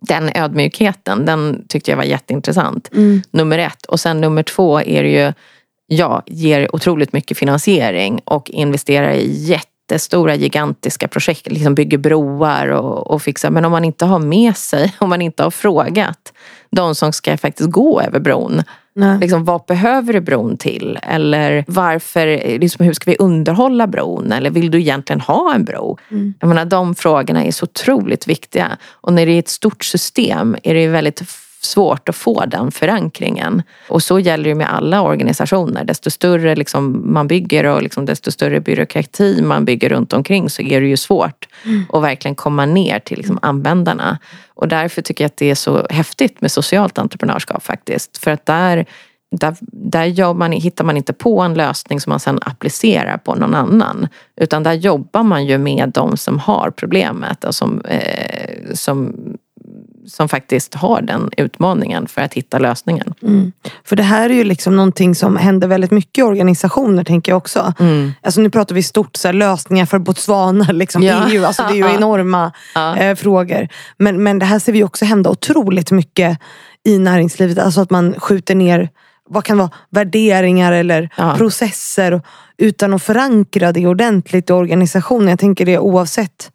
Den 0.00 0.30
ödmjukheten, 0.34 1.26
den 1.26 1.64
tyckte 1.68 1.90
jag 1.90 1.96
var 1.96 2.04
jätteintressant. 2.04 2.90
Mm. 2.92 3.22
Nummer 3.30 3.58
ett. 3.58 3.86
Och 3.86 4.00
sen 4.00 4.20
nummer 4.20 4.42
två 4.42 4.80
är 4.80 5.02
det 5.02 5.10
ju, 5.10 5.32
ja, 5.86 6.22
ger 6.26 6.74
otroligt 6.74 7.12
mycket 7.12 7.38
finansiering 7.38 8.20
och 8.24 8.50
investerar 8.50 9.12
i 9.12 9.44
jätte 9.44 9.66
jättestora 9.90 10.34
gigantiska 10.34 11.08
projekt, 11.08 11.52
liksom 11.52 11.74
bygger 11.74 11.98
broar 11.98 12.66
och, 12.66 13.10
och 13.10 13.22
fixar. 13.22 13.50
Men 13.50 13.64
om 13.64 13.72
man 13.72 13.84
inte 13.84 14.04
har 14.04 14.18
med 14.18 14.56
sig, 14.56 14.94
om 14.98 15.08
man 15.08 15.22
inte 15.22 15.42
har 15.42 15.50
frågat 15.50 16.32
de 16.70 16.94
som 16.94 17.12
ska 17.12 17.36
faktiskt 17.36 17.70
gå 17.70 18.00
över 18.00 18.20
bron. 18.20 18.62
Liksom, 19.20 19.44
vad 19.44 19.64
behöver 19.68 20.12
du 20.12 20.20
bron 20.20 20.56
till? 20.56 20.98
Eller 21.02 21.64
varför, 21.66 22.58
liksom, 22.58 22.86
hur 22.86 22.92
ska 22.92 23.10
vi 23.10 23.16
underhålla 23.16 23.86
bron? 23.86 24.32
Eller 24.32 24.50
vill 24.50 24.70
du 24.70 24.80
egentligen 24.80 25.20
ha 25.20 25.54
en 25.54 25.64
bro? 25.64 25.98
Mm. 26.10 26.34
Jag 26.40 26.48
menar, 26.48 26.64
de 26.64 26.94
frågorna 26.94 27.44
är 27.44 27.52
så 27.52 27.64
otroligt 27.64 28.26
viktiga. 28.26 28.78
Och 28.90 29.12
när 29.12 29.26
det 29.26 29.32
är 29.32 29.38
ett 29.38 29.48
stort 29.48 29.84
system 29.84 30.56
är 30.62 30.74
det 30.74 30.88
väldigt 30.88 31.22
svårt 31.64 32.08
att 32.08 32.16
få 32.16 32.44
den 32.46 32.70
förankringen. 32.70 33.62
Och 33.88 34.02
så 34.02 34.18
gäller 34.18 34.48
det 34.48 34.54
med 34.54 34.74
alla 34.74 35.02
organisationer. 35.02 35.84
Desto 35.84 36.10
större 36.10 36.54
liksom 36.54 37.12
man 37.12 37.28
bygger 37.28 37.64
och 37.64 37.82
liksom 37.82 38.06
desto 38.06 38.30
större 38.30 38.60
byråkrati 38.60 39.42
man 39.42 39.64
bygger 39.64 39.88
runt 39.88 40.12
omkring 40.12 40.50
så 40.50 40.62
är 40.62 40.80
det 40.80 40.86
ju 40.86 40.96
svårt 40.96 41.48
mm. 41.64 41.84
att 41.92 42.02
verkligen 42.02 42.34
komma 42.34 42.66
ner 42.66 42.98
till 42.98 43.16
liksom 43.16 43.38
användarna. 43.42 44.18
Och 44.54 44.68
därför 44.68 45.02
tycker 45.02 45.24
jag 45.24 45.28
att 45.28 45.36
det 45.36 45.50
är 45.50 45.54
så 45.54 45.86
häftigt 45.90 46.40
med 46.40 46.52
socialt 46.52 46.98
entreprenörskap 46.98 47.62
faktiskt. 47.62 48.18
För 48.18 48.30
att 48.30 48.46
där 48.46 48.86
där, 49.36 49.56
där 49.60 50.34
man, 50.34 50.52
hittar 50.52 50.84
man 50.84 50.96
inte 50.96 51.12
på 51.12 51.40
en 51.40 51.54
lösning 51.54 52.00
som 52.00 52.10
man 52.10 52.20
sen 52.20 52.38
applicerar 52.42 53.16
på 53.16 53.34
någon 53.34 53.54
annan. 53.54 54.08
Utan 54.36 54.62
där 54.62 54.72
jobbar 54.72 55.22
man 55.22 55.46
ju 55.46 55.58
med 55.58 55.88
de 55.88 56.16
som 56.16 56.38
har 56.38 56.70
problemet 56.76 57.44
och 57.44 57.54
som, 57.54 57.80
eh, 57.80 58.74
som 58.74 59.14
som 60.06 60.28
faktiskt 60.28 60.74
har 60.74 61.02
den 61.02 61.30
utmaningen 61.36 62.06
för 62.06 62.22
att 62.22 62.34
hitta 62.34 62.58
lösningen. 62.58 63.14
Mm. 63.22 63.52
För 63.84 63.96
det 63.96 64.02
här 64.02 64.30
är 64.30 64.34
ju 64.34 64.44
liksom 64.44 64.76
någonting 64.76 65.14
som 65.14 65.36
händer 65.36 65.68
väldigt 65.68 65.90
mycket 65.90 66.18
i 66.18 66.22
organisationer 66.22 67.04
tänker 67.04 67.32
jag 67.32 67.36
också. 67.36 67.72
Mm. 67.80 68.12
Alltså 68.22 68.40
nu 68.40 68.50
pratar 68.50 68.74
vi 68.74 68.82
stort 68.82 69.16
så 69.16 69.28
här, 69.28 69.32
lösningar 69.32 69.86
för 69.86 69.98
Botswana, 69.98 70.64
liksom, 70.72 71.02
ja. 71.02 71.28
EU. 71.30 71.44
Alltså, 71.44 71.62
det 71.62 71.74
är 71.74 71.88
ju 71.88 71.94
enorma 71.96 72.52
ja. 72.74 72.96
eh, 72.96 73.14
frågor. 73.14 73.68
Men, 73.96 74.22
men 74.22 74.38
det 74.38 74.46
här 74.46 74.58
ser 74.58 74.72
vi 74.72 74.84
också 74.84 75.04
hända 75.04 75.30
otroligt 75.30 75.90
mycket 75.90 76.38
i 76.84 76.98
näringslivet. 76.98 77.58
Alltså 77.58 77.80
att 77.80 77.90
man 77.90 78.14
skjuter 78.20 78.54
ner 78.54 78.88
vad 79.28 79.44
kan 79.44 79.58
vara 79.58 79.70
värderingar 79.90 80.72
eller 80.72 81.10
ja. 81.16 81.34
processer 81.36 82.22
utan 82.58 82.94
att 82.94 83.02
förankra 83.02 83.72
det 83.72 83.86
ordentligt 83.86 84.50
i 84.50 84.52
organisationen. 84.52 85.28
Jag 85.28 85.38
tänker 85.38 85.66
det 85.66 85.78
oavsett 85.78 86.50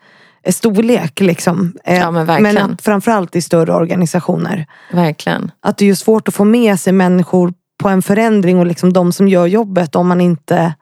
storlek. 0.51 1.19
Liksom. 1.19 1.73
Eh, 1.83 1.97
ja, 1.97 2.11
men, 2.11 2.43
men 2.43 2.77
framförallt 2.77 3.35
i 3.35 3.41
större 3.41 3.73
organisationer. 3.73 4.65
Verkligen. 4.91 5.51
Att 5.61 5.77
det 5.77 5.89
är 5.89 5.95
svårt 5.95 6.27
att 6.27 6.33
få 6.33 6.43
med 6.43 6.79
sig 6.79 6.93
människor 6.93 7.53
på 7.83 7.89
en 7.89 8.01
förändring 8.01 8.59
och 8.59 8.65
liksom 8.65 8.93
de 8.93 9.11
som 9.13 9.27
gör 9.27 9.45
jobbet 9.45 9.95
om 9.95 10.07
man 10.07 10.21
inte 10.21 10.73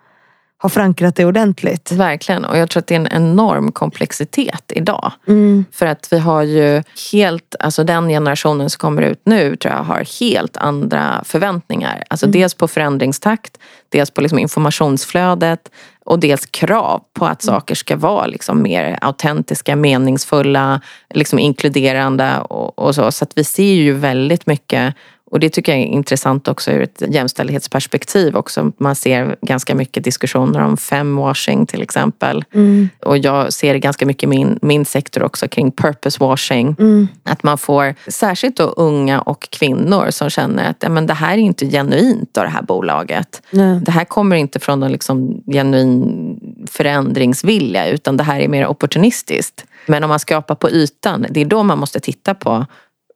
har 0.64 0.70
förankrat 0.70 1.16
det 1.16 1.26
ordentligt. 1.26 1.92
Verkligen 1.92 2.46
och 2.46 2.58
jag 2.58 2.70
tror 2.70 2.82
att 2.82 2.88
det 2.88 2.96
är 2.96 3.00
en 3.00 3.08
enorm 3.08 3.72
komplexitet 3.72 4.72
idag. 4.76 5.12
Mm. 5.28 5.66
För 5.72 5.86
att 5.86 6.08
vi 6.12 6.20
har 6.20 6.44
ju 6.44 6.84
helt, 7.12 7.56
alltså 7.60 7.84
den 7.84 8.10
generationen 8.10 8.70
som 8.70 8.80
kommer 8.80 9.02
ut 9.02 9.22
nu 9.26 9.56
tror 9.56 9.74
jag 9.74 9.84
har 9.84 10.20
helt 10.20 10.58
andra 10.58 11.24
förväntningar. 11.26 12.04
Alltså 12.10 12.26
mm. 12.26 12.32
dels 12.32 12.54
på 12.54 12.68
förändringstakt, 12.68 13.58
dels 13.90 14.12
på 14.12 14.22
liksom 14.22 14.40
informationsflödet 14.40 15.72
och 16.06 16.20
dels 16.20 16.46
krav 16.46 17.04
på 17.14 17.26
att 17.26 17.44
mm. 17.44 17.56
saker 17.56 17.76
ska 17.76 17.96
vara 17.96 18.26
liksom 18.26 18.62
mer 18.62 18.98
autentiska, 19.02 19.76
meningsfulla, 19.76 20.82
liksom 21.14 21.40
inkluderande 21.40 22.40
och, 22.40 22.80
och 22.80 22.96
så. 22.96 23.12
Så 23.12 23.24
att 23.24 23.32
vi 23.36 23.44
ser 23.44 23.74
ju 23.74 23.94
väldigt 23.94 24.46
mycket 24.46 24.96
och 25.34 25.40
det 25.40 25.50
tycker 25.50 25.72
jag 25.72 25.82
är 25.82 25.86
intressant 25.86 26.48
också 26.48 26.72
ur 26.72 26.82
ett 26.82 27.04
jämställdhetsperspektiv 27.08 28.36
också. 28.36 28.72
Man 28.78 28.96
ser 28.96 29.36
ganska 29.42 29.76
mycket 29.76 30.04
diskussioner 30.04 30.60
om 30.60 30.78
femwashing 30.78 31.66
till 31.66 31.82
exempel. 31.82 32.46
Mm. 32.54 32.90
Och 33.00 33.18
jag 33.18 33.54
ser 33.54 33.74
det 33.74 33.80
ganska 33.80 34.06
mycket 34.06 34.24
i 34.24 34.28
min, 34.28 34.60
min 34.62 34.86
sektor 34.86 35.24
också 35.24 35.48
kring 35.48 35.72
purpose 35.72 36.18
washing. 36.20 36.76
Mm. 36.80 37.08
Att 37.24 37.44
man 37.44 37.58
får, 37.58 37.96
särskilt 38.08 38.58
då 38.58 38.64
unga 38.64 39.22
och 39.22 39.50
kvinnor 39.50 40.08
som 40.10 40.30
känner 40.30 40.70
att 40.70 40.92
men 40.92 41.08
det 41.08 41.14
här 41.14 41.34
är 41.34 41.42
inte 41.42 41.70
genuint 41.70 42.38
av 42.38 42.44
det 42.44 42.52
här 42.52 42.64
bolaget. 42.64 43.42
Nej. 43.50 43.80
Det 43.80 43.92
här 43.92 44.06
kommer 44.06 44.36
inte 44.36 44.60
från 44.60 44.80
någon 44.80 44.92
liksom 44.92 45.44
genuin 45.48 46.40
förändringsvilja 46.72 47.88
utan 47.88 48.18
det 48.18 48.24
här 48.24 48.40
är 48.40 48.48
mer 48.48 48.68
opportunistiskt. 48.68 49.66
Men 49.86 50.04
om 50.04 50.10
man 50.10 50.20
skrapar 50.20 50.56
på 50.56 50.70
ytan, 50.70 51.26
det 51.30 51.42
är 51.42 51.46
då 51.46 51.64
man 51.64 51.80
måste 51.80 52.00
titta 52.00 52.34
på 52.34 52.66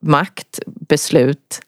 makt, 0.02 0.60
beslut, 0.66 1.60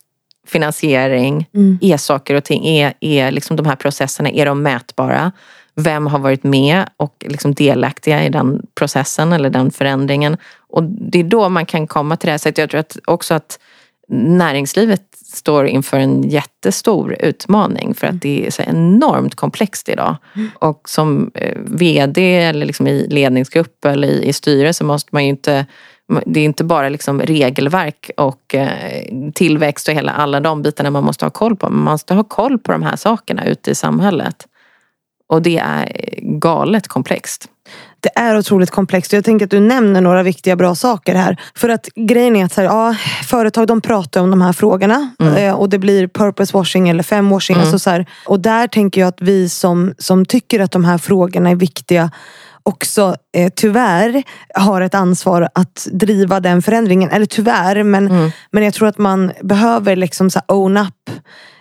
finansiering, 0.50 1.48
mm. 1.54 1.78
är 1.80 1.96
saker 1.96 2.34
och 2.34 2.44
ting, 2.44 2.66
är, 2.66 2.94
är 3.00 3.30
liksom 3.30 3.56
de 3.56 3.66
här 3.66 3.76
processerna, 3.76 4.30
är 4.30 4.46
de 4.46 4.62
mätbara? 4.62 5.32
Vem 5.74 6.06
har 6.06 6.18
varit 6.18 6.44
med 6.44 6.88
och 6.96 7.24
liksom 7.28 7.54
delaktiga 7.54 8.24
i 8.24 8.28
den 8.28 8.66
processen 8.74 9.32
eller 9.32 9.50
den 9.50 9.70
förändringen? 9.70 10.36
Och 10.68 10.82
det 10.82 11.20
är 11.20 11.24
då 11.24 11.48
man 11.48 11.66
kan 11.66 11.86
komma 11.86 12.16
till 12.16 12.26
det 12.26 12.30
här. 12.30 12.38
Så 12.38 12.52
jag 12.54 12.70
tror 12.70 12.80
att 12.80 12.96
också 13.04 13.34
att 13.34 13.58
näringslivet 14.08 15.02
står 15.32 15.66
inför 15.66 15.98
en 15.98 16.22
jättestor 16.22 17.16
utmaning 17.20 17.94
för 17.94 18.06
att 18.06 18.20
det 18.20 18.46
är 18.46 18.50
så 18.50 18.62
enormt 18.62 19.34
komplext 19.34 19.88
idag. 19.88 20.16
Mm. 20.36 20.50
Och 20.54 20.88
som 20.88 21.30
eh, 21.34 21.58
VD 21.64 22.38
eller 22.38 22.66
liksom 22.66 22.86
i 22.86 23.06
ledningsgrupp 23.08 23.84
eller 23.84 24.08
i, 24.08 24.28
i 24.28 24.32
styrelse 24.32 24.84
måste 24.84 25.08
man 25.12 25.24
ju 25.24 25.30
inte 25.30 25.66
det 26.26 26.40
är 26.40 26.44
inte 26.44 26.64
bara 26.64 26.88
liksom 26.88 27.20
regelverk 27.20 28.10
och 28.16 28.54
eh, 28.54 29.04
tillväxt 29.34 29.88
och 29.88 29.94
hela, 29.94 30.12
alla 30.12 30.40
de 30.40 30.62
bitarna 30.62 30.90
man 30.90 31.04
måste 31.04 31.24
ha 31.24 31.30
koll 31.30 31.56
på. 31.56 31.70
Man 31.70 31.92
måste 31.92 32.14
ha 32.14 32.24
koll 32.24 32.58
på 32.58 32.72
de 32.72 32.82
här 32.82 32.96
sakerna 32.96 33.44
ute 33.44 33.70
i 33.70 33.74
samhället. 33.74 34.46
Och 35.28 35.42
det 35.42 35.58
är 35.58 35.92
galet 36.22 36.88
komplext. 36.88 37.48
Det 38.00 38.10
är 38.14 38.38
otroligt 38.38 38.70
komplext. 38.70 39.12
Jag 39.12 39.24
tänker 39.24 39.44
att 39.44 39.50
du 39.50 39.60
nämner 39.60 40.00
några 40.00 40.22
viktiga 40.22 40.56
bra 40.56 40.74
saker 40.74 41.14
här. 41.14 41.40
För 41.54 41.68
att 41.68 41.88
grejen 41.94 42.36
är 42.36 42.44
att 42.44 42.52
så 42.52 42.60
här, 42.60 42.68
ja, 42.68 42.94
företag 43.24 43.66
de 43.66 43.80
pratar 43.80 44.20
om 44.20 44.30
de 44.30 44.40
här 44.42 44.52
frågorna 44.52 45.10
mm. 45.20 45.34
Eh, 45.34 45.54
och 45.54 45.68
det 45.68 45.78
blir 45.78 46.08
purpose 46.08 46.56
washing 46.56 46.88
eller 46.88 47.02
femwashing. 47.02 47.54
Mm. 47.54 47.62
Alltså 47.62 47.78
så 47.78 47.90
här, 47.90 48.06
och 48.26 48.40
där 48.40 48.68
tänker 48.68 49.00
jag 49.00 49.08
att 49.08 49.20
vi 49.20 49.48
som, 49.48 49.94
som 49.98 50.26
tycker 50.26 50.60
att 50.60 50.72
de 50.72 50.84
här 50.84 50.98
frågorna 50.98 51.50
är 51.50 51.54
viktiga 51.54 52.10
också 52.62 53.16
eh, 53.36 53.52
tyvärr 53.56 54.22
har 54.54 54.80
ett 54.80 54.94
ansvar 54.94 55.48
att 55.54 55.88
driva 55.92 56.40
den 56.40 56.62
förändringen. 56.62 57.10
Eller 57.10 57.26
tyvärr, 57.26 57.82
men, 57.82 58.08
mm. 58.08 58.30
men 58.50 58.62
jag 58.62 58.74
tror 58.74 58.88
att 58.88 58.98
man 58.98 59.32
behöver 59.42 59.96
liksom 59.96 60.30
så 60.30 60.40
own 60.48 60.76
up. 60.76 61.10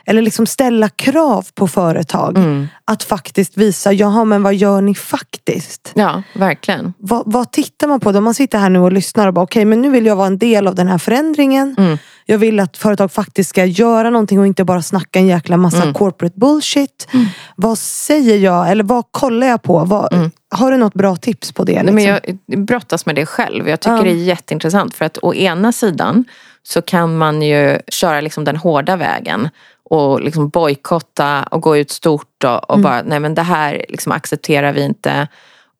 Eller 0.06 0.22
liksom 0.22 0.46
ställa 0.46 0.90
krav 0.90 1.48
på 1.56 1.68
företag. 1.68 2.38
Mm. 2.38 2.68
Att 2.86 3.04
faktiskt 3.04 3.58
visa, 3.58 3.94
jaha 3.94 4.26
men 4.26 4.44
vad 4.44 4.56
gör 4.56 4.82
ni 4.82 4.96
faktiskt? 4.96 5.92
Ja, 5.96 6.24
verkligen. 6.34 6.94
Vad, 6.98 7.24
vad 7.26 7.52
tittar 7.52 7.88
man 7.88 8.00
på? 8.00 8.10
Om 8.10 8.24
man 8.24 8.34
sitter 8.34 8.58
här 8.58 8.70
nu 8.70 8.80
och 8.80 8.92
lyssnar 8.92 9.28
och 9.28 9.34
bara, 9.34 9.44
okej 9.44 9.60
okay, 9.60 9.66
men 9.66 9.82
nu 9.82 9.90
vill 9.90 10.06
jag 10.06 10.16
vara 10.16 10.28
en 10.28 10.38
del 10.38 10.68
av 10.68 10.76
den 10.76 10.88
här 10.88 10.98
förändringen. 10.98 11.76
Mm. 11.78 11.98
Jag 12.30 12.38
vill 12.38 12.60
att 12.60 12.78
företag 12.78 13.12
faktiskt 13.12 13.50
ska 13.50 13.66
göra 13.66 14.10
någonting 14.10 14.40
och 14.40 14.48
inte 14.48 14.64
bara 14.64 14.82
snacka 14.82 15.20
en 15.20 15.28
jäkla 15.28 15.58
massa 15.58 15.82
mm. 15.82 15.94
corporate 15.94 16.40
bullshit. 16.40 17.08
Mm. 17.14 17.26
Vad 17.56 17.78
säger 17.78 18.38
jag? 18.38 18.72
Eller 18.72 18.84
vad 18.84 19.06
kollar 19.12 19.48
jag 19.48 19.62
på? 19.62 19.86
Vad, 19.86 20.14
mm. 20.14 20.32
Har 20.52 20.72
du 20.72 20.78
något 20.78 20.94
bra 20.94 21.16
tips 21.16 21.52
på 21.52 21.64
det? 21.64 21.72
Liksom? 21.72 21.96
Nej, 21.96 22.06
men 22.06 22.16
liksom? 22.16 22.40
jag 22.46 22.66
brottas 22.66 23.06
med 23.06 23.16
det 23.16 23.26
själv. 23.26 23.70
Jag 23.70 23.80
tycker 23.80 24.04
det 24.04 24.10
är 24.10 24.16
jätteintressant. 24.16 24.96
För 24.96 25.06
att 25.06 25.18
å 25.22 25.34
ena 25.34 25.72
sidan 25.72 26.26
så 26.64 26.82
kan 26.82 27.18
man 27.18 27.42
ju 27.42 27.80
köra 27.88 28.22
liksom 28.22 28.44
den 28.44 28.56
hårda 28.56 28.96
vägen 28.96 29.50
och 29.84 30.22
liksom 30.22 30.50
bojkotta 30.50 31.44
och 31.44 31.62
gå 31.62 31.78
ut 31.78 31.92
stort 31.92 32.44
och, 32.44 32.70
och 32.70 32.76
mm. 32.76 32.84
bara, 32.84 33.02
nej 33.02 33.20
men 33.20 33.36
det 33.36 33.42
här 33.44 33.86
liksom 33.90 34.12
accepterar 34.12 34.74
vi 34.74 34.84
inte. 34.84 35.28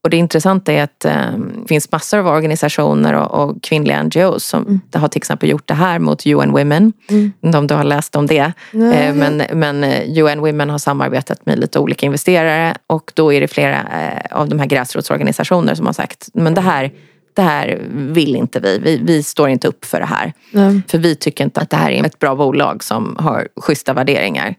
Och 0.04 0.10
det 0.10 0.18
intressanta 0.18 0.74
är 0.74 0.84
att 0.84 1.06
eh, 1.06 1.32
det 1.62 1.68
finns 1.68 1.92
massor 1.92 2.18
av 2.18 2.28
organisationer 2.28 3.14
och, 3.14 3.44
och 3.44 3.64
kvinnliga 3.64 4.04
NGOs 4.04 4.46
som 4.46 4.64
mm. 4.66 4.82
har 4.94 5.08
till 5.08 5.20
exempel 5.20 5.50
gjort 5.50 5.68
det 5.68 5.74
här 5.74 6.00
mot 6.00 6.26
UN 6.26 6.52
Women. 6.52 6.94
Mm. 7.10 7.34
Om 7.56 7.68
du 7.68 7.74
har 7.74 7.84
läst 7.84 8.16
om 8.16 8.28
det. 8.28 8.54
Eh, 8.74 9.14
men, 9.14 9.44
men 9.54 9.84
eh, 9.84 10.24
UN 10.24 10.40
Women 10.40 10.70
har 10.70 10.78
samarbetat 10.78 11.46
med 11.46 11.60
lite 11.60 11.80
olika 11.80 12.06
investerare 12.06 12.78
och 12.88 13.12
då 13.16 13.34
är 13.34 13.42
det 13.42 13.48
flera 13.48 13.78
eh, 13.78 14.38
av 14.38 14.50
de 14.50 14.60
här 14.60 14.66
gräsrotsorganisationer 14.66 15.76
som 15.76 15.86
har 15.86 15.94
sagt, 15.94 16.30
men 16.34 16.54
det 16.54 16.62
här 16.62 16.92
det 17.34 17.42
här 17.42 17.82
vill 17.92 18.36
inte 18.36 18.60
vi. 18.60 18.80
vi. 18.80 18.98
Vi 18.98 19.24
står 19.24 19.50
inte 19.50 19.68
upp 19.68 19.86
för 19.86 20.00
det 20.00 20.06
här. 20.06 20.34
Mm. 20.54 20.84
För 20.88 20.98
vi 20.98 21.16
tycker 21.16 21.44
inte 21.44 21.62
att 21.62 21.70
det 21.70 21.78
här 21.78 21.92
är 21.92 22.06
ett 22.06 22.20
bra 22.20 22.36
bolag 22.36 22.84
som 22.84 23.16
har 23.20 23.48
schyssta 23.56 23.94
värderingar. 23.94 24.56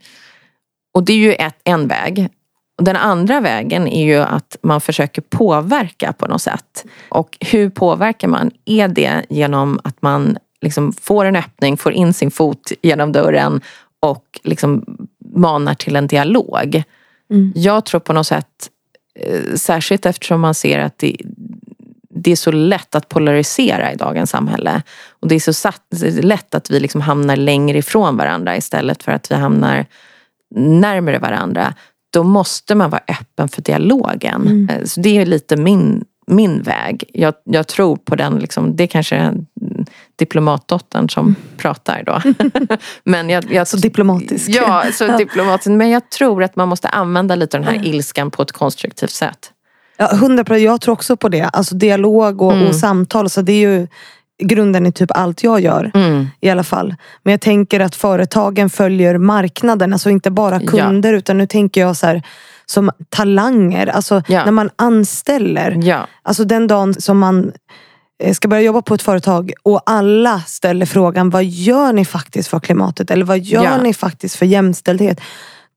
Och 0.94 1.04
det 1.04 1.12
är 1.12 1.16
ju 1.16 1.32
ett, 1.32 1.56
en 1.64 1.88
väg. 1.88 2.28
Den 2.80 2.96
andra 2.96 3.40
vägen 3.40 3.88
är 3.88 4.04
ju 4.04 4.16
att 4.16 4.56
man 4.62 4.80
försöker 4.80 5.22
påverka 5.22 6.12
på 6.12 6.26
något 6.26 6.42
sätt. 6.42 6.84
Och 7.08 7.36
hur 7.40 7.70
påverkar 7.70 8.28
man? 8.28 8.50
Är 8.64 8.88
det 8.88 9.24
genom 9.28 9.80
att 9.84 10.02
man 10.02 10.38
liksom 10.60 10.92
får 10.92 11.24
en 11.24 11.36
öppning, 11.36 11.76
får 11.76 11.92
in 11.92 12.14
sin 12.14 12.30
fot 12.30 12.72
genom 12.82 13.12
dörren 13.12 13.60
och 14.00 14.40
liksom 14.42 14.84
manar 15.34 15.74
till 15.74 15.96
en 15.96 16.06
dialog? 16.06 16.82
Mm. 17.30 17.52
Jag 17.54 17.84
tror 17.84 18.00
på 18.00 18.12
något 18.12 18.26
sätt, 18.26 18.70
eh, 19.14 19.54
särskilt 19.54 20.06
eftersom 20.06 20.40
man 20.40 20.54
ser 20.54 20.78
att 20.78 20.98
det, 20.98 21.16
det 22.10 22.32
är 22.32 22.36
så 22.36 22.52
lätt 22.52 22.94
att 22.94 23.08
polarisera 23.08 23.92
i 23.92 23.96
dagens 23.96 24.30
samhälle. 24.30 24.82
Och 25.10 25.28
det 25.28 25.34
är 25.34 25.40
så 25.40 25.52
satt, 25.52 25.82
lätt 26.22 26.54
att 26.54 26.70
vi 26.70 26.80
liksom 26.80 27.00
hamnar 27.00 27.36
längre 27.36 27.78
ifrån 27.78 28.16
varandra 28.16 28.56
istället 28.56 29.02
för 29.02 29.12
att 29.12 29.30
vi 29.30 29.34
hamnar 29.34 29.86
närmare 30.54 31.18
varandra. 31.18 31.74
Då 32.10 32.22
måste 32.22 32.74
man 32.74 32.90
vara 32.90 33.02
öppen 33.08 33.48
för 33.48 33.62
dialogen. 33.62 34.42
Mm. 34.46 34.68
Eh, 34.68 34.84
så 34.84 35.00
det 35.00 35.18
är 35.18 35.26
lite 35.26 35.56
min, 35.56 36.04
min 36.26 36.62
väg. 36.62 37.04
Jag, 37.12 37.34
jag 37.44 37.66
tror 37.66 37.96
på 37.96 38.16
den, 38.16 38.38
liksom, 38.38 38.76
det 38.76 38.82
är 38.82 38.86
kanske 38.86 39.16
är 39.16 39.34
diplomatdottern 40.16 41.08
som 41.08 41.26
mm. 41.26 41.36
pratar 41.56 42.02
då. 42.06 42.22
men 43.04 43.30
jag, 43.30 43.52
jag, 43.52 43.68
så 43.68 43.76
diplomatisk. 43.76 44.48
Ja, 44.48 44.84
så 44.92 45.16
diplomatisk. 45.16 45.68
Men 45.68 45.90
jag 45.90 46.10
tror 46.10 46.42
att 46.42 46.56
man 46.56 46.68
måste 46.68 46.88
använda 46.88 47.34
lite 47.34 47.56
den 47.56 47.64
här 47.64 47.74
mm. 47.74 47.86
ilskan 47.86 48.30
på 48.30 48.42
ett 48.42 48.52
konstruktivt 48.52 49.10
sätt. 49.10 49.52
Ja, 49.96 50.10
100 50.12 50.58
Jag 50.58 50.80
tror 50.80 50.92
också 50.92 51.16
på 51.16 51.28
det. 51.28 51.42
Alltså 51.42 51.74
dialog 51.74 52.42
och, 52.42 52.52
mm. 52.52 52.68
och 52.68 52.76
samtal. 52.76 53.30
Så 53.30 53.42
det 53.42 53.52
är 53.52 53.68
ju 53.68 53.88
grunden 54.40 54.86
i 54.86 54.92
typ 54.92 55.10
allt 55.14 55.42
jag 55.42 55.60
gör. 55.60 55.90
Mm. 55.94 56.28
I 56.40 56.50
alla 56.50 56.64
fall. 56.64 56.94
Men 57.22 57.30
jag 57.30 57.40
tänker 57.40 57.80
att 57.80 57.94
företagen 57.94 58.70
följer 58.70 59.18
marknaden. 59.18 59.92
Alltså 59.92 60.10
inte 60.10 60.30
bara 60.30 60.60
kunder. 60.60 61.12
Ja. 61.12 61.18
Utan 61.18 61.38
nu 61.38 61.46
tänker 61.46 61.80
jag 61.80 61.96
så 61.96 62.06
här, 62.06 62.22
som 62.66 62.90
talanger. 63.08 63.86
Alltså 63.86 64.22
ja. 64.28 64.44
när 64.44 64.52
man 64.52 64.70
anställer. 64.76 65.78
Ja. 65.82 66.06
Alltså 66.22 66.44
den 66.44 66.66
dagen 66.66 66.94
som 66.94 67.18
man 67.18 67.52
eh, 68.22 68.34
ska 68.34 68.48
börja 68.48 68.62
jobba 68.62 68.82
på 68.82 68.94
ett 68.94 69.02
företag 69.02 69.52
och 69.62 69.82
alla 69.86 70.40
ställer 70.40 70.86
frågan 70.86 71.30
vad 71.30 71.44
gör 71.44 71.92
ni 71.92 72.04
faktiskt 72.04 72.48
för 72.48 72.60
klimatet? 72.60 73.10
Eller 73.10 73.24
vad 73.24 73.38
gör 73.38 73.78
ni 73.82 73.94
faktiskt 73.94 74.36
för 74.36 74.46
jämställdhet? 74.46 75.20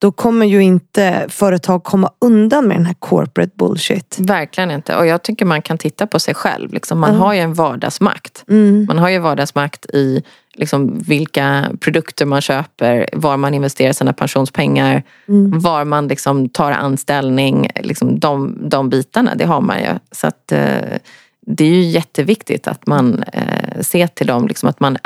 Då 0.04 0.12
kommer 0.12 0.46
ju 0.46 0.64
inte 0.64 1.26
företag 1.30 1.84
komma 1.84 2.12
undan 2.20 2.68
med 2.68 2.78
den 2.78 2.86
här 2.86 2.96
corporate 3.00 3.52
bullshit. 3.56 4.18
Verkligen 4.20 4.72
inte. 4.72 4.96
Och 4.96 5.08
jag 5.08 5.24
tycker 5.24 5.46
man 5.46 5.62
kan 5.62 5.78
titta 5.78 6.08
på 6.08 6.20
sig 6.20 6.34
själv. 6.34 6.74
Liksom 6.74 7.00
man 7.00 7.10
mm. 7.10 7.22
har 7.22 7.34
ju 7.34 7.40
en 7.40 7.54
vardagsmakt. 7.54 8.44
Mm. 8.50 8.86
Man 8.88 8.98
har 8.98 9.10
ju 9.10 9.20
vardagsmakt 9.20 9.86
i 9.86 10.24
liksom 10.54 11.00
vilka 11.00 11.66
produkter 11.80 12.26
man 12.26 12.42
köper, 12.42 13.10
var 13.14 13.38
man 13.38 13.54
investerar 13.54 13.94
sina 13.94 14.14
pensionspengar, 14.14 15.04
mm. 15.28 15.60
var 15.60 15.86
man 15.86 16.08
liksom 16.08 16.50
tar 16.50 16.72
anställning. 16.72 17.70
Liksom 17.76 18.20
de, 18.20 18.58
de 18.70 18.90
bitarna, 18.90 19.36
det 19.36 19.46
har 19.46 19.62
man 19.62 19.80
ju. 19.80 19.90
Så 20.12 20.28
att, 20.28 20.52
eh, 20.52 20.98
det 21.46 21.64
är 21.64 21.70
ju 21.70 21.82
jätteviktigt 21.82 22.68
att 22.68 22.88
man 22.88 23.24
eh, 23.34 23.82
ser 23.82 24.08
till 24.08 24.28
dem, 24.28 24.48
liksom 24.48 24.70
att 24.70 24.80
man 24.80 24.98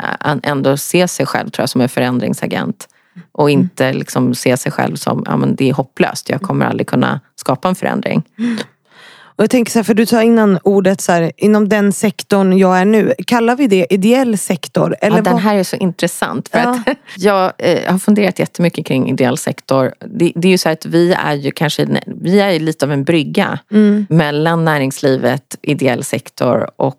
ändå 0.42 0.76
ser 0.76 1.06
sig 1.06 1.26
själv 1.26 1.50
tror 1.50 1.62
jag, 1.62 1.68
som 1.68 1.80
en 1.80 1.88
förändringsagent. 1.88 2.88
Och 3.38 3.50
mm. 3.50 3.60
inte 3.60 3.92
liksom 3.92 4.34
se 4.34 4.56
sig 4.56 4.72
själv 4.72 4.96
som, 4.96 5.22
ja 5.26 5.36
men 5.36 5.54
det 5.54 5.68
är 5.68 5.72
hopplöst, 5.72 6.30
jag 6.30 6.42
kommer 6.42 6.66
aldrig 6.66 6.86
kunna 6.86 7.20
skapa 7.36 7.68
en 7.68 7.74
förändring. 7.74 8.22
Och 9.38 9.42
jag 9.42 9.50
tänker 9.50 9.72
så 9.72 9.78
här, 9.78 9.84
för 9.84 9.94
du 9.94 10.06
sa 10.06 10.22
innan 10.22 10.58
ordet 10.62 11.00
så 11.00 11.12
här, 11.12 11.32
inom 11.36 11.68
den 11.68 11.92
sektorn 11.92 12.58
jag 12.58 12.78
är 12.78 12.84
nu. 12.84 13.14
Kallar 13.26 13.56
vi 13.56 13.66
det 13.66 13.86
ideell 13.90 14.38
sektor? 14.38 14.96
Eller 15.00 15.16
ja, 15.16 15.22
den 15.22 15.38
här 15.38 15.56
är 15.56 15.62
så 15.62 15.76
intressant. 15.76 16.48
För 16.48 16.58
ja. 16.58 16.70
att 16.70 16.96
jag 17.16 17.52
eh, 17.58 17.92
har 17.92 17.98
funderat 17.98 18.38
jättemycket 18.38 18.86
kring 18.86 19.10
ideell 19.10 19.38
sektor. 19.38 19.94
Det, 20.00 20.32
det, 20.34 20.48
är 20.48 20.52
ju 20.52 20.58
så 20.58 20.68
att 20.68 20.86
vi 20.86 21.12
är 21.12 21.34
ju 21.34 21.50
kanske 21.50 21.86
vi 22.06 22.40
är 22.40 22.60
lite 22.60 22.84
av 22.84 22.92
en 22.92 23.04
brygga 23.04 23.58
mm. 23.70 24.06
mellan 24.10 24.64
näringslivet, 24.64 25.56
ideell 25.62 26.04
sektor 26.04 26.70
och 26.76 26.98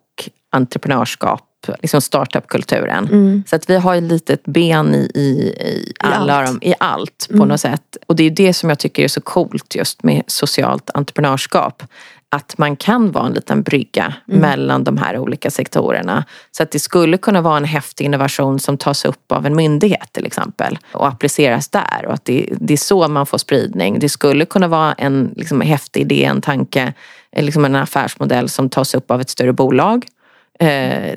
entreprenörskap 0.51 1.48
liksom 1.67 2.01
startupkulturen. 2.01 3.07
Mm. 3.07 3.43
Så 3.47 3.55
att 3.55 3.69
vi 3.69 3.75
har 3.75 3.95
ett 3.95 4.03
litet 4.03 4.43
ben 4.43 4.95
i, 4.95 5.11
i, 5.15 5.19
i, 5.19 5.93
alla 5.99 6.43
I 6.43 6.47
allt, 6.47 6.63
i 6.63 6.73
allt 6.79 7.27
på 7.29 7.35
mm. 7.35 7.47
något 7.47 7.61
sätt. 7.61 7.97
Och 8.07 8.15
det 8.15 8.23
är 8.23 8.29
det 8.29 8.53
som 8.53 8.69
jag 8.69 8.79
tycker 8.79 9.03
är 9.03 9.07
så 9.07 9.21
coolt 9.21 9.75
just 9.75 10.03
med 10.03 10.23
socialt 10.27 10.89
entreprenörskap. 10.93 11.83
Att 12.31 12.57
man 12.57 12.75
kan 12.75 13.11
vara 13.11 13.25
en 13.25 13.33
liten 13.33 13.63
brygga 13.63 14.13
mm. 14.27 14.41
mellan 14.41 14.83
de 14.83 14.97
här 14.97 15.17
olika 15.17 15.51
sektorerna. 15.51 16.25
Så 16.51 16.63
att 16.63 16.71
det 16.71 16.79
skulle 16.79 17.17
kunna 17.17 17.41
vara 17.41 17.57
en 17.57 17.65
häftig 17.65 18.05
innovation 18.05 18.59
som 18.59 18.77
tas 18.77 19.05
upp 19.05 19.31
av 19.31 19.45
en 19.45 19.55
myndighet 19.55 20.13
till 20.13 20.25
exempel 20.25 20.79
och 20.91 21.07
appliceras 21.07 21.69
där. 21.69 22.05
Och 22.05 22.13
att 22.13 22.25
det, 22.25 22.49
det 22.51 22.73
är 22.73 22.77
så 22.77 23.07
man 23.07 23.25
får 23.25 23.37
spridning. 23.37 23.99
Det 23.99 24.09
skulle 24.09 24.45
kunna 24.45 24.67
vara 24.67 24.93
en 24.93 25.33
liksom, 25.35 25.61
häftig 25.61 26.01
idé, 26.01 26.23
en 26.23 26.41
tanke, 26.41 26.93
liksom 27.37 27.65
en 27.65 27.75
affärsmodell 27.75 28.49
som 28.49 28.69
tas 28.69 28.95
upp 28.95 29.11
av 29.11 29.21
ett 29.21 29.29
större 29.29 29.53
bolag 29.53 30.05
Eh, 30.18 30.18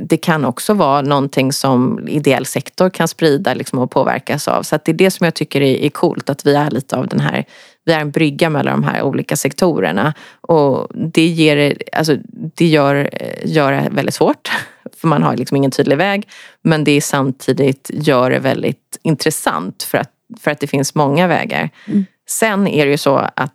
det 0.00 0.16
kan 0.22 0.44
också 0.44 0.74
vara 0.74 1.02
någonting 1.02 1.52
som 1.52 2.08
ideell 2.08 2.46
sektor 2.46 2.90
kan 2.90 3.08
sprida 3.08 3.54
liksom, 3.54 3.78
och 3.78 3.90
påverkas 3.90 4.48
av. 4.48 4.62
Så 4.62 4.78
det 4.84 4.92
är 4.92 4.94
det 4.94 5.10
som 5.10 5.24
jag 5.24 5.34
tycker 5.34 5.60
är, 5.60 5.76
är 5.76 5.88
coolt, 5.88 6.30
att 6.30 6.46
vi 6.46 6.54
är 6.54 6.70
lite 6.70 6.96
av 6.96 7.08
den 7.08 7.20
här, 7.20 7.44
vi 7.84 7.92
är 7.92 8.00
en 8.00 8.10
brygga 8.10 8.50
mellan 8.50 8.80
de 8.80 8.88
här 8.88 9.02
olika 9.02 9.36
sektorerna. 9.36 10.14
Och 10.40 10.88
det, 10.94 11.26
ger, 11.26 11.78
alltså, 11.92 12.16
det 12.32 12.66
gör, 12.66 13.10
gör 13.44 13.72
det 13.72 13.88
väldigt 13.92 14.14
svårt, 14.14 14.50
för 15.00 15.08
man 15.08 15.22
har 15.22 15.36
liksom 15.36 15.56
ingen 15.56 15.70
tydlig 15.70 15.96
väg. 15.96 16.28
Men 16.62 16.84
det 16.84 17.00
samtidigt 17.00 17.90
gör 17.94 18.30
det 18.30 18.38
väldigt 18.38 18.98
intressant 19.02 19.82
för 19.82 19.98
att, 19.98 20.10
för 20.40 20.50
att 20.50 20.60
det 20.60 20.66
finns 20.66 20.94
många 20.94 21.26
vägar. 21.26 21.70
Mm. 21.86 22.04
Sen 22.28 22.66
är 22.66 22.84
det 22.84 22.90
ju 22.90 22.98
så 22.98 23.16
att 23.16 23.52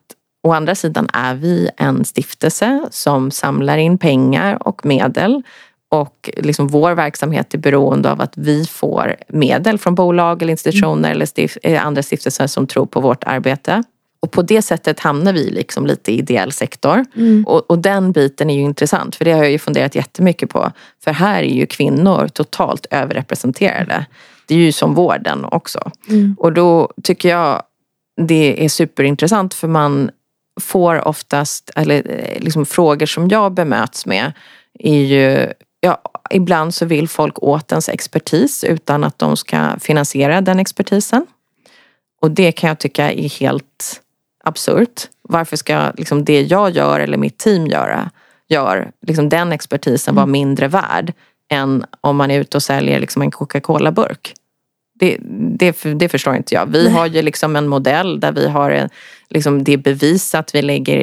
Å 0.47 0.51
andra 0.51 0.75
sidan 0.75 1.09
är 1.13 1.35
vi 1.35 1.69
en 1.77 2.05
stiftelse 2.05 2.87
som 2.91 3.31
samlar 3.31 3.77
in 3.77 3.97
pengar 3.97 4.67
och 4.67 4.85
medel 4.85 5.43
och 5.89 6.29
liksom 6.37 6.67
vår 6.67 6.91
verksamhet 6.91 7.53
är 7.53 7.57
beroende 7.57 8.11
av 8.11 8.21
att 8.21 8.33
vi 8.37 8.65
får 8.65 9.15
medel 9.27 9.77
från 9.77 9.95
bolag 9.95 10.41
eller 10.41 10.51
institutioner 10.51 11.09
mm. 11.09 11.11
eller 11.11 11.25
stif 11.25 11.57
eh, 11.63 11.85
andra 11.85 12.03
stiftelser 12.03 12.47
som 12.47 12.67
tror 12.67 12.85
på 12.85 13.01
vårt 13.01 13.23
arbete. 13.23 13.83
Och 14.19 14.31
på 14.31 14.41
det 14.41 14.61
sättet 14.61 14.99
hamnar 14.99 15.33
vi 15.33 15.49
liksom 15.49 15.85
lite 15.85 16.11
i 16.11 16.17
ideell 16.17 16.51
sektor. 16.51 17.05
Mm. 17.15 17.43
Och, 17.47 17.71
och, 17.71 17.79
den 17.79 18.11
biten 18.11 18.49
är 18.49 18.55
ju 18.55 18.61
intressant 18.61 19.15
för 19.15 19.25
det 19.25 19.31
har 19.31 19.43
jag 19.43 19.51
ju 19.51 19.59
funderat 19.59 19.95
jättemycket 19.95 20.49
på. 20.49 20.71
För 21.03 21.11
här 21.11 21.43
är 21.43 21.53
ju 21.53 21.65
kvinnor 21.65 22.27
totalt 22.27 22.85
överrepresenterade. 22.91 24.05
Det 24.45 24.55
är 24.55 24.59
ju 24.59 24.71
som 24.71 24.93
vården 24.93 25.45
också. 25.45 25.91
Mm. 26.09 26.35
Och 26.39 26.53
då 26.53 26.93
tycker 27.03 27.29
jag 27.29 27.63
det 28.21 28.65
är 28.65 28.69
superintressant 28.69 29.53
för 29.53 29.67
man 29.67 30.11
får 30.61 31.07
oftast, 31.07 31.71
eller 31.75 32.09
eh, 32.09 32.39
liksom 32.39 32.65
frågor 32.65 33.05
som 33.05 33.27
jag 33.27 33.51
bemöts 33.51 34.05
med 34.05 34.31
är 34.79 35.01
ju 35.01 35.53
ja, 35.87 36.01
ibland 36.29 36.73
så 36.73 36.85
vill 36.85 37.09
folk 37.09 37.43
åt 37.43 37.71
ens 37.71 37.89
expertis 37.89 38.63
utan 38.63 39.03
att 39.03 39.19
de 39.19 39.37
ska 39.37 39.79
finansiera 39.79 40.41
den 40.41 40.59
expertisen. 40.59 41.25
Och 42.21 42.31
det 42.31 42.51
kan 42.51 42.67
jag 42.67 42.79
tycka 42.79 43.11
är 43.11 43.29
helt 43.39 44.01
absurt. 44.43 45.09
Varför 45.21 45.57
ska 45.57 45.91
liksom 45.97 46.25
det 46.25 46.41
jag 46.41 46.69
gör 46.69 46.99
eller 46.99 47.17
mitt 47.17 47.37
team 47.37 47.67
göra, 47.67 48.11
gör 48.47 48.91
liksom 49.01 49.29
den 49.29 49.51
expertisen 49.51 50.15
vara 50.15 50.23
mm. 50.23 50.31
mindre 50.31 50.67
värd 50.67 51.13
än 51.49 51.85
om 52.01 52.17
man 52.17 52.31
är 52.31 52.39
ute 52.39 52.57
och 52.57 52.63
säljer 52.63 52.99
liksom 52.99 53.21
en 53.21 53.31
Coca-Cola-burk? 53.31 54.33
Det, 54.99 55.17
det, 55.59 55.77
det, 55.83 56.09
förstår 56.09 56.35
inte 56.35 56.55
jag. 56.55 56.65
Vi 56.65 56.89
har 56.89 57.05
ju 57.05 57.21
liksom 57.21 57.55
en 57.55 57.67
modell 57.67 58.19
där 58.19 58.31
vi 58.31 58.47
har 58.47 58.71
en, 58.71 58.89
liksom 59.29 59.63
det 59.63 59.73
är 59.73 59.77
bevisat. 59.77 60.55
Vi 60.55 60.61
lägger 60.61 60.97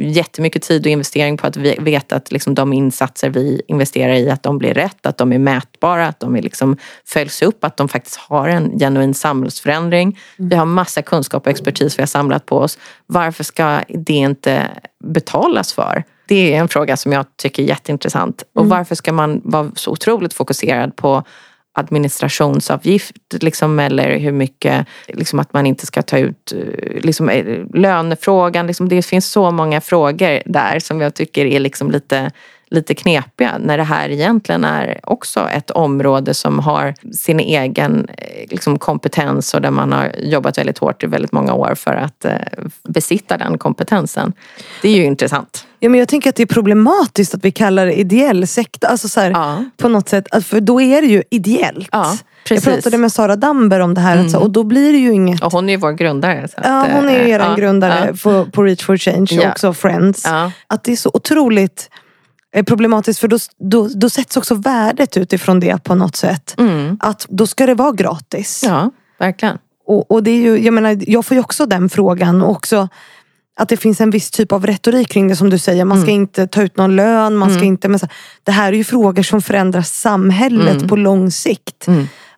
jättemycket 0.00 0.62
tid 0.62 0.86
och 0.86 0.92
investering 0.92 1.36
på 1.36 1.46
att 1.46 1.56
veta 1.56 2.16
att 2.16 2.32
liksom 2.32 2.54
de 2.54 2.72
insatser 2.72 3.30
vi 3.30 3.62
investerar 3.68 4.14
i 4.14 4.30
att 4.30 4.42
de 4.42 4.58
blir 4.58 4.74
rätt, 4.74 5.06
att 5.06 5.18
de 5.18 5.32
är 5.32 5.38
mätbara, 5.38 6.06
att 6.06 6.20
de 6.20 6.36
är 6.36 6.42
liksom 6.42 6.76
följs 7.04 7.42
upp, 7.42 7.64
att 7.64 7.76
de 7.76 7.88
faktiskt 7.88 8.16
har 8.16 8.48
en 8.48 8.78
genuin 8.78 9.14
samhällsförändring. 9.14 10.18
Mm. 10.38 10.48
Vi 10.48 10.56
har 10.56 10.66
massa 10.66 11.02
kunskap 11.02 11.46
och 11.46 11.50
expertis 11.50 11.98
vi 11.98 12.02
har 12.02 12.06
samlat 12.06 12.46
på 12.46 12.58
oss. 12.58 12.78
Varför 13.06 13.44
ska 13.44 13.80
det 13.88 14.12
inte 14.12 14.68
betalas 15.04 15.72
för? 15.72 16.04
Det 16.26 16.54
är 16.54 16.58
en 16.60 16.68
fråga 16.68 16.96
som 16.96 17.12
jag 17.12 17.26
tycker 17.36 17.62
är 17.62 17.66
jätteintressant. 17.66 18.42
Och 18.54 18.62
mm. 18.62 18.70
varför 18.70 18.94
ska 18.94 19.12
man 19.12 19.40
vara 19.44 19.70
så 19.74 19.90
otroligt 19.90 20.34
fokuserad 20.34 20.96
på 20.96 21.24
administrationsavgift 21.72 23.16
liksom, 23.40 23.78
eller 23.78 24.18
hur 24.18 24.32
mycket, 24.32 24.86
liksom, 25.08 25.38
att 25.38 25.52
man 25.52 25.66
inte 25.66 25.86
ska 25.86 26.02
ta 26.02 26.18
ut 26.18 26.52
eh, 26.52 27.00
liksom, 27.02 27.28
eh, 27.28 27.58
lönefrågan. 27.74 28.66
Liksom, 28.66 28.88
det 28.88 29.02
finns 29.02 29.30
så 29.30 29.50
många 29.50 29.80
frågor 29.80 30.42
där 30.44 30.78
som 30.78 31.00
jag 31.00 31.14
tycker 31.14 31.46
är 31.46 31.60
liksom 31.60 31.90
lite, 31.90 32.30
lite 32.72 32.94
knepiga 32.94 33.52
när 33.60 33.76
det 33.78 33.84
här 33.84 34.08
egentligen 34.08 34.64
är 34.64 35.00
också 35.02 35.48
ett 35.48 35.70
område 35.70 36.34
som 36.34 36.58
har 36.58 36.94
sin 37.12 37.40
egen 37.40 38.08
eh, 38.18 38.26
liksom, 38.50 38.78
kompetens 38.78 39.54
och 39.54 39.60
där 39.62 39.70
man 39.70 39.92
har 39.92 40.12
jobbat 40.18 40.58
väldigt 40.58 40.78
hårt 40.78 41.02
i 41.02 41.06
väldigt 41.06 41.32
många 41.32 41.54
år 41.54 41.74
för 41.74 41.94
att 41.94 42.24
eh, 42.24 42.32
besitta 42.88 43.36
den 43.36 43.58
kompetensen. 43.58 44.32
Det 44.82 44.88
är 44.88 44.96
ju 44.96 45.04
intressant. 45.04 45.66
Ja, 45.78 45.88
men 45.88 45.98
jag 45.98 46.08
tänker 46.08 46.30
att 46.30 46.36
det 46.36 46.42
är 46.42 46.46
problematiskt 46.46 47.34
att 47.34 47.44
vi 47.44 47.50
kallar 47.50 47.86
det 47.86 47.94
ideell 48.00 48.46
sektor. 48.46 48.88
Alltså 48.88 49.08
så 49.08 49.20
här, 49.20 49.30
Ja. 49.30 49.64
På 49.76 49.88
något 49.88 50.08
sätt, 50.08 50.44
för 50.44 50.60
då 50.60 50.80
är 50.80 51.00
det 51.02 51.06
ju 51.08 51.22
ideellt. 51.30 51.88
Ja, 51.92 52.16
jag 52.48 52.62
pratade 52.62 52.98
med 52.98 53.12
Sara 53.12 53.36
Damber 53.36 53.80
om 53.80 53.94
det 53.94 54.00
här 54.00 54.28
så- 54.28 54.38
och 54.38 54.50
då 54.50 54.62
blir 54.64 54.92
det 54.92 54.98
ju 54.98 55.12
inget 55.12 55.42
Och 55.42 55.52
hon 55.52 55.68
är 55.68 55.72
ju 55.72 55.76
vår 55.78 55.92
grundare. 55.92 56.44
Att, 56.44 56.64
Ja, 56.64 56.86
hon 56.92 57.08
är 57.08 57.12
ju 57.12 57.18
eh, 57.18 57.28
er 57.30 57.38
ja, 57.40 57.54
grundare. 57.54 58.14
På, 58.22 58.46
på 58.52 58.62
Reach 58.62 58.82
for 58.84 58.96
Change 58.96 59.38
och 59.40 59.46
också 59.50 59.72
Friends. 59.72 60.26
Att 60.66 60.84
det 60.84 60.92
är 60.92 60.96
så 60.96 61.10
otroligt 61.14 61.90
problematiskt 62.66 63.20
för 63.20 63.28
då, 63.28 63.38
då, 63.58 63.88
då 63.94 64.10
sätts 64.10 64.36
också 64.36 64.54
värdet 64.54 65.16
utifrån 65.16 65.60
det 65.60 65.84
på 65.84 65.94
något 65.94 66.16
sätt. 66.16 66.54
Mm. 66.58 66.96
Att 67.00 67.26
då 67.28 67.46
ska 67.46 67.66
det 67.66 67.74
vara 67.74 67.92
gratis. 67.92 68.62
Ja, 68.66 68.90
verkligen. 69.18 69.58
Och, 69.86 70.10
och 70.10 70.22
det 70.22 70.30
är 70.30 70.36
ju, 70.40 70.58
jag 70.64 70.74
menar, 70.74 70.98
jag 71.06 71.26
får 71.26 71.34
ju 71.34 71.40
också 71.40 71.66
den 71.66 71.88
frågan. 71.88 72.42
Och 72.42 72.50
också 72.50 72.88
att 73.56 73.68
det 73.68 73.76
finns 73.76 74.00
en 74.00 74.10
viss 74.10 74.30
typ 74.30 74.52
av 74.52 74.66
retorik 74.66 75.08
kring 75.08 75.28
det 75.28 75.36
som 75.36 75.50
du 75.50 75.58
säger. 75.58 75.84
Man 75.84 76.00
ska 76.00 76.10
Mm. 76.10 76.22
inte 76.22 76.46
ta 76.46 76.62
ut 76.62 76.76
någon 76.76 76.96
lön. 76.96 77.36
Man 77.36 77.54
ska 77.54 77.64
inte, 77.64 77.88
men 77.88 77.98
så, 77.98 78.06
det 78.42 78.52
här 78.52 78.72
är 78.72 78.76
ju 78.76 78.84
frågor 78.84 79.22
som 79.22 79.42
förändrar 79.42 79.82
samhället 79.82 80.88
på 80.88 80.96
lång 80.96 81.30
sikt. 81.30 81.86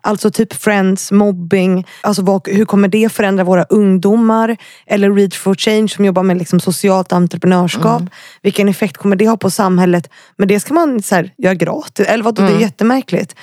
Mm. 0.05 0.11
Alltså 0.13 0.31
typ 0.31 0.53
friends, 0.53 1.13
mobbing. 1.13 1.87
Alltså 2.01 2.23
vad, 2.23 2.49
hur 2.49 2.65
kommer 2.65 2.89
det 2.89 3.13
förändra 3.13 3.45
våra 3.45 3.65
ungdomar? 3.65 4.57
Eller 4.87 5.11
Reach 5.15 5.39
for 5.39 5.55
Change 5.55 5.89
som 5.89 6.05
jobbar 6.05 6.23
med 6.23 6.39
liksom 6.39 6.61
socialt 6.61 7.13
entreprenörskap. 7.13 8.01
Mm. 8.01 8.11
Vilken 8.43 8.69
effekt 8.69 8.97
kommer 8.97 9.17
det 9.17 9.29
ha 9.29 9.37
på 9.37 9.51
samhället? 9.51 10.11
Men 10.39 10.49
det 10.49 10.61
ska 10.61 10.75
man 10.75 11.03
så 11.03 11.15
här, 11.15 11.31
göra 11.39 11.55
gratis. 11.55 12.07
Eller 12.07 12.25
vadå, 12.25 12.43
det 12.43 12.53
är 12.53 12.61
jättemärkligt. 12.61 13.35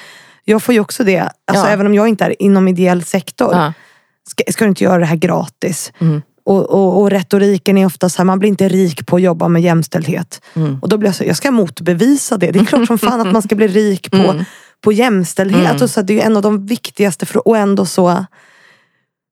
Jag 0.45 0.64
får 0.64 0.74
ju 0.74 0.80
också 0.80 1.03
det. 1.03 1.20
Alltså, 1.20 1.66
Ja. 1.66 1.70
Även 1.72 1.86
om 1.86 1.93
jag 1.93 2.07
inte 2.07 2.26
är 2.26 2.41
inom 2.41 2.68
ideell 2.68 3.03
sektor 3.03 3.49
Ja. 3.53 3.74
ska, 4.30 4.43
ska 4.51 4.66
du 4.66 4.70
inte 4.70 4.84
göra 4.84 4.97
det 4.99 5.05
här 5.05 5.16
gratis? 5.16 5.91
Mm. 5.99 6.22
Och, 6.45 6.70
och, 6.70 7.01
och 7.01 7.09
retoriken 7.12 7.78
är 7.78 7.86
ofta 7.86 8.09
så 8.09 8.18
här, 8.18 8.26
man 8.26 8.39
blir 8.39 8.49
inte 8.49 8.68
rik 8.70 9.05
på 9.05 9.16
att 9.16 9.22
jobba 9.22 9.47
med 9.47 9.62
jämställdhet. 9.62 10.41
Mm. 10.55 10.80
Och 10.82 10.89
då 10.89 10.97
blir 10.97 11.07
jag 11.07 11.16
så, 11.16 11.24
jag 11.24 11.38
ska 11.38 11.51
motbevisa 11.51 12.38
det. 12.38 12.51
Det 12.51 12.59
är 12.59 12.66
klart 12.66 12.88
som 12.88 12.97
fan 12.97 13.22
att 13.22 13.34
man 13.34 13.41
ska 13.41 13.55
bli 13.55 13.68
rik 13.68 14.12
på, 14.12 14.18
Mm. 14.18 14.45
På 14.82 14.91
jämställdhet. 14.91 15.82
Och 15.82 15.89
så, 15.89 16.01
det 16.01 16.21
är 16.21 16.25
en 16.25 16.36
av 16.38 16.41
de 16.41 16.65
viktigaste, 16.65 17.25
för, 17.25 17.47
och 17.47 17.57
ändå 17.57 17.86
så... 17.86 18.25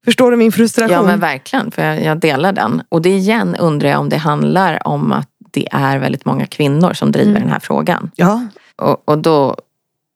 Förstår 0.05 0.31
du 0.31 0.37
min 0.37 0.51
frustration? 0.51 0.93
Ja 0.93 1.03
men 1.03 1.19
verkligen, 1.19 1.71
för 1.71 1.81
jag, 1.85 2.03
jag 2.03 2.17
delar 2.19 2.51
den. 2.51 2.81
Och 2.89 3.01
det 3.01 3.09
igen 3.09 3.55
undrar 3.55 3.89
jag 3.89 3.99
om 3.99 4.09
det 4.09 4.17
handlar 4.17 4.87
om 4.87 5.11
att 5.11 5.27
det 5.51 5.67
är 5.71 5.97
väldigt 5.97 6.25
många 6.25 6.45
kvinnor 6.45 6.93
som 6.93 7.11
driver 7.11 7.31
Mm. 7.31 7.41
den 7.41 7.51
här 7.51 7.59
frågan. 7.59 8.11
ja. 8.15 8.47
Och, 8.75 9.09
och 9.09 9.17
då, 9.17 9.55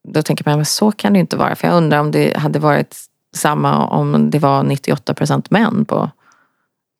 då 0.07 0.21
tänker 0.21 0.45
man, 0.45 0.55
men 0.55 0.65
så 0.65 0.91
kan 0.91 1.13
det 1.13 1.17
ju 1.17 1.21
inte 1.21 1.37
vara. 1.37 1.55
För 1.55 1.67
jag 1.67 1.77
undrar 1.77 1.99
om 1.99 2.11
det 2.11 2.37
hade 2.37 2.59
varit 2.59 2.95
samma 3.35 3.85
om 3.87 4.29
det 4.29 4.39
var 4.39 4.63
98 4.63 5.13
procent 5.13 5.51
män 5.51 5.85
på, 5.85 6.09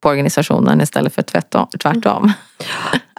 på 0.04 0.10
organisationen 0.10 0.82
istället 0.82 1.16
för 1.16 1.22
tvärtom. 1.22 1.68
tvärtom. 1.82 2.32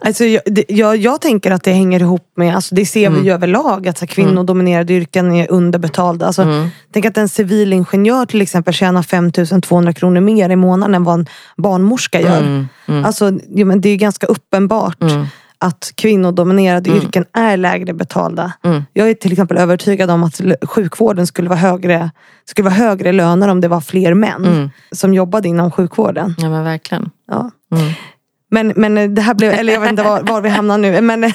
Alltså, 0.04 0.24
jag, 0.24 0.42
det, 0.46 0.64
jag, 0.68 0.96
jag 0.96 1.20
tänker 1.20 1.50
att 1.50 1.62
det 1.62 1.72
hänger 1.72 2.00
ihop 2.00 2.32
med, 2.36 2.54
alltså, 2.54 2.74
det 2.74 2.86
ser 2.86 3.10
vi 3.10 3.20
ju 3.24 3.32
överlag, 3.32 3.88
att 3.88 3.98
så 3.98 4.02
här, 4.02 4.06
kvinnodominerade 4.06 4.92
yrken 4.92 5.32
är 5.32 5.50
underbetalda. 5.50 6.26
Alltså, 6.26 6.42
Mm. 6.42 6.68
Tänk 6.92 7.06
att 7.06 7.18
en 7.18 7.28
civilingenjör 7.28 8.26
till 8.26 8.42
exempel 8.42 8.74
tjänar 8.74 9.02
5200 9.02 9.92
kronor 9.92 10.20
mer 10.20 10.50
i 10.50 10.56
månaden 10.56 10.94
än 10.94 11.04
vad 11.04 11.14
en 11.14 11.26
barnmorska 11.56 12.20
gör. 12.20 12.40
Mm. 12.40 12.68
Mm. 12.86 13.04
Alltså, 13.04 13.32
ja, 13.54 13.64
men 13.64 13.80
det 13.80 13.88
är 13.88 13.96
ganska 13.96 14.26
uppenbart 14.26 15.02
Mm. 15.02 15.26
Att 15.64 15.92
kvinnodominerade 15.96 16.90
yrken 16.90 17.24
är 17.32 17.56
lägre 17.56 17.92
betalda. 17.94 18.52
Mm. 18.64 18.82
Jag 18.92 19.10
är 19.10 19.14
till 19.14 19.32
exempel 19.32 19.56
övertygad 19.58 20.10
om 20.10 20.24
att 20.24 20.40
sjukvården 20.62 21.26
skulle 21.26 21.48
vara 21.48 21.58
högre, 21.58 22.10
skulle 22.44 22.64
vara 22.64 22.74
högre 22.74 23.12
löner 23.12 23.48
om 23.48 23.60
det 23.60 23.68
var 23.68 23.80
fler 23.80 24.14
män 24.14 24.44
Mm. 24.46 24.70
som 24.92 25.14
jobbade 25.14 25.48
inom 25.48 25.70
sjukvården. 25.70 26.34
Ja 26.38 26.50
men 26.50 26.64
verkligen. 26.64 27.10
Ja. 27.30 27.50
Men, 28.54 28.72
men 28.76 29.14
det 29.14 29.22
här 29.22 29.34
blev, 29.34 29.52
eller 29.52 29.72
jag 29.72 29.80
vet 29.80 29.90
inte 29.90 30.02
var, 30.02 30.22
var 30.22 30.40
vi 30.40 30.48
hamnar 30.48 30.78
nu, 30.78 31.00
men 31.00 31.20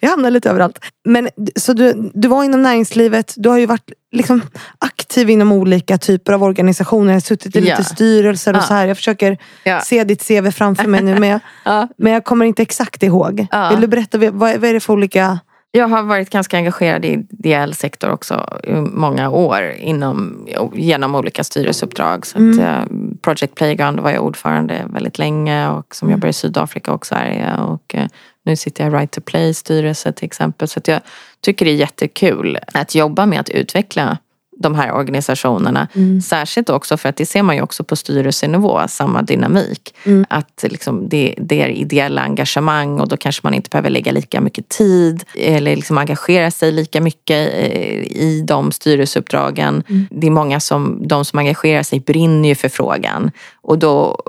vi 0.00 0.06
hamnar 0.08 0.30
lite 0.30 0.50
överallt. 0.50 0.78
Men, 1.04 1.28
så 1.56 1.72
du, 1.72 2.10
du 2.14 2.28
var 2.28 2.44
inom 2.44 2.62
näringslivet, 2.62 3.34
du 3.36 3.48
har 3.48 3.58
ju 3.58 3.66
varit 3.66 3.90
liksom 4.12 4.42
aktiv 4.78 5.30
inom 5.30 5.52
olika 5.52 5.98
typer 5.98 6.32
av 6.32 6.42
organisationer, 6.42 7.20
suttit 7.20 7.56
i 7.56 7.58
Ja. 7.58 7.64
lite 7.64 7.84
styrelser 7.84 8.52
och 8.52 8.58
Ja. 8.58 8.62
så 8.62 8.74
här. 8.74 8.86
Jag 8.86 8.96
försöker 8.96 9.38
Ja. 9.64 9.80
se 9.80 10.04
ditt 10.04 10.28
CV 10.28 10.50
framför 10.50 10.88
mig 10.88 11.02
nu, 11.02 11.18
men 11.18 11.28
jag, 11.28 11.40
Ja. 11.64 11.88
men 11.98 12.12
jag 12.12 12.24
kommer 12.24 12.44
inte 12.46 12.62
exakt 12.62 13.02
ihåg. 13.02 13.46
Vill 13.70 13.80
du 13.80 13.86
berätta, 13.86 14.18
vad, 14.18 14.32
vad 14.32 14.64
är 14.64 14.72
det 14.72 14.80
för 14.80 14.92
olika... 14.92 15.38
Jag 15.72 15.88
har 15.88 16.02
varit 16.02 16.30
ganska 16.30 16.56
engagerad 16.56 17.04
i 17.04 17.26
ideell 17.30 17.74
sektor 17.74 18.10
också 18.10 18.60
i 18.64 18.72
många 18.72 19.30
år 19.30 19.70
inom, 19.78 20.46
genom 20.74 21.14
olika 21.14 21.44
styrelseuppdrag. 21.44 22.26
Så 22.26 22.38
att, 22.38 22.58
eh, 22.58 22.84
Project 23.22 23.54
Playground 23.54 24.00
var 24.00 24.10
jag 24.10 24.24
ordförande 24.24 24.86
väldigt 24.92 25.18
länge 25.18 25.68
och 25.68 25.94
som 25.94 26.10
jobbar 26.10 26.28
i 26.28 26.32
Sydafrika 26.32 26.92
och 26.92 27.06
Sverige. 27.06 27.56
Och 27.56 27.94
eh, 27.94 28.06
nu 28.44 28.56
sitter 28.56 28.84
jag 28.84 28.92
i 28.92 28.96
Right 28.96 29.10
to 29.10 29.20
Play 29.20 29.54
styrelse 29.54 30.12
till 30.12 30.26
exempel. 30.26 30.68
Så 30.68 30.80
jag 30.84 31.00
tycker 31.40 31.64
det 31.64 31.70
är 31.70 31.76
jättekul 31.76 32.58
att 32.74 32.94
jobba 32.94 33.26
med 33.26 33.40
att 33.40 33.50
utveckla 33.50 34.18
de 34.60 34.74
här 34.74 34.92
organisationerna. 34.92 35.88
Särskilt 36.24 36.70
också 36.70 36.96
för 36.96 37.08
att 37.08 37.16
det 37.16 37.26
ser 37.26 37.42
man 37.42 37.56
ju 37.56 37.62
också 37.62 37.84
på 37.84 37.96
styrelsenivå, 37.96 38.80
samma 38.88 39.22
dynamik. 39.22 39.94
Att 40.28 40.64
liksom 40.68 41.08
det, 41.08 41.34
det 41.38 41.62
är 41.62 41.68
ideella 41.68 42.22
engagemang 42.22 43.00
och 43.00 43.08
då 43.08 43.16
kanske 43.16 43.40
man 43.44 43.54
inte 43.54 43.70
behöver 43.70 43.90
lägga 43.90 44.12
lika 44.12 44.40
mycket 44.40 44.68
tid 44.68 45.24
eller 45.34 45.76
liksom 45.76 45.98
engagera 45.98 46.50
sig 46.50 46.72
lika 46.72 47.00
mycket 47.00 47.54
eh, 47.54 48.02
i 48.02 48.44
de 48.46 48.72
styrelseuppdragen. 48.72 49.82
Det 50.10 50.26
är 50.26 50.30
många 50.30 50.60
som, 50.60 51.08
de 51.08 51.24
som 51.24 51.38
engagerar 51.38 51.82
sig 51.82 52.00
brinner 52.00 52.48
ju 52.48 52.54
för 52.54 52.68
frågan 52.68 53.30
och 53.62 53.78
då 53.78 54.22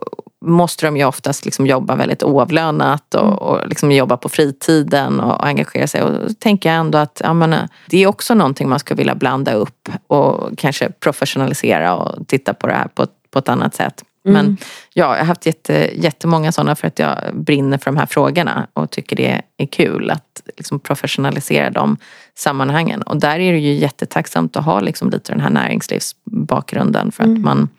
måste 0.46 0.86
de 0.86 0.98
ju 0.98 1.06
oftast 1.06 1.46
liksom 1.46 1.68
jobba 1.68 1.96
väldigt 1.96 2.24
oavlönat 2.24 3.16
och, 3.16 3.42
och 3.42 3.68
liksom 3.68 3.92
jobba 3.92 4.18
på 4.18 4.30
fritiden 4.30 5.20
och, 5.20 5.34
och 5.36 5.48
engagera 5.48 5.88
sig. 5.88 6.02
Och 6.04 6.12
då 6.12 6.34
tänker 6.40 6.70
jag 6.70 6.80
ändå 6.80 6.98
att 6.98 7.22
ja, 7.24 7.34
men, 7.34 7.56
det 7.88 8.04
är 8.04 8.08
också 8.08 8.34
någonting 8.34 8.70
man 8.70 8.80
skulle 8.80 8.98
vilja 8.98 9.16
blanda 9.16 9.54
upp 9.54 9.90
och 10.08 10.58
kanske 10.58 10.90
professionalisera 10.90 11.96
och 11.96 12.28
titta 12.28 12.54
på 12.54 12.68
det 12.68 12.74
här 12.74 12.88
på, 12.88 13.04
ett- 13.04 13.10
på 13.32 13.40
ett 13.40 13.50
annat 13.50 13.76
sätt. 13.76 14.04
Men 14.24 14.58
ja, 14.94 15.04
jag 15.14 15.18
har 15.18 15.26
haft 15.26 15.46
jätte, 15.46 15.90
jättemånga 15.94 16.52
sådana 16.52 16.76
för 16.76 16.88
att 16.88 17.00
jag 17.00 17.18
brinner 17.34 17.78
för 17.78 17.92
de 17.92 17.98
här 17.98 18.06
frågorna 18.06 18.68
och 18.74 18.90
tycker 18.92 19.16
det 19.16 19.42
är 19.58 19.66
kul 19.66 20.12
att 20.12 20.42
liksom 20.58 20.80
professionalisera 20.80 21.70
de 21.70 21.98
sammanhangen. 22.36 23.02
Och 23.02 23.20
där 23.20 23.40
är 23.40 23.52
det 23.54 23.60
ju 23.60 23.74
jättetacksamt 23.74 24.58
att 24.58 24.66
ha 24.66 24.80
liksom 24.80 25.10
lite 25.10 25.32
den 25.32 25.42
här 25.42 25.50
näringslivsbakgrunden 25.50 27.12
för 27.12 27.24
att 27.24 27.30
man 27.40 27.70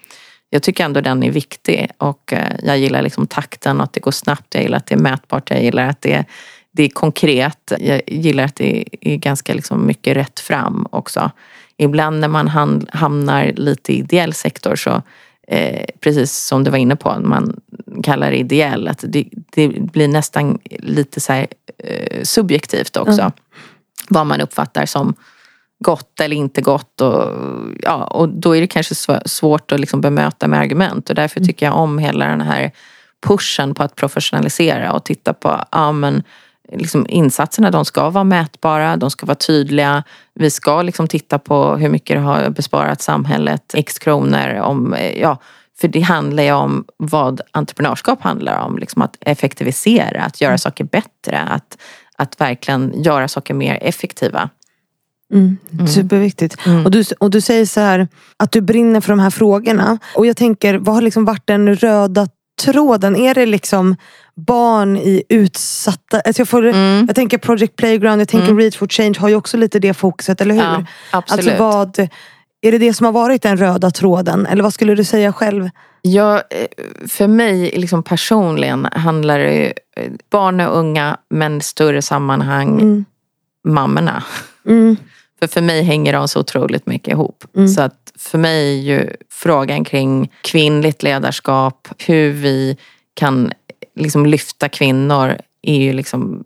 jag 0.54 0.62
tycker 0.62 0.84
ändå 0.84 1.00
den 1.00 1.22
är 1.22 1.30
viktig 1.30 1.90
och 1.98 2.32
eh, 2.32 2.56
jag 2.62 2.78
gillar 2.78 3.02
liksom 3.02 3.26
takten 3.26 3.80
och 3.80 3.84
att 3.84 3.92
det 3.92 4.00
går 4.00 4.10
snabbt. 4.10 4.54
Jag 4.54 4.62
gillar 4.62 4.76
att 4.76 4.86
det 4.86 4.94
är 4.94 4.98
mätbart. 4.98 5.50
Jag 5.50 5.62
gillar 5.62 5.88
att 5.88 6.00
det, 6.00 6.24
det 6.72 6.82
är 6.82 6.88
konkret. 6.88 7.72
Jag 7.78 8.02
gillar 8.06 8.44
att 8.44 8.56
det 8.56 8.84
är 9.00 9.16
ganska 9.16 9.54
liksom 9.54 9.86
mycket 9.86 10.16
rätt 10.16 10.40
fram 10.40 10.86
också. 10.90 11.30
Ibland 11.76 12.20
när 12.20 12.28
man 12.28 12.48
hamnar 12.92 13.52
lite 13.56 13.92
i 13.92 13.98
ideell 13.98 14.34
sektor 14.34 14.76
så 14.76 15.02
eh, 15.48 15.84
precis 16.00 16.32
som 16.32 16.64
du 16.64 16.70
var 16.70 16.78
inne 16.78 16.96
på, 16.96 17.16
man 17.20 17.60
kallar 18.02 18.30
det 18.30 18.36
ideell, 18.36 18.88
att 18.88 19.04
det, 19.08 19.28
det 19.50 19.68
blir 19.68 20.08
nästan 20.08 20.58
lite 20.64 21.20
så 21.20 21.32
här, 21.32 21.46
eh, 21.78 22.22
subjektivt 22.22 22.96
också. 22.96 23.32
Vad 24.08 24.26
man 24.26 24.40
uppfattar 24.40 24.86
som 24.86 25.14
gott 25.82 26.20
eller 26.20 26.36
inte 26.36 26.60
gott. 26.60 27.00
Och, 27.00 27.30
ja, 27.82 28.04
och 28.04 28.28
då 28.28 28.56
är 28.56 28.60
det 28.60 28.66
kanske 28.66 28.94
svårt 29.24 29.72
att 29.72 29.80
liksom 29.80 30.00
bemöta 30.00 30.48
med 30.48 30.60
argument. 30.60 31.08
Och 31.08 31.14
därför 31.14 31.40
tycker 31.40 31.66
jag 31.66 31.76
om 31.76 31.98
hela 31.98 32.26
den 32.26 32.40
här 32.40 32.70
pushen 33.26 33.74
på 33.74 33.82
att 33.82 33.96
professionalisera 33.96 34.92
och 34.92 35.04
titta 35.04 35.34
på 35.34 35.64
ja, 35.70 35.92
men, 35.92 36.22
liksom 36.72 37.06
insatserna. 37.08 37.70
De 37.70 37.84
ska 37.84 38.10
vara 38.10 38.24
mätbara, 38.24 38.96
de 38.96 39.10
ska 39.10 39.26
vara 39.26 39.34
tydliga. 39.34 40.04
Vi 40.34 40.50
ska 40.50 40.82
liksom 40.82 41.08
titta 41.08 41.38
på 41.38 41.76
hur 41.76 41.88
mycket 41.88 42.16
det 42.16 42.20
har 42.20 42.50
besparat 42.50 43.02
samhället, 43.02 43.74
x 43.74 43.98
kronor. 43.98 44.54
Om, 44.54 44.96
ja, 45.16 45.38
för 45.80 45.88
det 45.88 46.00
handlar 46.00 46.42
ju 46.42 46.52
om 46.52 46.84
vad 46.96 47.40
entreprenörskap 47.50 48.22
handlar 48.22 48.60
om. 48.60 48.78
Liksom 48.78 49.02
att 49.02 49.16
effektivisera, 49.20 50.22
att 50.22 50.40
göra 50.40 50.58
saker 50.58 50.84
bättre. 50.84 51.40
Att, 51.40 51.78
att 52.16 52.40
verkligen 52.40 53.02
göra 53.02 53.28
saker 53.28 53.54
mer 53.54 53.78
effektiva. 53.82 54.50
Mm. 55.32 55.58
Superviktigt. 55.86 56.56
Och, 56.84 56.90
du, 56.90 57.04
och 57.20 57.30
du 57.30 57.40
säger 57.40 57.66
så 57.66 57.80
här 57.80 58.08
att 58.36 58.52
du 58.52 58.60
brinner 58.60 59.00
för 59.00 59.12
de 59.12 59.20
här 59.20 59.30
frågorna. 59.30 59.98
Och 60.14 60.26
jag 60.26 60.36
tänker, 60.36 60.74
vad 60.74 60.94
har 60.94 61.02
liksom 61.02 61.24
varit 61.24 61.46
den 61.46 61.76
röda 61.76 62.28
tråden? 62.64 63.16
Är 63.16 63.34
det 63.34 63.46
liksom 63.46 63.96
barn 64.34 64.96
i 64.96 65.22
utsatta... 65.28 66.20
Alltså 66.20 66.40
jag, 66.40 66.48
får, 66.48 66.66
jag 66.66 67.14
tänker 67.14 67.38
Project 67.38 67.76
Playground, 67.76 68.20
jag 68.20 68.28
tänker 68.28 68.54
Reach 68.54 68.76
for 68.76 68.88
Change 68.88 69.14
har 69.18 69.28
ju 69.28 69.34
också 69.34 69.56
lite 69.56 69.78
det 69.78 69.94
fokuset, 69.94 70.40
eller 70.40 70.54
hur? 70.54 70.62
Ja, 70.62 70.84
absolut. 71.10 71.46
Alltså 71.46 71.62
vad, 71.64 72.08
är 72.62 72.72
det 72.72 72.78
det 72.78 72.94
som 72.94 73.04
har 73.06 73.12
varit 73.12 73.42
den 73.42 73.56
röda 73.56 73.90
tråden? 73.90 74.46
Eller 74.46 74.62
vad 74.62 74.74
skulle 74.74 74.94
du 74.94 75.04
säga 75.04 75.32
själv? 75.32 75.70
Ja, 76.02 76.36
eh, 76.36 76.66
för 77.08 77.26
mig 77.26 77.72
liksom 77.76 78.02
personligen 78.02 78.88
handlar 78.92 79.38
det 79.38 79.72
eh, 79.96 80.10
barn 80.30 80.60
och 80.60 80.78
unga 80.78 81.16
men 81.30 81.60
större 81.60 82.02
sammanhang. 82.02 83.04
mammorna. 83.64 84.22
Mm. 84.66 84.96
För 85.42 85.46
för 85.48 85.60
mig 85.60 85.82
hänger 85.82 86.12
de 86.12 86.28
så 86.28 86.40
otroligt 86.40 86.86
mycket 86.86 87.12
ihop. 87.12 87.44
Mm. 87.56 87.68
Så 87.68 87.82
att 87.82 88.12
för 88.18 88.38
mig 88.38 88.78
är 88.78 88.82
ju 88.82 89.10
frågan 89.30 89.84
kring 89.84 90.30
kvinnligt 90.42 91.02
ledarskap, 91.02 91.88
hur 91.98 92.30
vi 92.30 92.76
kan 93.14 93.52
liksom 93.96 94.26
lyfta 94.26 94.68
kvinnor 94.68 95.36
är 95.62 95.76
ju 95.76 95.92
liksom 95.92 96.44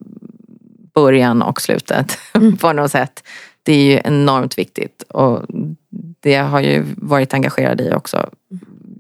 början 0.95 1.43
och 1.43 1.61
slutet 1.61 2.19
Mm. 2.35 2.57
på 2.57 2.73
något 2.73 2.91
sätt. 2.91 3.23
Det 3.63 3.73
är 3.73 3.85
ju 3.85 4.01
enormt 4.05 4.59
viktigt 4.59 5.03
och 5.09 5.43
det 6.21 6.37
har 6.37 6.61
jag 6.61 6.73
ju 6.73 6.85
varit 6.97 7.35
engagerad 7.35 7.81
i 7.81 7.93
också 7.93 8.31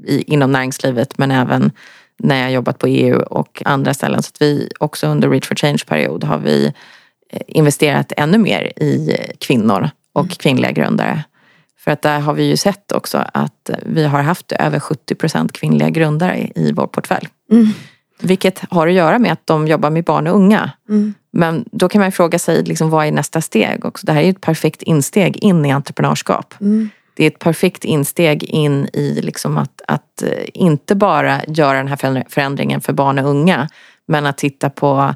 i, 0.04 0.22
inom 0.22 0.52
näringslivet 0.52 1.18
men 1.18 1.30
även 1.30 1.70
när 2.16 2.42
jag 2.42 2.52
jobbat 2.52 2.78
på 2.78 2.86
EU 2.86 3.18
och 3.18 3.62
andra 3.64 3.94
ställen. 3.94 4.22
Så 4.22 4.28
att 4.34 4.42
vi 4.42 4.68
också 4.80 5.06
under 5.06 5.30
Reach 5.30 5.46
for 5.46 5.54
Change-period 5.54 6.24
har 6.24 6.38
vi 6.38 6.72
investerat 7.46 8.12
ännu 8.16 8.38
mer 8.38 8.72
i 8.76 9.10
eh, 9.10 9.36
kvinnor 9.38 9.90
och 10.12 10.30
kvinnliga 10.30 10.72
grundare. 10.72 11.24
För 11.78 11.90
att 11.90 12.02
där 12.02 12.20
har 12.20 12.34
vi 12.34 12.44
ju 12.44 12.56
sett 12.56 12.92
också 12.92 13.24
att 13.32 13.70
eh, 13.70 13.76
vi 13.82 14.04
har 14.04 14.22
haft 14.22 14.52
över 14.52 14.80
70 14.80 15.14
procent 15.14 15.52
kvinnliga 15.52 15.90
grundare 15.90 16.50
i 16.54 16.72
vår 16.72 16.86
portfölj. 16.86 17.28
Mm. 17.52 17.68
Vilket 18.20 18.62
har 18.70 18.86
att 18.86 18.94
göra 18.94 19.18
med 19.18 19.32
att 19.32 19.46
de 19.46 19.68
jobbar 19.68 19.90
med 19.90 20.04
barn 20.04 20.26
och 20.26 20.36
unga. 20.36 20.70
Mm. 20.88 21.14
Men 21.30 21.64
då 21.72 21.88
kan 21.88 22.00
man 22.00 22.12
fråga 22.12 22.38
sig, 22.38 22.62
liksom, 22.62 22.90
vad 22.90 23.06
är 23.06 23.12
nästa 23.12 23.40
steg? 23.40 23.84
Också? 23.84 24.06
Det 24.06 24.12
här 24.12 24.22
är 24.22 24.30
ett 24.30 24.40
perfekt 24.40 24.82
insteg 24.82 25.36
in 25.36 25.64
i 25.64 25.70
entreprenörskap. 25.70 26.54
Mm. 26.60 26.90
Det 27.16 27.24
är 27.24 27.26
ett 27.26 27.38
perfekt 27.38 27.84
insteg 27.84 28.44
in 28.44 28.88
i 28.92 29.20
liksom 29.22 29.58
att, 29.58 29.82
att 29.88 30.22
eh, 30.22 30.30
inte 30.54 30.94
bara 30.94 31.44
göra 31.44 31.78
den 31.78 31.88
här 31.88 31.96
förändr- 31.96 32.24
förändringen 32.28 32.80
för 32.80 32.92
barn 32.92 33.18
och 33.18 33.30
unga, 33.30 33.68
men 34.06 34.26
att 34.26 34.38
titta 34.38 34.70
på 34.70 35.14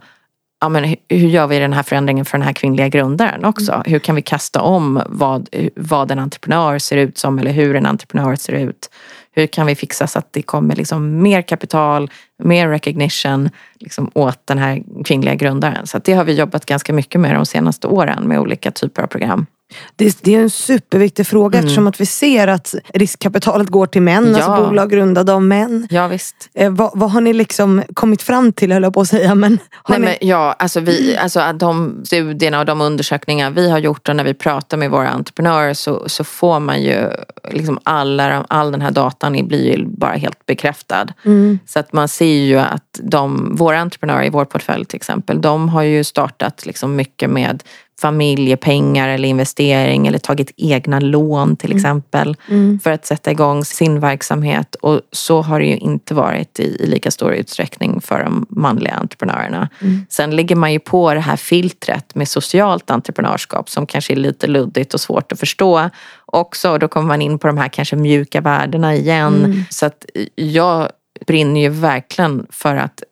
ja, 0.60 0.68
men 0.68 0.84
hu- 0.84 0.96
hur 1.08 1.28
gör 1.28 1.46
vi 1.46 1.58
den 1.58 1.72
här 1.72 1.82
förändringen 1.82 2.24
för 2.24 2.38
den 2.38 2.46
här 2.46 2.52
kvinnliga 2.52 2.88
grundaren 2.88 3.44
också? 3.44 3.82
Hur 3.86 3.98
kan 3.98 4.14
vi 4.14 4.22
kasta 4.22 4.60
om 4.60 5.02
vad, 5.06 5.48
vad 5.76 6.10
en 6.10 6.18
entreprenör 6.18 6.78
ser 6.78 6.96
ut 6.96 7.18
som 7.18 7.38
eller 7.38 7.52
hur 7.52 7.76
en 7.76 7.86
entreprenör 7.86 8.36
ser 8.36 8.52
ut? 8.52 8.90
Hur 9.32 9.46
kan 9.46 9.66
vi 9.66 9.74
fixa 9.74 10.06
så 10.06 10.18
att 10.18 10.32
det 10.32 10.42
kommer 10.42 10.76
liksom 10.76 11.22
mer 11.22 11.42
kapital, 11.42 12.10
mer 12.42 12.68
recognition 12.68 13.50
liksom 13.74 14.10
åt 14.14 14.38
den 14.44 14.58
här 14.58 14.82
kvinnliga 15.04 15.34
grundaren? 15.34 15.86
Så 15.86 15.98
det 15.98 16.12
har 16.12 16.24
vi 16.24 16.32
jobbat 16.32 16.66
ganska 16.66 16.92
mycket 16.92 17.20
med 17.20 17.34
de 17.34 17.46
senaste 17.46 17.86
åren 17.86 18.24
med 18.24 18.40
olika 18.40 18.70
typer 18.70 19.02
av 19.02 19.06
program. 19.06 19.46
Det, 19.96 20.18
det 20.22 20.34
är 20.34 20.40
en 20.40 20.50
superviktig 20.50 21.26
fråga 21.26 21.58
eftersom 21.58 21.86
att 21.86 22.00
vi 22.00 22.06
ser 22.06 22.48
att 22.48 22.74
riskkapitalet 22.94 23.68
går 23.68 23.86
till 23.86 24.02
män. 24.02 24.24
Mm. 24.24 24.38
Ja. 24.38 24.44
Alltså 24.44 24.66
bolag 24.66 24.90
grundade 24.90 25.32
av 25.32 25.42
män. 25.42 25.86
Ja 25.90 26.08
visst. 26.08 26.50
Eh, 26.54 26.70
vad, 26.70 26.90
vad 26.94 27.10
har 27.10 27.20
ni 27.20 27.32
liksom 27.32 27.82
kommit 27.94 28.22
fram 28.22 28.52
till 28.52 28.72
höll 28.72 28.82
jag 28.82 28.94
på 28.94 29.00
att 29.00 29.08
säga. 29.08 29.34
Men 29.34 29.58
Nej, 29.88 29.98
ni... 29.98 30.04
men, 30.04 30.14
ja, 30.20 30.56
alltså 30.58 30.80
vi, 30.80 31.16
alltså 31.16 31.52
de 31.54 32.00
studierna 32.04 32.58
och 32.58 32.66
de 32.66 32.80
undersökningar 32.80 33.50
vi 33.50 33.70
har 33.70 33.78
gjort 33.78 34.08
och 34.08 34.16
när 34.16 34.24
vi 34.24 34.34
pratar 34.34 34.76
med 34.76 34.90
våra 34.90 35.08
entreprenörer 35.08 35.74
så, 35.74 36.08
så 36.08 36.24
får 36.24 36.60
man 36.60 36.82
ju 36.82 37.10
liksom 37.50 37.78
alla, 37.82 38.44
all 38.48 38.72
den 38.72 38.80
här 38.80 38.90
datan 38.90 39.46
blir 39.48 39.76
ju 39.76 39.86
bara 39.86 40.12
helt 40.12 40.46
bekräftad. 40.46 41.06
Mm. 41.24 41.58
Så 41.66 41.78
att 41.78 41.92
man 41.92 42.08
ser 42.08 42.26
ju 42.26 42.58
att 42.58 43.00
de, 43.02 43.56
våra 43.56 43.80
entreprenörer 43.80 44.24
i 44.24 44.30
vår 44.30 44.44
portfölj 44.44 44.84
till 44.84 44.96
exempel, 44.96 45.40
de 45.40 45.68
har 45.68 45.82
ju 45.82 46.04
startat 46.04 46.66
liksom 46.66 46.96
mycket 46.96 47.30
med 47.30 47.62
familjepengar 48.00 49.08
eller 49.08 49.28
investering 49.28 50.06
eller 50.06 50.18
tagit 50.18 50.52
egna 50.56 51.00
lån 51.00 51.56
till 51.56 51.76
exempel 51.76 52.36
Mm. 52.48 52.80
för 52.80 52.90
att 52.90 53.06
sätta 53.06 53.30
igång 53.30 53.64
sin 53.64 54.00
verksamhet. 54.00 54.74
Och 54.74 55.00
så 55.12 55.42
har 55.42 55.60
det 55.60 55.66
ju 55.66 55.76
inte 55.76 56.14
varit 56.14 56.60
i, 56.60 56.76
i 56.82 56.86
lika 56.86 57.10
stor 57.10 57.32
utsträckning 57.32 58.00
för 58.00 58.24
de 58.24 58.46
manliga 58.48 58.94
entreprenörerna. 58.94 59.68
Mm. 59.80 60.06
Sen 60.08 60.36
lägger 60.36 60.56
man 60.56 60.72
ju 60.72 60.78
på 60.78 61.14
det 61.14 61.20
här 61.20 61.36
filtret 61.36 62.14
med 62.14 62.28
socialt 62.28 62.90
entreprenörskap 62.90 63.70
som 63.70 63.86
kanske 63.86 64.12
är 64.12 64.16
lite 64.16 64.46
luddigt 64.46 64.94
och 64.94 65.00
svårt 65.00 65.32
att 65.32 65.40
förstå 65.40 65.90
också. 66.26 66.70
Och 66.70 66.78
då 66.78 66.88
kommer 66.88 67.08
man 67.08 67.22
in 67.22 67.38
på 67.38 67.46
de 67.46 67.58
här 67.58 67.68
kanske 67.68 67.96
mjuka 67.96 68.40
värdena 68.40 68.94
igen. 68.94 69.44
Mm. 69.44 69.64
Så 69.70 69.86
att 69.86 70.04
jag 70.34 70.88
brinner 71.26 71.60
ju 71.60 71.68
verkligen 71.68 72.46
för 72.50 72.76
att 72.76 73.02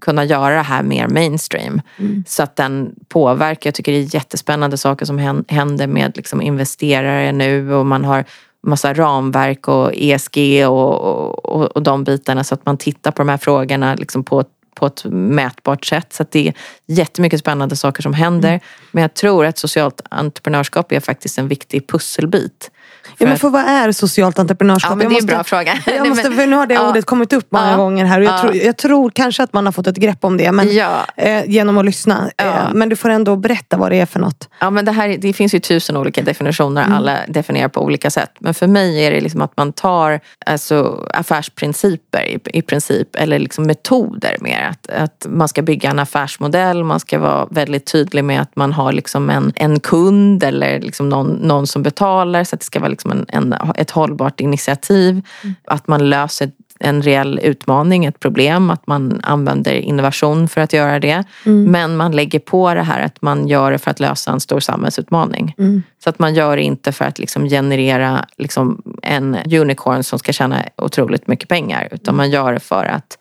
kunna 0.00 0.24
göra 0.24 0.54
det 0.54 0.62
här 0.62 0.82
mer 0.82 1.08
mainstream. 1.08 1.80
Mm. 1.98 2.24
Så 2.26 2.42
att 2.42 2.56
den 2.56 2.94
påverkar. 3.08 3.68
Jag 3.68 3.74
tycker 3.74 3.92
det 3.92 3.98
är 3.98 4.14
jättespännande 4.14 4.76
saker 4.76 5.06
som 5.06 5.18
hän- 5.18 5.44
händer 5.48 5.86
med 5.86 6.16
liksom 6.16 6.42
investerare 6.42 7.32
nu 7.32 7.74
och 7.74 7.86
man 7.86 8.04
har 8.04 8.24
massa 8.62 8.94
ramverk 8.94 9.68
och 9.68 9.92
ESG 9.94 10.66
och, 10.66 10.98
och, 11.44 11.64
och 11.64 11.82
de 11.82 12.04
bitarna 12.04 12.44
så 12.44 12.54
att 12.54 12.66
man 12.66 12.76
tittar 12.76 13.10
på 13.10 13.22
de 13.22 13.28
här 13.28 13.38
frågorna 13.38 13.94
liksom 13.94 14.24
på, 14.24 14.44
på 14.74 14.86
ett 14.86 15.04
mätbart 15.04 15.84
sätt. 15.84 16.12
Så 16.12 16.24
det 16.30 16.48
är 16.48 16.54
jättemycket 16.86 17.40
spännande 17.40 17.76
saker 17.76 18.02
som 18.02 18.14
händer. 18.14 18.48
Mm. 18.48 18.60
Men 18.92 19.02
jag 19.02 19.14
tror 19.14 19.46
att 19.46 19.58
socialt 19.58 20.00
entreprenörskap 20.10 20.92
är 20.92 21.00
faktiskt 21.00 21.38
en 21.38 21.48
viktig 21.48 21.88
pusselbit. 21.88 22.70
Ja, 23.22 23.26
men 23.28 23.38
för 23.38 23.50
vad 23.50 23.62
är 23.62 23.92
socialt 23.92 24.38
entreprenörskap? 24.38 24.90
Ja, 24.90 24.96
men 24.96 24.98
det 24.98 25.04
är 25.04 25.06
en 25.06 25.12
måste- 25.12 25.26
bra 25.34 25.44
fråga. 25.44 25.72
Jag 25.96 26.08
måste, 26.08 26.30
för 26.32 26.46
nu 26.46 26.56
har 26.56 26.66
det 26.66 26.74
Ja. 26.74 26.88
ordet 26.90 27.04
kommit 27.06 27.32
upp 27.32 27.46
många 27.52 27.70
Ja. 27.70 27.76
gånger 27.76 28.04
här 28.04 28.20
och 28.20 28.24
jag, 28.26 28.34
Ja. 28.34 28.38
tror, 28.40 28.54
jag 28.56 28.76
tror 28.76 29.10
kanske 29.10 29.42
att 29.42 29.52
man 29.52 29.64
har 29.66 29.72
fått 29.72 29.86
ett 29.86 29.96
grepp 29.96 30.24
om 30.24 30.36
det 30.36 30.52
men, 30.52 30.68
eh, 31.16 31.44
genom 31.50 31.78
att 31.78 31.84
lyssna. 31.84 32.30
Eh, 32.36 32.54
men 32.74 32.88
du 32.88 32.96
får 32.96 33.08
ändå 33.08 33.36
berätta 33.36 33.76
vad 33.76 33.90
det 33.92 34.00
är 34.00 34.06
för 34.06 34.20
något. 34.20 34.48
Ja, 34.60 34.70
men 34.70 34.84
det, 34.84 34.92
här, 34.92 35.16
det 35.18 35.32
finns 35.32 35.54
ju 35.54 35.58
tusen 35.60 35.96
olika 35.96 36.22
definitioner, 36.22 36.82
Mm. 36.84 36.96
alla 36.96 37.16
definierar 37.28 37.68
på 37.68 37.82
olika 37.82 38.10
sätt. 38.10 38.30
Men 38.38 38.54
för 38.54 38.66
mig 38.66 39.04
är 39.06 39.10
det 39.10 39.20
liksom 39.20 39.42
att 39.42 39.56
man 39.56 39.72
tar 39.72 40.20
alltså, 40.46 41.06
affärsprinciper 41.14 42.22
i, 42.26 42.38
i 42.58 42.62
princip, 42.62 43.16
eller 43.16 43.38
liksom 43.38 43.64
metoder 43.66 44.36
mer. 44.40 44.68
Att, 44.70 44.90
att 45.02 45.26
man 45.28 45.48
ska 45.48 45.62
bygga 45.62 45.90
en 45.90 45.98
affärsmodell, 45.98 46.84
man 46.84 47.00
ska 47.00 47.18
vara 47.18 47.46
väldigt 47.50 47.86
tydlig 47.92 48.24
med 48.24 48.40
att 48.40 48.56
man 48.56 48.72
har 48.72 48.92
liksom 48.92 49.30
en, 49.30 49.52
en 49.56 49.80
kund 49.80 50.44
eller 50.44 50.80
liksom 50.80 51.08
någon, 51.08 51.26
någon 51.28 51.66
som 51.66 51.82
betalar 51.82 52.44
så 52.44 52.56
att 52.56 52.60
det 52.60 52.66
ska 52.66 52.80
vara 52.80 52.88
liksom 52.90 53.09
en, 53.10 53.26
en, 53.28 53.54
ett 53.76 53.90
hållbart 53.90 54.40
initiativ. 54.40 55.26
Att 55.64 55.88
man 55.88 56.10
löser 56.10 56.50
en 56.82 57.02
reell 57.02 57.40
utmaning, 57.42 58.04
ett 58.04 58.20
problem, 58.20 58.70
att 58.70 58.86
man 58.86 59.20
använder 59.22 59.74
innovation 59.74 60.48
för 60.48 60.60
att 60.60 60.72
göra 60.72 60.98
det. 60.98 61.24
Men 61.70 61.96
man 61.96 62.12
lägger 62.12 62.38
på 62.38 62.74
det 62.74 62.82
här 62.82 63.04
att 63.04 63.22
man 63.22 63.48
gör 63.48 63.72
det 63.72 63.78
för 63.78 63.90
att 63.90 64.00
lösa 64.00 64.32
en 64.32 64.40
stor 64.40 64.60
samhällsutmaning. 64.60 65.54
Så 66.04 66.10
att 66.10 66.18
man 66.18 66.34
gör 66.34 66.56
det 66.56 66.62
inte 66.62 66.92
för 66.92 67.04
att 67.04 67.18
liksom 67.18 67.48
generera 67.48 68.26
liksom 68.36 68.82
en 69.02 69.36
unicorn 69.52 70.02
som 70.02 70.18
ska 70.18 70.32
tjäna 70.32 70.64
otroligt 70.76 71.26
mycket 71.26 71.48
pengar, 71.48 71.88
utan 71.90 72.16
man 72.16 72.30
gör 72.30 72.52
det 72.52 72.60
för 72.60 72.84
att 72.84 73.18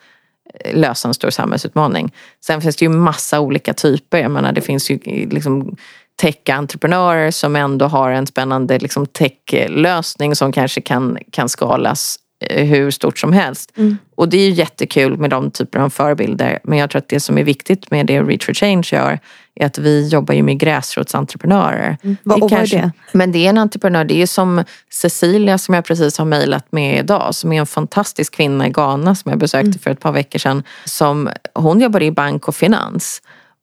eh, 0.54 0.78
lösa 0.80 1.08
en 1.08 1.14
stor 1.14 1.30
samhällsutmaning. 1.30 2.14
Sen 2.46 2.62
finns 2.62 2.76
det 2.76 2.86
ju 2.86 2.90
massa 2.90 3.40
olika 3.40 3.74
typer. 3.74 4.18
Jag 4.18 4.32
menar, 4.32 4.52
det 4.52 4.62
finns 4.62 4.92
ju 4.92 5.00
liksom 5.30 5.76
tech-entreprenörer 6.20 7.32
som 7.32 7.56
ändå 7.56 7.86
har 7.86 8.12
en 8.12 8.28
spännande 8.28 8.80
liksom 8.80 9.06
tech-lösning 9.06 10.36
som 10.36 10.52
kanske 10.52 10.82
kan, 10.82 11.18
kan 11.32 11.50
skalas 11.50 12.16
eh, 12.46 12.66
hur 12.66 12.92
stort 12.92 13.20
som 13.20 13.34
helst. 13.34 13.72
Och 14.16 14.30
det 14.30 14.38
är 14.38 14.46
ju 14.46 14.52
jättekul 14.54 15.18
med 15.18 15.30
de 15.30 15.52
typerna 15.52 15.86
av 15.86 15.90
förebilder. 15.90 16.60
Men 16.64 16.78
jag 16.80 16.90
tror 16.90 17.00
att 17.00 17.10
det 17.10 17.20
som 17.20 17.38
är 17.38 17.44
viktigt 17.44 17.92
med 17.92 18.06
det 18.06 18.22
Reach 18.22 18.46
for 18.46 18.54
Change 18.54 18.84
gör 18.92 19.20
är 19.56 19.66
att 19.66 19.78
vi 19.78 20.08
jobbar 20.08 20.34
ju 20.34 20.44
med 20.44 20.60
gräsrotsentreprenörer. 20.60 21.98
Vad- 22.24 22.36
och 22.36 22.42
vad 22.42 22.52
är 22.54 22.58
kanske- 22.58 22.78
det? 22.78 22.92
Men 23.18 23.32
det 23.32 23.46
är 23.46 23.50
en 23.50 23.58
entreprenör. 23.58 24.04
Det 24.06 24.22
är 24.22 24.26
som 24.28 24.64
Cecilia 24.94 25.58
som 25.58 25.74
jag 25.74 25.86
precis 25.86 26.18
har 26.18 26.26
mejlat 26.26 26.72
med 26.72 27.00
idag. 27.00 27.36
Som 27.36 27.54
är 27.54 27.60
en 27.60 27.66
fantastisk 27.66 28.36
kvinna 28.36 28.68
i 28.68 28.70
Ghana 28.70 29.16
som 29.16 29.30
jag 29.32 29.40
besökte 29.40 29.66
Mm. 29.68 29.80
för 29.80 29.92
ett 29.92 30.00
par 30.00 30.12
veckor 30.12 30.40
sedan. 30.40 30.64
Som, 30.86 31.30
hon 31.54 31.80
jobbade 31.82 32.06
i 32.06 32.12
bank 32.12 32.48
och 32.48 32.56
finans. 32.56 33.22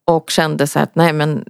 Och 0.08 0.30
kände 0.30 0.66
så 0.66 0.78
att 0.78 0.94
nej 0.94 1.12
men 1.12 1.44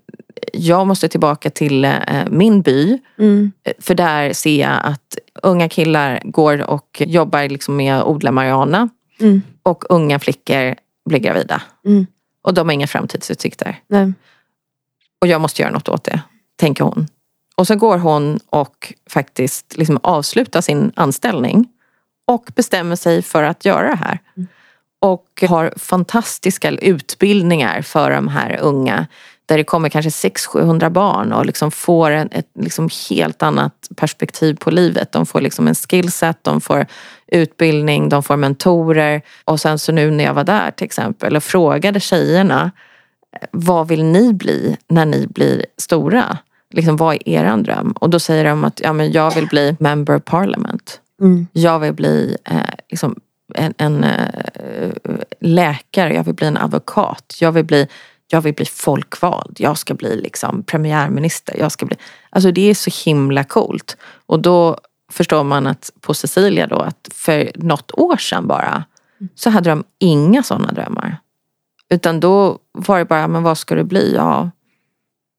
jag 0.52 0.86
måste 0.86 1.08
tillbaka 1.08 1.50
till 1.50 1.84
eh, 1.84 1.94
min 2.30 2.62
by. 2.62 2.98
Mm. 3.18 3.52
För 3.78 3.94
där 3.94 4.32
ser 4.32 4.60
jag 4.60 4.80
att 4.82 5.18
unga 5.42 5.68
killar 5.68 6.22
går 6.24 6.70
och 6.70 7.02
jobbar 7.06 7.48
liksom 7.48 7.76
med 7.76 7.96
att 7.98 8.06
odla 8.06 8.32
marijuana. 8.32 8.88
Mm. 9.20 9.42
Och 9.62 9.84
unga 9.88 10.18
flickor 10.18 10.74
blir 11.08 11.18
gravida. 11.18 11.62
Mm. 11.86 12.06
Och 12.42 12.54
de 12.54 12.68
har 12.68 12.74
inga 12.74 12.86
framtidsutsikter. 12.86 13.78
Nej. 13.88 14.12
Och 15.20 15.26
jag 15.26 15.40
måste 15.40 15.62
göra 15.62 15.72
något 15.72 15.88
åt 15.88 16.04
det, 16.04 16.20
tänker 16.56 16.84
hon. 16.84 17.06
Och 17.54 17.66
så 17.66 17.76
går 17.76 17.98
hon 17.98 18.38
och 18.50 18.92
faktiskt 19.10 19.76
liksom 19.76 19.98
avslutar 20.02 20.60
sin 20.60 20.92
anställning 20.96 21.68
och 22.26 22.50
bestämmer 22.54 22.96
sig 22.96 23.22
för 23.22 23.42
att 23.42 23.64
göra 23.64 23.90
det 23.90 23.96
här. 23.96 24.18
Och 24.98 25.44
har 25.48 25.72
fantastiska 25.76 26.70
utbildningar 26.70 27.82
för 27.82 28.10
de 28.10 28.28
här 28.28 28.58
unga. 28.62 29.06
Där 29.46 29.56
det 29.56 29.64
kommer 29.64 29.88
kanske 29.88 30.28
600-700 30.28 30.90
barn 30.90 31.32
och 31.32 31.46
liksom 31.46 31.70
får 31.70 32.10
en, 32.10 32.28
ett 32.32 32.50
liksom 32.60 32.88
helt 33.10 33.42
annat 33.42 33.88
perspektiv 33.96 34.54
på 34.54 34.70
livet. 34.70 35.12
De 35.12 35.26
får 35.26 35.40
liksom 35.40 35.68
en 35.68 35.74
skillset, 35.74 36.38
de 36.42 36.60
får 36.60 36.86
utbildning, 37.26 38.08
de 38.08 38.22
får 38.22 38.36
mentorer. 38.36 39.22
Och 39.44 39.60
sen 39.60 39.78
så 39.78 39.92
nu 39.92 40.10
när 40.10 40.24
jag 40.24 40.34
var 40.34 40.44
där 40.44 40.70
till 40.70 40.84
exempel 40.84 41.36
och 41.36 41.44
frågade 41.44 42.00
tjejerna 42.00 42.70
vad 43.50 43.88
vill 43.88 44.04
ni 44.04 44.32
bli 44.32 44.76
när 44.88 45.06
ni 45.06 45.26
blir 45.26 45.66
stora? 45.76 46.38
Liksom, 46.70 46.96
vad 46.96 47.14
är 47.14 47.28
er 47.28 47.56
dröm? 47.56 47.92
Och 47.92 48.10
då 48.10 48.18
säger 48.18 48.44
de 48.44 48.64
att 48.64 48.80
ja, 48.80 48.92
men 48.92 49.12
jag 49.12 49.34
vill 49.34 49.46
bli 49.46 49.76
member 49.80 50.16
of 50.16 50.24
parliament. 50.24 51.00
Mm. 51.20 51.46
Jag 51.52 51.78
vill 51.78 51.92
bli 51.92 52.36
eh, 52.44 52.60
liksom 52.88 53.20
en, 53.54 53.74
en 53.78 54.04
eh, 54.04 54.90
läkare, 55.40 56.14
jag 56.14 56.24
vill 56.24 56.34
bli 56.34 56.46
en 56.46 56.56
advokat. 56.56 57.36
Jag 57.40 57.52
vill 57.52 57.64
bli 57.64 57.88
jag 58.28 58.40
vill 58.40 58.54
bli 58.54 58.66
folkvald, 58.66 59.56
jag 59.58 59.78
ska 59.78 59.94
bli 59.94 60.20
liksom 60.20 60.62
premiärminister. 60.62 61.56
Jag 61.58 61.72
ska 61.72 61.86
bli... 61.86 61.96
Alltså 62.30 62.50
det 62.50 62.70
är 62.70 62.74
så 62.74 62.90
himla 63.10 63.44
coolt. 63.44 63.96
Och 64.26 64.40
då 64.40 64.78
förstår 65.12 65.44
man 65.44 65.66
att 65.66 65.90
på 66.00 66.14
Cecilia 66.14 66.66
då 66.66 66.76
att 66.76 67.08
för 67.14 67.50
något 67.54 67.92
år 67.92 68.16
sedan 68.16 68.46
bara 68.46 68.84
så 69.34 69.50
hade 69.50 69.70
de 69.70 69.84
inga 69.98 70.42
sådana 70.42 70.72
drömmar. 70.72 71.18
Utan 71.90 72.20
då 72.20 72.58
var 72.72 72.98
det 72.98 73.04
bara, 73.04 73.28
men 73.28 73.42
vad 73.42 73.58
ska 73.58 73.74
du 73.74 73.84
bli? 73.84 74.14
Ja, 74.14 74.50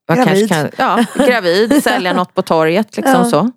jag 0.08 0.18
Gravid. 0.18 0.50
Kanske 0.50 0.76
kan, 0.78 1.06
ja, 1.18 1.26
gravid, 1.28 1.84
sälja 1.84 2.14
något 2.14 2.34
på 2.34 2.42
torget 2.42 2.98
liksom 2.98 3.14
Ja. 3.14 3.26
så. 3.26 3.52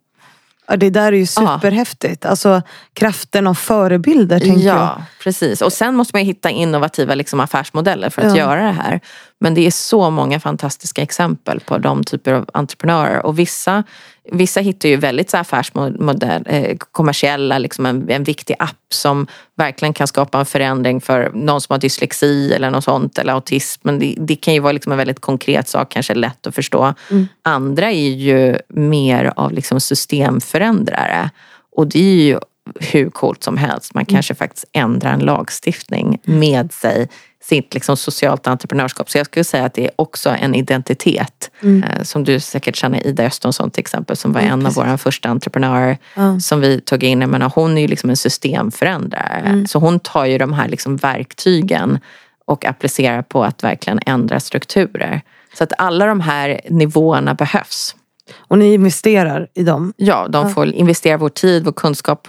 Ja, 0.70 0.76
det 0.76 0.90
där 0.90 1.12
är 1.12 1.16
ju 1.16 1.26
superhäftigt. 1.26 2.24
Alltså 2.26 2.62
kraften 2.92 3.46
av 3.46 3.54
förebilder 3.54 4.40
tänker 4.40 4.66
jag. 4.66 4.76
Ja, 4.76 5.02
precis. 5.22 5.62
Och 5.62 5.72
sen 5.72 5.94
måste 5.96 6.16
man 6.16 6.24
hitta 6.24 6.50
innovativa 6.50 7.14
liksom, 7.14 7.40
affärsmodeller 7.40 8.10
för 8.10 8.22
att 8.22 8.28
Ja. 8.28 8.36
göra 8.36 8.62
det 8.62 8.72
här. 8.72 9.00
Men 9.40 9.54
det 9.54 9.66
är 9.66 9.70
så 9.70 10.10
många 10.10 10.40
fantastiska 10.40 11.02
exempel 11.02 11.60
på 11.60 11.78
de 11.78 12.04
typer 12.04 12.32
av 12.32 12.48
entreprenörer. 12.54 13.26
Och 13.26 13.38
vissa, 13.38 13.84
vissa 14.32 14.60
hittar 14.60 14.88
ju 14.88 14.96
väldigt 14.96 15.30
så 15.30 15.36
affärsmodell, 15.36 16.42
eh, 16.46 16.76
kommersiella, 16.92 17.58
liksom 17.58 17.86
en, 17.86 18.10
en 18.10 18.24
viktig 18.24 18.56
app 18.58 18.76
som 18.92 19.26
verkligen 19.56 19.94
kan 19.94 20.06
skapa 20.06 20.38
en 20.38 20.46
förändring 20.46 21.00
för 21.00 21.30
någon 21.34 21.60
som 21.60 21.72
har 21.72 21.78
dyslexi 21.78 22.52
eller 22.52 22.70
något 22.70 22.84
sånt, 22.84 23.18
eller 23.18 23.32
autism. 23.32 23.80
Men 23.84 23.98
det, 23.98 24.14
det 24.18 24.36
kan 24.36 24.54
ju 24.54 24.60
vara 24.60 24.72
liksom 24.72 24.92
en 24.92 24.98
väldigt 24.98 25.20
konkret 25.20 25.68
sak, 25.68 25.92
kanske 25.92 26.14
lätt 26.14 26.46
att 26.46 26.54
förstå. 26.54 26.94
Andra 27.42 27.90
är 27.90 28.10
ju 28.10 28.58
mer 28.68 29.32
av 29.36 29.52
liksom 29.52 29.80
systemförändrare. 29.80 31.30
Och 31.76 31.86
det 31.86 31.98
är 31.98 32.24
ju 32.24 32.38
hur 32.80 33.10
coolt 33.10 33.44
som 33.44 33.56
helst. 33.56 33.94
Man 33.94 34.04
kanske 34.04 34.34
faktiskt 34.34 34.64
ändrar 34.72 35.12
en 35.12 35.20
lagstiftning 35.20 36.20
med 36.24 36.72
sig, 36.72 37.08
sitt 37.42 37.74
liksom 37.74 37.96
socialt 37.96 38.46
entreprenörskap. 38.46 39.10
Så 39.10 39.18
jag 39.18 39.26
skulle 39.26 39.44
säga 39.44 39.64
att 39.64 39.74
det 39.74 39.84
är 39.84 39.90
också 39.96 40.30
en 40.30 40.54
identitet. 40.54 41.50
Eh, 41.62 42.02
Som 42.02 42.24
du 42.24 42.40
säkert 42.40 42.76
känner 42.76 43.06
Ida 43.06 43.24
Östonsson 43.24 43.70
till 43.70 43.80
exempel 43.80 44.16
som 44.16 44.32
var 44.32 44.40
en 44.40 44.66
av 44.66 44.74
våra 44.74 44.98
första 44.98 45.28
entreprenörer 45.28 45.98
Ja. 46.16 46.40
som 46.40 46.60
vi 46.60 46.80
tog 46.80 47.02
in. 47.02 47.20
Jag 47.20 47.30
menar, 47.30 47.52
hon 47.54 47.78
är 47.78 47.82
ju 47.82 47.88
liksom 47.88 48.10
en 48.10 48.16
systemförändrare. 48.16 49.64
Så 49.68 49.78
hon 49.78 50.00
tar 50.00 50.24
ju 50.24 50.38
de 50.38 50.52
här 50.52 50.68
liksom 50.68 50.96
verktygen 50.96 51.98
och 52.44 52.64
applicerar 52.64 53.22
på 53.22 53.44
att 53.44 53.64
verkligen 53.64 54.00
ändra 54.06 54.40
strukturer. 54.40 55.20
Så 55.54 55.64
att 55.64 55.72
alla 55.78 56.06
de 56.06 56.20
här 56.20 56.60
nivåerna 56.68 57.34
behövs. 57.34 57.96
Och 58.38 58.58
ni 58.58 58.74
investerar 58.74 59.48
i 59.54 59.62
dem. 59.62 59.92
Ja, 59.96 60.28
de 60.28 60.50
får 60.50 60.66
investera 60.66 61.16
vår 61.16 61.28
tid, 61.28 61.64
vår 61.64 61.72
kunskap 61.72 62.28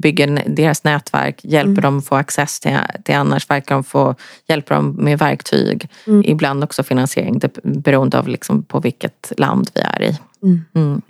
bygga 0.00 0.24
n- 0.24 0.40
deras 0.46 0.84
nätverk, 0.84 1.40
hjälper 1.44 1.82
dem 1.82 2.02
få 2.02 2.14
access 2.16 2.60
till, 2.60 2.78
till 3.04 3.14
annars 3.14 3.50
verkar 3.50 3.74
de 3.74 3.84
få 3.84 4.14
hjälpa 4.48 4.74
dem 4.74 4.96
med 4.98 5.18
verktyg. 5.18 5.88
Ibland 6.24 6.64
också 6.64 6.82
finansiering 6.82 7.40
beroende 7.62 8.18
av 8.18 8.28
liksom 8.28 8.62
på 8.62 8.80
vilket 8.80 9.32
land 9.36 9.70
vi 9.74 9.80
är 9.80 10.02
i. 10.02 10.18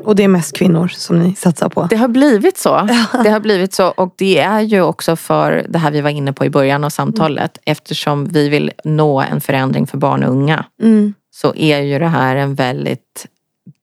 Och 0.04 0.16
det 0.16 0.24
är 0.24 0.28
mest 0.28 0.56
kvinnor 0.56 0.88
som 0.88 1.18
ni 1.18 1.34
satsar 1.34 1.68
på. 1.68 1.86
Det 1.90 1.96
har 1.96 2.08
blivit 2.08 2.58
så. 2.58 2.88
Det 3.24 3.30
har 3.30 3.40
blivit 3.40 3.74
så 3.74 3.88
och 3.88 4.14
det 4.18 4.38
är 4.38 4.60
ju 4.60 4.82
också 4.82 5.16
för 5.16 5.66
det 5.68 5.78
här 5.78 5.90
vi 5.90 6.00
var 6.00 6.10
inne 6.10 6.32
på 6.32 6.44
i 6.44 6.50
början 6.50 6.84
av 6.84 6.90
samtalet. 6.90 7.58
Eftersom 7.64 8.24
vi 8.24 8.48
vill 8.48 8.70
nå 8.84 9.20
en 9.20 9.40
förändring 9.40 9.86
för 9.86 9.98
barn 9.98 10.22
och 10.24 10.30
unga 10.30 10.64
Mm. 10.82 11.14
så 11.30 11.54
är 11.54 11.78
ju 11.80 11.98
det 11.98 12.06
här 12.08 12.36
en 12.36 12.54
väldigt 12.54 13.26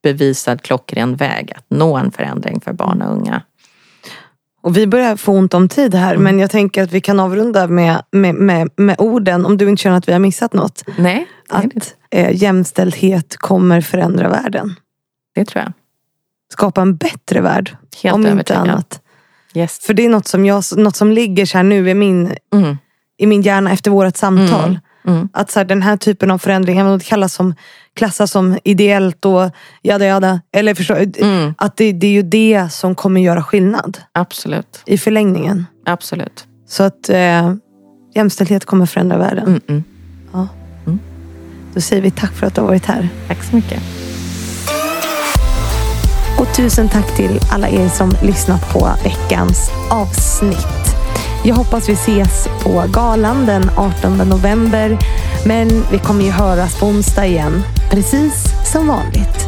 bevisad 0.04 0.62
klockren 0.62 1.16
väg 1.16 1.54
att 1.56 1.66
nå 1.70 1.97
en 1.97 2.12
förändring 2.12 2.62
för 2.62 2.74
barn 2.74 3.02
och 3.02 3.14
unga. 3.14 3.41
Och 4.62 4.78
vi 4.78 4.88
börjar 4.88 5.16
få 5.16 5.32
ont 5.34 5.54
om 5.54 5.70
tid 5.70 5.95
här 5.95 6.12
Mm. 6.12 6.24
men 6.24 6.39
jag 6.39 6.52
tänker 6.52 6.84
att 6.84 6.91
vi 6.91 7.02
kan 7.02 7.20
avrunda 7.20 7.68
med, 7.68 8.04
med, 8.12 8.36
med, 8.36 8.70
med 8.76 8.95
orden 9.00 9.45
om 9.45 9.58
du 9.58 9.70
inte 9.70 9.82
känner 9.84 9.97
att 9.97 10.08
vi 10.08 10.12
har 10.14 10.20
missat 10.20 10.54
något. 10.54 10.84
Nej, 10.97 11.28
Att 11.50 11.95
eh, 12.12 12.36
jämställdhet 12.43 13.38
kommer 13.38 13.82
förändra 13.82 14.30
världen. 14.30 14.76
det 15.36 15.45
tror 15.45 15.64
jag. 15.64 15.74
Skapa 16.54 16.82
en 16.82 16.95
bättre 16.95 17.41
värld. 17.41 17.78
Helt 18.04 18.16
om 18.16 18.22
inte 18.22 18.32
övertygad. 18.32 18.62
annat. 18.62 19.02
Yes. 19.54 19.80
För 19.80 19.93
det 19.93 20.06
är 20.06 20.10
något 20.10 20.28
som, 20.28 20.45
jag, 20.45 20.64
något 20.78 20.95
som 20.95 21.12
ligger 21.12 21.45
så 21.45 21.58
här 21.58 21.64
nu 21.64 21.89
i 21.89 21.93
min, 21.93 22.34
Mm. 22.54 22.78
i 23.18 23.26
min 23.28 23.41
hjärna 23.41 23.72
efter 23.72 23.91
vårt 23.91 24.18
samtal. 24.18 24.70
Mm. 24.70 24.80
Att 25.34 25.51
så 25.51 25.60
här, 25.60 25.66
den 25.66 25.82
här 25.82 25.97
typen 25.97 26.32
av 26.32 26.38
förändringar, 26.38 26.99
kallas 26.99 27.34
som, 27.34 27.55
klassas 27.95 28.32
som 28.32 28.57
ideellt 28.64 29.26
och 29.26 29.51
jada 29.84 30.05
jada. 30.05 30.41
Eller 30.53 30.74
förstå, 30.76 30.95
Mm. 30.95 31.53
att 31.57 31.78
det, 31.78 31.91
det 31.91 32.07
är 32.07 32.12
ju 32.12 32.22
det 32.24 32.70
som 32.72 32.95
kommer 32.95 33.22
göra 33.22 33.43
skillnad 33.43 33.97
Absolut. 34.12 34.82
i 34.86 34.97
förlängningen. 34.97 35.66
Absolut. 35.86 36.47
Så 36.68 36.84
att 36.84 37.10
eh, 37.10 37.53
jämställdhet 38.16 38.66
kommer 38.66 38.86
förändra 38.86 39.18
världen. 39.18 39.47
Mm 39.47 39.62
-mm. 39.68 39.84
Då 41.74 41.82
säger 41.82 42.01
vi 42.01 42.12
tack 42.12 42.34
för 42.34 42.47
att 42.47 42.55
du 42.55 42.62
har 42.62 42.68
varit 42.68 42.86
här. 42.86 43.10
Tack 43.28 43.43
så 43.43 43.55
mycket. 43.55 43.82
Och 46.39 46.55
tusen 46.55 46.89
tack 46.89 47.16
till 47.16 47.39
alla 47.51 47.70
er 47.70 47.88
som 47.89 48.14
lyssnat 48.24 48.74
på 48.74 48.89
veckans 49.03 49.72
avsnitt. 49.89 50.78
Jag 51.44 51.56
hoppas 51.56 51.90
vi 51.90 51.94
ses 51.94 52.48
på 52.64 52.84
galan 52.94 53.46
den 53.46 53.70
18 53.76 54.18
november. 54.18 54.98
Men 55.46 55.84
vi 55.92 56.00
kommer 56.00 56.24
ju 56.24 56.32
höras 56.32 56.80
på 56.80 56.86
onsdag 56.86 57.26
igen. 57.26 57.64
Precis 57.92 58.44
som 58.72 58.88
vanligt. 58.88 59.39